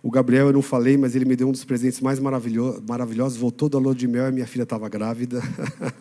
o 0.04 0.10
Gabriel 0.10 0.48
eu 0.48 0.54
não 0.54 0.64
falei, 0.64 0.98
mas 0.98 1.16
ele 1.16 1.26
me 1.26 1.36
deu 1.36 1.48
um 1.48 1.52
dos 1.52 1.64
presentes 1.64 2.02
mais 2.02 2.20
maravilhosos. 2.20 3.38
Voltou 3.38 3.70
da 3.70 3.78
lua 3.78 3.94
de 3.94 4.08
mel 4.08 4.30
e 4.30 4.32
minha 4.32 4.48
filha 4.48 4.64
estava 4.64 4.90
grávida. 4.90 5.44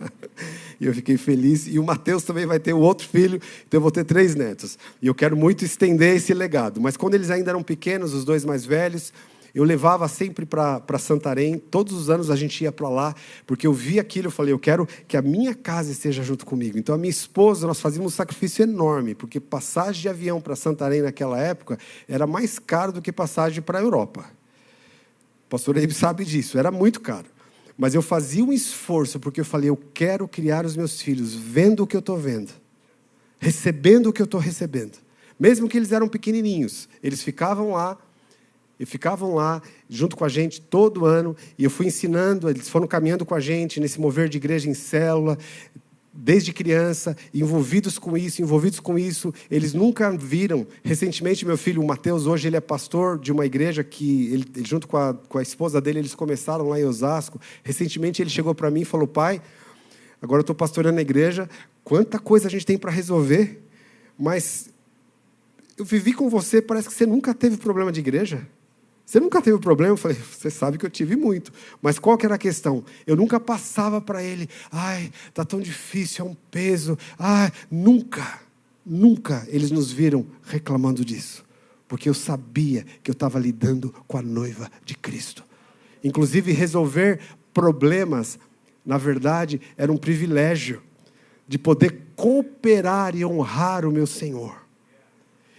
e 0.81 0.87
eu 0.87 0.95
fiquei 0.95 1.19
feliz. 1.19 1.67
E 1.67 1.79
o 1.79 1.85
Mateus 1.85 2.23
também 2.23 2.47
vai 2.47 2.59
ter 2.59 2.73
o 2.73 2.79
outro 2.79 3.07
filho, 3.07 3.39
então 3.67 3.77
eu 3.77 3.83
vou 3.83 3.91
ter 3.91 4.05
três 4.05 4.35
netos. 4.35 4.79
E 5.03 5.07
eu 5.07 5.15
quero 5.15 5.37
muito 5.37 5.67
estender 5.67 6.17
esse 6.17 6.33
legado. 6.33 6.81
Mas 6.81 6.97
quando 6.97 7.15
eles 7.15 7.31
ainda 7.31 7.51
eram 7.51 7.63
pequenos, 7.63 8.15
os 8.15 8.25
dois 8.25 8.43
mais 8.43 8.65
velhos, 8.65 9.13
eu 9.55 9.65
levava 9.65 10.07
sempre 10.09 10.47
para 10.47 10.99
Santarém, 10.99 11.59
todos 11.59 11.93
os 11.93 12.09
anos 12.11 12.31
a 12.31 12.37
gente 12.37 12.63
ia 12.63 12.71
para 12.71 12.89
lá, 12.89 13.15
porque 13.47 13.67
eu 13.67 13.73
vi 13.73 13.99
aquilo, 13.99 14.29
eu 14.29 14.31
falei, 14.31 14.53
eu 14.53 14.59
quero 14.59 14.87
que 15.09 15.17
a 15.17 15.23
minha 15.23 15.55
casa 15.55 15.91
esteja 15.91 16.23
junto 16.23 16.47
comigo. 16.47 16.79
Então 16.79 16.95
a 16.95 16.99
minha 16.99 17.11
esposa, 17.11 17.67
nós 17.67 17.81
fazíamos 17.81 18.13
um 18.13 18.17
sacrifício 18.17 18.63
enorme, 18.63 19.15
porque 19.15 19.41
passagem 19.41 20.03
de 20.03 20.09
avião 20.09 20.41
para 20.41 20.55
Santarém 20.55 21.03
naquela 21.03 21.39
época 21.41 21.79
era 22.09 22.27
mais 22.27 22.59
caro 22.59 22.93
do 22.93 23.03
que 23.03 23.13
passagem 23.13 23.63
para 23.63 23.79
a 23.79 23.83
Europa. 23.83 24.25
O 25.47 25.51
pastor 25.51 25.77
Eibe 25.77 25.93
sabe 25.93 26.25
disso, 26.25 26.59
era 26.59 26.71
muito 26.71 27.01
caro. 27.01 27.27
Mas 27.77 27.95
eu 27.95 28.03
fazia 28.03 28.45
um 28.45 28.53
esforço, 28.53 29.19
porque 29.19 29.41
eu 29.41 29.45
falei, 29.45 29.71
eu 29.71 29.77
quero 29.77 30.29
criar 30.29 30.67
os 30.67 30.77
meus 30.77 31.01
filhos 31.01 31.35
vendo 31.35 31.83
o 31.83 31.87
que 31.87 31.97
eu 31.97 32.01
estou 32.01 32.17
vendo, 32.19 32.53
recebendo 33.39 34.09
o 34.09 34.13
que 34.13 34.21
eu 34.21 34.27
estou 34.27 34.39
recebendo. 34.39 34.99
Mesmo 35.39 35.67
que 35.67 35.79
eles 35.79 35.91
eram 35.91 36.07
pequenininhos, 36.07 36.89
eles 37.03 37.23
ficavam 37.23 37.73
lá 37.73 37.97
e 38.81 38.87
ficavam 38.87 39.35
lá 39.35 39.61
junto 39.91 40.17
com 40.17 40.25
a 40.25 40.29
gente 40.29 40.59
todo 40.59 41.05
ano, 41.05 41.37
e 41.59 41.65
eu 41.65 41.71
fui 41.71 41.87
ensinando, 41.87 42.49
eles 42.49 42.67
foram 42.71 42.87
caminhando 42.87 43.27
com 43.27 43.35
a 43.35 43.41
gente 43.41 43.79
nesse 43.79 44.01
mover 44.01 44.27
de 44.27 44.39
igreja 44.39 44.71
em 44.71 44.75
célula, 44.75 45.37
desde 46.13 46.51
criança, 46.53 47.15
envolvidos 47.33 47.99
com 47.99 48.17
isso, 48.17 48.41
envolvidos 48.41 48.81
com 48.81 48.99
isso, 48.99 49.35
eles 49.51 49.75
nunca 49.75 50.11
viram. 50.17 50.67
Recentemente, 50.83 51.45
meu 51.45 51.59
filho, 51.59 51.83
o 51.83 51.87
Mateus, 51.87 52.27
hoje 52.27 52.49
ele 52.49 52.57
é 52.57 52.61
pastor 52.61 53.19
de 53.19 53.31
uma 53.31 53.45
igreja 53.45 53.85
que, 53.85 54.33
ele, 54.33 54.65
junto 54.65 54.89
com 54.89 54.97
a, 54.97 55.13
com 55.13 55.37
a 55.37 55.43
esposa 55.43 55.79
dele, 55.79 55.99
eles 55.99 56.15
começaram 56.15 56.67
lá 56.67 56.81
em 56.81 56.85
Osasco. 56.85 57.39
Recentemente, 57.63 58.23
ele 58.23 58.31
chegou 58.31 58.55
para 58.55 58.71
mim 58.71 58.81
e 58.81 58.85
falou: 58.85 59.07
Pai, 59.07 59.43
agora 60.21 60.41
eu 60.41 60.43
estou 60.43 60.57
pastoreando 60.57 60.99
a 60.99 61.03
igreja, 61.03 61.49
quanta 61.85 62.19
coisa 62.19 62.49
a 62.49 62.51
gente 62.51 62.65
tem 62.65 62.79
para 62.79 62.91
resolver, 62.91 63.63
mas 64.19 64.71
eu 65.77 65.85
vivi 65.85 66.13
com 66.13 66.29
você, 66.29 66.61
parece 66.61 66.89
que 66.89 66.95
você 66.95 67.07
nunca 67.07 67.33
teve 67.35 67.57
problema 67.57 67.93
de 67.93 68.01
igreja. 68.01 68.47
Você 69.11 69.19
nunca 69.19 69.43
teve 69.43 69.59
problema? 69.59 69.95
Eu 69.95 69.97
falei, 69.97 70.17
você 70.17 70.49
sabe 70.49 70.79
que 70.79 70.87
eu 70.87 70.91
tive 70.91 71.17
muito. 71.17 71.53
Mas 71.83 71.99
qual 71.99 72.17
que 72.17 72.25
era 72.25 72.37
a 72.37 72.39
questão? 72.39 72.85
Eu 73.05 73.17
nunca 73.17 73.41
passava 73.41 74.01
para 74.01 74.23
ele, 74.23 74.49
ai, 74.71 75.11
está 75.29 75.45
tão 75.45 75.59
difícil, 75.61 76.25
é 76.25 76.29
um 76.29 76.37
peso. 76.49 76.97
Ai, 77.19 77.51
nunca, 77.69 78.41
nunca 78.87 79.45
eles 79.49 79.73
nos 79.73 79.91
viram 79.91 80.25
reclamando 80.45 81.05
disso. 81.05 81.45
Porque 81.89 82.09
eu 82.09 82.15
sabia 82.15 82.87
que 83.03 83.11
eu 83.11 83.13
estava 83.13 83.37
lidando 83.41 83.93
com 84.07 84.17
a 84.17 84.23
noiva 84.23 84.71
de 84.85 84.97
Cristo. 84.97 85.43
Inclusive, 86.05 86.53
resolver 86.53 87.19
problemas, 87.53 88.39
na 88.87 88.97
verdade, 88.97 89.61
era 89.77 89.91
um 89.91 89.97
privilégio 89.97 90.81
de 91.49 91.59
poder 91.59 92.01
cooperar 92.15 93.17
e 93.17 93.25
honrar 93.25 93.85
o 93.85 93.91
meu 93.91 94.07
Senhor. 94.07 94.65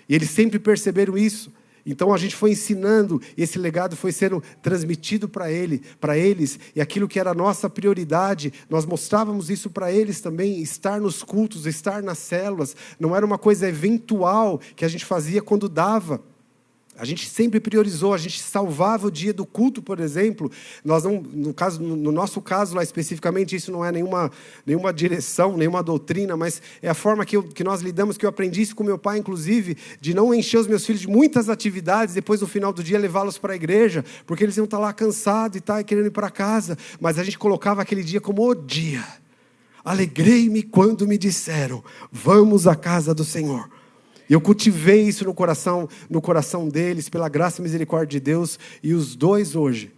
E 0.07 0.15
eles 0.15 0.29
sempre 0.29 0.57
perceberam 0.57 1.17
isso. 1.17 1.51
Então 1.85 2.13
a 2.13 2.17
gente 2.17 2.35
foi 2.35 2.51
ensinando, 2.51 3.21
esse 3.37 3.57
legado 3.57 3.95
foi 3.95 4.11
sendo 4.11 4.41
transmitido 4.61 5.27
para 5.27 5.51
ele, 5.51 5.81
para 5.99 6.17
eles, 6.17 6.59
e 6.75 6.81
aquilo 6.81 7.07
que 7.07 7.19
era 7.19 7.31
a 7.31 7.35
nossa 7.35 7.69
prioridade, 7.69 8.53
nós 8.69 8.85
mostrávamos 8.85 9.49
isso 9.49 9.69
para 9.69 9.91
eles 9.91 10.21
também, 10.21 10.61
estar 10.61 10.99
nos 10.99 11.23
cultos, 11.23 11.65
estar 11.65 12.03
nas 12.03 12.17
células, 12.17 12.75
não 12.99 13.15
era 13.15 13.25
uma 13.25 13.37
coisa 13.37 13.67
eventual 13.67 14.59
que 14.75 14.85
a 14.85 14.87
gente 14.87 15.05
fazia 15.05 15.41
quando 15.41 15.67
dava. 15.67 16.30
A 17.01 17.05
gente 17.05 17.27
sempre 17.27 17.59
priorizou, 17.59 18.13
a 18.13 18.17
gente 18.19 18.39
salvava 18.39 19.07
o 19.07 19.11
dia 19.11 19.33
do 19.33 19.43
culto, 19.43 19.81
por 19.81 19.99
exemplo. 19.99 20.51
Nós 20.85 21.03
não, 21.03 21.19
no, 21.19 21.51
caso, 21.51 21.81
no 21.81 22.11
nosso 22.11 22.39
caso 22.39 22.75
lá 22.75 22.83
especificamente, 22.83 23.55
isso 23.55 23.71
não 23.71 23.83
é 23.83 23.91
nenhuma, 23.91 24.31
nenhuma 24.63 24.93
direção, 24.93 25.57
nenhuma 25.57 25.81
doutrina, 25.81 26.37
mas 26.37 26.61
é 26.79 26.87
a 26.87 26.93
forma 26.93 27.25
que, 27.25 27.35
eu, 27.35 27.41
que 27.41 27.63
nós 27.63 27.81
lidamos, 27.81 28.19
que 28.19 28.25
eu 28.25 28.29
aprendi 28.29 28.61
isso 28.61 28.75
com 28.75 28.83
meu 28.83 28.99
pai, 28.99 29.17
inclusive, 29.17 29.75
de 29.99 30.13
não 30.13 30.31
encher 30.31 30.59
os 30.59 30.67
meus 30.67 30.85
filhos 30.85 31.01
de 31.01 31.07
muitas 31.07 31.49
atividades, 31.49 32.13
depois 32.13 32.39
no 32.39 32.45
final 32.45 32.71
do 32.71 32.83
dia 32.83 32.99
levá-los 32.99 33.39
para 33.39 33.53
a 33.53 33.55
igreja, 33.55 34.05
porque 34.27 34.43
eles 34.43 34.55
iam 34.57 34.65
estar 34.65 34.77
lá 34.77 34.93
cansados 34.93 35.57
e 35.57 35.61
tal, 35.61 35.79
e 35.79 35.83
querendo 35.83 36.05
ir 36.05 36.11
para 36.11 36.29
casa. 36.29 36.77
Mas 36.99 37.17
a 37.17 37.23
gente 37.23 37.39
colocava 37.39 37.81
aquele 37.81 38.03
dia 38.03 38.21
como 38.21 38.47
o 38.47 38.53
dia. 38.53 39.03
Alegrei-me 39.83 40.61
quando 40.61 41.07
me 41.07 41.17
disseram: 41.17 41.83
Vamos 42.11 42.67
à 42.67 42.75
casa 42.75 43.11
do 43.11 43.25
Senhor. 43.25 43.80
E 44.29 44.33
eu 44.33 44.41
cultivei 44.41 45.01
isso 45.01 45.25
no 45.25 45.33
coração, 45.33 45.87
no 46.09 46.21
coração 46.21 46.67
deles, 46.67 47.09
pela 47.09 47.29
graça 47.29 47.61
e 47.61 47.63
misericórdia 47.63 48.19
de 48.19 48.23
Deus, 48.23 48.59
e 48.81 48.93
os 48.93 49.15
dois 49.15 49.55
hoje 49.55 49.93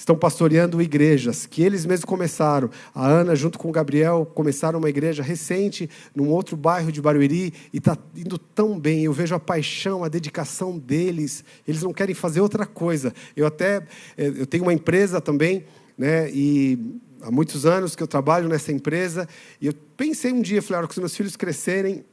estão 0.00 0.16
pastoreando 0.16 0.80
igrejas 0.80 1.46
que 1.46 1.62
eles 1.62 1.84
mesmos 1.84 2.06
começaram. 2.06 2.70
A 2.94 3.06
Ana, 3.06 3.36
junto 3.36 3.58
com 3.58 3.68
o 3.68 3.72
Gabriel, 3.72 4.26
começaram 4.34 4.78
uma 4.78 4.88
igreja 4.88 5.22
recente 5.22 5.88
num 6.14 6.28
outro 6.28 6.56
bairro 6.56 6.90
de 6.90 7.02
Barueri 7.02 7.52
e 7.72 7.78
está 7.78 7.96
indo 8.16 8.38
tão 8.38 8.78
bem. 8.78 9.04
Eu 9.04 9.12
vejo 9.12 9.34
a 9.34 9.40
paixão, 9.40 10.02
a 10.02 10.08
dedicação 10.08 10.78
deles. 10.78 11.44
Eles 11.68 11.82
não 11.82 11.92
querem 11.92 12.14
fazer 12.14 12.40
outra 12.40 12.64
coisa. 12.64 13.12
Eu 13.36 13.46
até 13.46 13.86
eh, 14.16 14.32
eu 14.36 14.46
tenho 14.46 14.64
uma 14.64 14.72
empresa 14.72 15.20
também, 15.20 15.64
né? 15.98 16.30
E 16.30 16.78
há 17.20 17.30
muitos 17.30 17.66
anos 17.66 17.94
que 17.94 18.02
eu 18.02 18.06
trabalho 18.06 18.48
nessa 18.48 18.72
empresa 18.72 19.28
e 19.60 19.66
eu 19.66 19.74
pensei 19.96 20.32
um 20.32 20.40
dia, 20.40 20.62
falei, 20.62 20.86
que 20.86 20.92
os 20.92 20.98
meus 20.98 21.14
filhos 21.14 21.36
crescerem, 21.36 22.04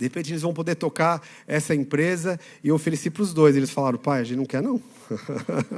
de 0.00 0.06
repente 0.06 0.32
eles 0.32 0.40
vão 0.40 0.54
poder 0.54 0.76
tocar 0.76 1.20
essa 1.46 1.74
empresa 1.74 2.40
e 2.64 2.68
eu 2.68 2.74
ofereci 2.74 3.10
para 3.10 3.22
os 3.22 3.34
dois. 3.34 3.54
Eles 3.54 3.68
falaram, 3.68 3.98
pai, 3.98 4.22
a 4.22 4.24
gente 4.24 4.38
não 4.38 4.46
quer 4.46 4.62
não. 4.62 4.80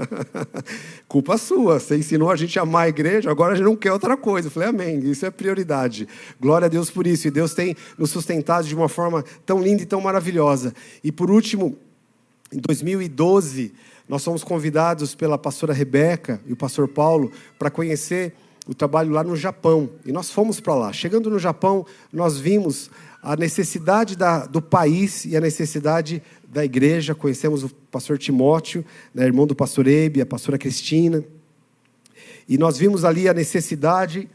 Culpa 1.09 1.37
sua, 1.37 1.81
você 1.81 1.97
ensinou 1.97 2.31
a 2.31 2.37
gente 2.37 2.57
a 2.57 2.62
amar 2.62 2.85
a 2.85 2.89
igreja, 2.89 3.29
agora 3.29 3.55
a 3.55 3.57
gente 3.57 3.64
não 3.64 3.75
quer 3.75 3.93
outra 3.93 4.16
coisa. 4.16 4.47
Eu 4.47 4.53
falei, 4.53 4.68
amém, 4.68 5.01
isso 5.11 5.27
é 5.27 5.31
prioridade. 5.31 6.07
Glória 6.41 6.66
a 6.66 6.68
Deus 6.68 6.89
por 6.89 7.05
isso. 7.05 7.27
E 7.27 7.33
Deus 7.33 7.53
tem 7.53 7.77
nos 7.99 8.11
sustentado 8.11 8.64
de 8.64 8.77
uma 8.77 8.89
forma 8.89 9.25
tão 9.45 9.61
linda 9.61 9.83
e 9.83 9.87
tão 9.87 10.01
maravilhosa. 10.01 10.73
E 11.03 11.11
por 11.11 11.29
último, 11.29 11.77
em 12.53 12.61
2012, 12.61 13.75
nós 14.09 14.25
fomos 14.25 14.45
convidados 14.45 15.16
pela 15.16 15.37
pastora 15.37 15.75
Rebeca 15.75 16.41
e 16.47 16.53
o 16.53 16.57
pastor 16.57 16.87
Paulo 16.87 17.33
para 17.59 17.70
conhecer 17.70 18.35
o 18.68 18.75
trabalho 18.75 19.11
lá 19.11 19.25
no 19.25 19.35
Japão. 19.35 19.91
E 20.07 20.12
nós 20.12 20.31
fomos 20.31 20.61
para 20.61 20.77
lá. 20.77 20.93
Chegando 20.93 21.29
no 21.29 21.41
Japão, 21.41 21.85
nós 22.12 22.39
vimos 22.39 22.89
a 23.23 23.37
necessidade 23.37 24.16
da, 24.16 24.47
do 24.47 24.61
país 24.61 25.25
e 25.25 25.37
a 25.37 25.41
necessidade 25.41 26.20
da 26.45 26.64
igreja. 26.64 27.14
Conhecemos 27.14 27.62
o 27.62 27.68
pastor 27.68 28.18
Timóteo, 28.18 28.85
né, 29.14 29.25
irmão 29.25 29.47
do 29.47 29.55
pastor 29.55 29.87
Ebe, 29.87 30.20
a 30.20 30.27
pastora 30.27 30.59
Cristina. 30.59 31.25
E 32.49 32.59
nós 32.59 32.77
vimos 32.77 33.05
ali 33.05 33.29
a 33.29 33.33
necessidade, 33.33 34.29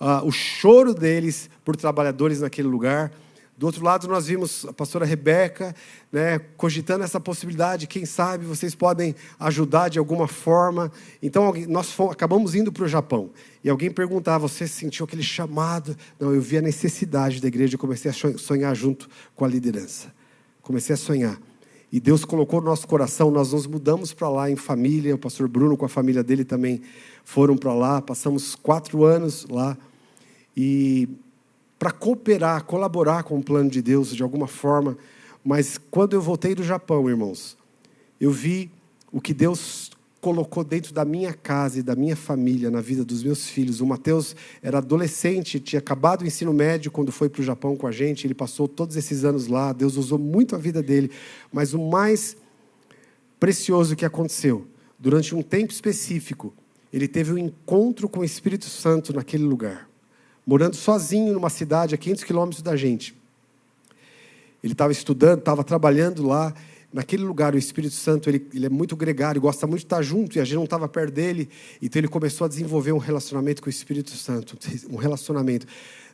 uh, 0.00 0.26
o 0.26 0.32
choro 0.32 0.92
deles 0.92 1.48
por 1.64 1.76
trabalhadores 1.76 2.40
naquele 2.40 2.66
lugar. 2.66 3.12
Do 3.56 3.66
outro 3.66 3.84
lado, 3.84 4.08
nós 4.08 4.26
vimos 4.26 4.64
a 4.64 4.72
pastora 4.72 5.06
Rebeca 5.06 5.74
né, 6.10 6.40
cogitando 6.56 7.04
essa 7.04 7.20
possibilidade. 7.20 7.86
Quem 7.86 8.04
sabe 8.04 8.44
vocês 8.44 8.74
podem 8.74 9.14
ajudar 9.38 9.88
de 9.88 9.98
alguma 9.98 10.26
forma. 10.26 10.90
Então, 11.22 11.52
nós 11.68 11.92
fomos, 11.92 12.12
acabamos 12.12 12.56
indo 12.56 12.72
para 12.72 12.84
o 12.84 12.88
Japão. 12.88 13.30
E 13.62 13.70
alguém 13.70 13.92
perguntava: 13.92 14.48
Você 14.48 14.66
sentiu 14.66 15.04
aquele 15.04 15.22
chamado? 15.22 15.96
Não, 16.18 16.34
eu 16.34 16.40
vi 16.40 16.58
a 16.58 16.62
necessidade 16.62 17.40
da 17.40 17.46
igreja 17.46 17.76
e 17.76 17.78
comecei 17.78 18.10
a 18.10 18.14
sonhar 18.36 18.74
junto 18.74 19.08
com 19.36 19.44
a 19.44 19.48
liderança. 19.48 20.12
Comecei 20.60 20.94
a 20.94 20.96
sonhar. 20.98 21.38
E 21.92 22.00
Deus 22.00 22.24
colocou 22.24 22.60
no 22.60 22.66
nosso 22.66 22.88
coração, 22.88 23.30
nós 23.30 23.52
nos 23.52 23.68
mudamos 23.68 24.12
para 24.12 24.28
lá 24.28 24.50
em 24.50 24.56
família. 24.56 25.14
O 25.14 25.18
pastor 25.18 25.46
Bruno, 25.46 25.76
com 25.76 25.84
a 25.84 25.88
família 25.88 26.24
dele, 26.24 26.44
também 26.44 26.82
foram 27.24 27.56
para 27.56 27.72
lá. 27.72 28.02
Passamos 28.02 28.56
quatro 28.56 29.04
anos 29.04 29.46
lá. 29.48 29.78
E 30.56 31.08
para 31.84 31.92
cooperar, 31.92 32.64
colaborar 32.64 33.24
com 33.24 33.36
o 33.36 33.42
plano 33.42 33.68
de 33.68 33.82
Deus 33.82 34.16
de 34.16 34.22
alguma 34.22 34.46
forma. 34.46 34.96
Mas 35.44 35.78
quando 35.90 36.14
eu 36.14 36.22
voltei 36.22 36.54
do 36.54 36.62
Japão, 36.62 37.10
irmãos, 37.10 37.58
eu 38.18 38.30
vi 38.30 38.70
o 39.12 39.20
que 39.20 39.34
Deus 39.34 39.90
colocou 40.18 40.64
dentro 40.64 40.94
da 40.94 41.04
minha 41.04 41.34
casa 41.34 41.80
e 41.80 41.82
da 41.82 41.94
minha 41.94 42.16
família, 42.16 42.70
na 42.70 42.80
vida 42.80 43.04
dos 43.04 43.22
meus 43.22 43.50
filhos. 43.50 43.82
O 43.82 43.86
Mateus 43.86 44.34
era 44.62 44.78
adolescente, 44.78 45.60
tinha 45.60 45.78
acabado 45.78 46.22
o 46.22 46.26
ensino 46.26 46.54
médio 46.54 46.90
quando 46.90 47.12
foi 47.12 47.28
para 47.28 47.42
o 47.42 47.44
Japão 47.44 47.76
com 47.76 47.86
a 47.86 47.92
gente. 47.92 48.26
Ele 48.26 48.32
passou 48.32 48.66
todos 48.66 48.96
esses 48.96 49.22
anos 49.22 49.46
lá. 49.46 49.70
Deus 49.74 49.98
usou 49.98 50.18
muito 50.18 50.56
a 50.56 50.58
vida 50.58 50.82
dele. 50.82 51.10
Mas 51.52 51.74
o 51.74 51.78
mais 51.78 52.34
precioso 53.38 53.94
que 53.94 54.06
aconteceu, 54.06 54.66
durante 54.98 55.34
um 55.34 55.42
tempo 55.42 55.70
específico, 55.70 56.54
ele 56.90 57.06
teve 57.06 57.30
um 57.30 57.36
encontro 57.36 58.08
com 58.08 58.20
o 58.20 58.24
Espírito 58.24 58.70
Santo 58.70 59.12
naquele 59.12 59.44
lugar 59.44 59.86
morando 60.46 60.76
sozinho 60.76 61.32
numa 61.32 61.50
cidade 61.50 61.94
a 61.94 61.98
500 61.98 62.24
quilômetros 62.24 62.62
da 62.62 62.76
gente. 62.76 63.14
Ele 64.62 64.72
estava 64.72 64.92
estudando, 64.92 65.40
estava 65.40 65.62
trabalhando 65.62 66.26
lá, 66.26 66.54
naquele 66.92 67.24
lugar 67.24 67.54
o 67.54 67.58
Espírito 67.58 67.94
Santo 67.94 68.30
ele, 68.30 68.46
ele 68.54 68.66
é 68.66 68.68
muito 68.68 68.94
gregário, 68.96 69.40
gosta 69.40 69.66
muito 69.66 69.80
de 69.80 69.86
estar 69.86 70.00
junto 70.00 70.36
e 70.36 70.40
a 70.40 70.44
gente 70.44 70.54
não 70.54 70.64
estava 70.64 70.88
perto 70.88 71.12
dele, 71.12 71.50
então 71.82 72.00
ele 72.00 72.08
começou 72.08 72.44
a 72.44 72.48
desenvolver 72.48 72.92
um 72.92 72.98
relacionamento 72.98 73.60
com 73.60 73.66
o 73.66 73.70
Espírito 73.70 74.10
Santo, 74.12 74.56
um 74.88 74.96
relacionamento. 74.96 75.66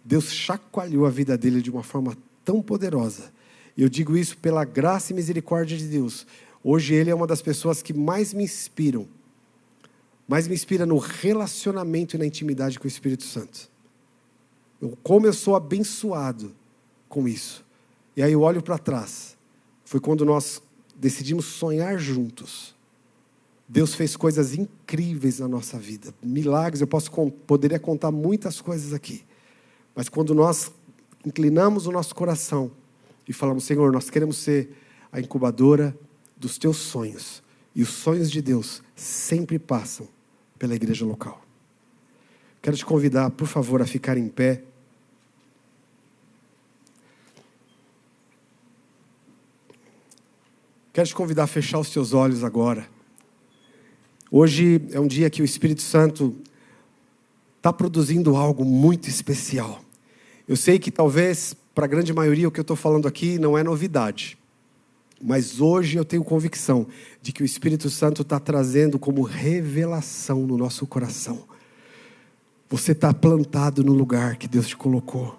Deus 0.04 0.32
chacoalhou 0.32 1.06
a 1.06 1.10
vida 1.10 1.36
dele 1.36 1.60
de 1.60 1.70
uma 1.70 1.82
forma 1.82 2.16
tão 2.44 2.62
poderosa. 2.62 3.30
Eu 3.76 3.88
digo 3.88 4.16
isso 4.16 4.36
pela 4.38 4.64
graça 4.64 5.12
e 5.12 5.14
misericórdia 5.14 5.76
de 5.76 5.84
Deus. 5.84 6.26
Hoje 6.64 6.94
ele 6.94 7.10
é 7.10 7.14
uma 7.14 7.26
das 7.26 7.40
pessoas 7.40 7.82
que 7.82 7.92
mais 7.92 8.34
me 8.34 8.44
inspiram, 8.44 9.06
mais 10.26 10.48
me 10.48 10.54
inspira 10.54 10.84
no 10.84 10.98
relacionamento 10.98 12.16
e 12.16 12.18
na 12.18 12.26
intimidade 12.26 12.78
com 12.78 12.86
o 12.86 12.88
Espírito 12.88 13.24
Santo. 13.24 13.69
Eu, 14.80 14.96
como 15.02 15.26
eu 15.26 15.32
sou 15.32 15.54
abençoado 15.54 16.54
com 17.08 17.28
isso. 17.28 17.64
E 18.16 18.22
aí 18.22 18.32
eu 18.32 18.40
olho 18.40 18.62
para 18.62 18.78
trás. 18.78 19.36
Foi 19.84 20.00
quando 20.00 20.24
nós 20.24 20.62
decidimos 20.96 21.46
sonhar 21.46 21.98
juntos. 21.98 22.74
Deus 23.68 23.94
fez 23.94 24.16
coisas 24.16 24.54
incríveis 24.54 25.38
na 25.38 25.46
nossa 25.46 25.78
vida, 25.78 26.12
milagres. 26.22 26.80
Eu 26.80 26.86
posso 26.86 27.10
poderia 27.46 27.78
contar 27.78 28.10
muitas 28.10 28.60
coisas 28.60 28.92
aqui, 28.92 29.24
mas 29.94 30.08
quando 30.08 30.34
nós 30.34 30.72
inclinamos 31.24 31.86
o 31.86 31.92
nosso 31.92 32.14
coração 32.14 32.70
e 33.28 33.32
falamos, 33.32 33.64
Senhor, 33.64 33.92
nós 33.92 34.10
queremos 34.10 34.38
ser 34.38 34.76
a 35.12 35.20
incubadora 35.20 35.96
dos 36.36 36.58
teus 36.58 36.78
sonhos, 36.78 37.42
e 37.74 37.82
os 37.82 37.90
sonhos 37.90 38.30
de 38.30 38.42
Deus 38.42 38.82
sempre 38.96 39.58
passam 39.58 40.08
pela 40.58 40.74
igreja 40.74 41.04
local. 41.04 41.40
Quero 42.62 42.76
te 42.76 42.84
convidar, 42.84 43.30
por 43.30 43.46
favor, 43.46 43.80
a 43.80 43.86
ficar 43.86 44.18
em 44.18 44.28
pé. 44.28 44.62
Quero 50.92 51.06
te 51.06 51.14
convidar 51.14 51.44
a 51.44 51.46
fechar 51.46 51.78
os 51.78 51.88
teus 51.88 52.12
olhos 52.12 52.44
agora. 52.44 52.86
Hoje 54.30 54.82
é 54.92 55.00
um 55.00 55.06
dia 55.06 55.30
que 55.30 55.40
o 55.40 55.44
Espírito 55.44 55.80
Santo 55.80 56.36
está 57.56 57.72
produzindo 57.72 58.36
algo 58.36 58.64
muito 58.64 59.08
especial. 59.08 59.82
Eu 60.46 60.56
sei 60.56 60.78
que 60.78 60.90
talvez 60.90 61.54
para 61.74 61.86
a 61.86 61.88
grande 61.88 62.12
maioria 62.12 62.46
o 62.46 62.50
que 62.50 62.60
eu 62.60 62.62
estou 62.62 62.76
falando 62.76 63.08
aqui 63.08 63.38
não 63.38 63.56
é 63.56 63.62
novidade. 63.62 64.36
Mas 65.22 65.60
hoje 65.60 65.96
eu 65.96 66.04
tenho 66.04 66.22
convicção 66.22 66.86
de 67.22 67.32
que 67.32 67.42
o 67.42 67.44
Espírito 67.44 67.88
Santo 67.88 68.22
está 68.22 68.38
trazendo 68.38 68.98
como 68.98 69.22
revelação 69.22 70.46
no 70.46 70.58
nosso 70.58 70.86
coração. 70.86 71.49
Você 72.70 72.92
está 72.92 73.12
plantado 73.12 73.82
no 73.82 73.92
lugar 73.92 74.36
que 74.36 74.46
Deus 74.46 74.68
te 74.68 74.76
colocou. 74.76 75.36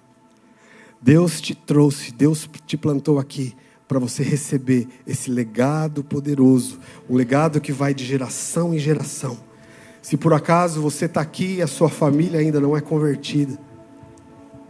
Deus 1.02 1.40
te 1.40 1.56
trouxe, 1.56 2.12
Deus 2.12 2.48
te 2.68 2.76
plantou 2.76 3.18
aqui 3.18 3.56
para 3.88 4.00
você 4.00 4.22
receber 4.22 4.88
esse 5.08 5.32
legado 5.32 6.04
poderoso, 6.04 6.78
um 7.10 7.16
legado 7.16 7.62
que 7.62 7.72
vai 7.72 7.94
de 7.94 8.04
geração 8.06 8.74
em 8.74 8.78
geração. 8.78 9.38
Se 10.02 10.18
por 10.18 10.34
acaso 10.34 10.82
você 10.82 11.06
está 11.06 11.22
aqui 11.22 11.56
e 11.56 11.62
a 11.62 11.68
sua 11.68 11.90
família 11.90 12.40
ainda 12.40 12.60
não 12.60 12.76
é 12.76 12.82
convertida, 12.82 13.58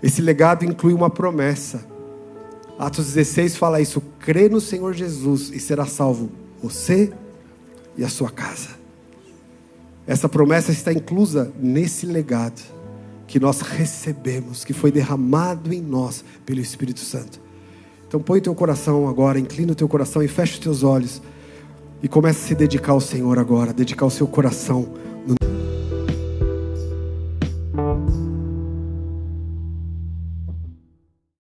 esse 0.04 0.22
legado 0.22 0.64
inclui 0.64 0.94
uma 0.94 1.10
promessa. 1.10 1.84
Atos 2.78 3.08
16 3.08 3.58
fala 3.58 3.82
isso: 3.82 4.02
crê 4.20 4.48
no 4.48 4.62
Senhor 4.62 4.94
Jesus 4.94 5.50
e 5.50 5.60
será 5.60 5.88
salvo 5.88 6.32
você 6.62 7.12
e 7.98 8.04
a 8.04 8.10
sua 8.10 8.30
casa. 8.30 8.81
Essa 10.06 10.28
promessa 10.28 10.72
está 10.72 10.92
inclusa 10.92 11.52
nesse 11.60 12.06
legado 12.06 12.62
que 13.28 13.40
nós 13.40 13.62
recebemos, 13.62 14.66
que 14.66 14.74
foi 14.74 14.92
derramado 14.92 15.74
em 15.74 15.82
nós 15.82 16.24
pelo 16.46 16.60
Espírito 16.60 17.00
Santo. 17.00 17.40
Então 18.08 18.20
põe 18.20 18.40
o 18.40 18.42
teu 18.42 18.54
coração 18.54 19.08
agora, 19.08 19.40
inclina 19.40 19.72
o 19.72 19.76
teu 19.76 19.88
coração 19.88 20.22
e 20.22 20.28
fecha 20.28 20.54
os 20.54 20.60
teus 20.60 20.84
olhos. 20.84 21.22
E 22.04 22.08
comece 22.10 22.44
a 22.44 22.48
se 22.50 22.56
dedicar 22.56 22.92
ao 22.92 23.00
Senhor 23.00 23.40
agora, 23.40 23.72
dedicar 23.72 24.06
o 24.06 24.12
seu 24.12 24.28
coração. 24.28 24.86
No... 25.26 25.61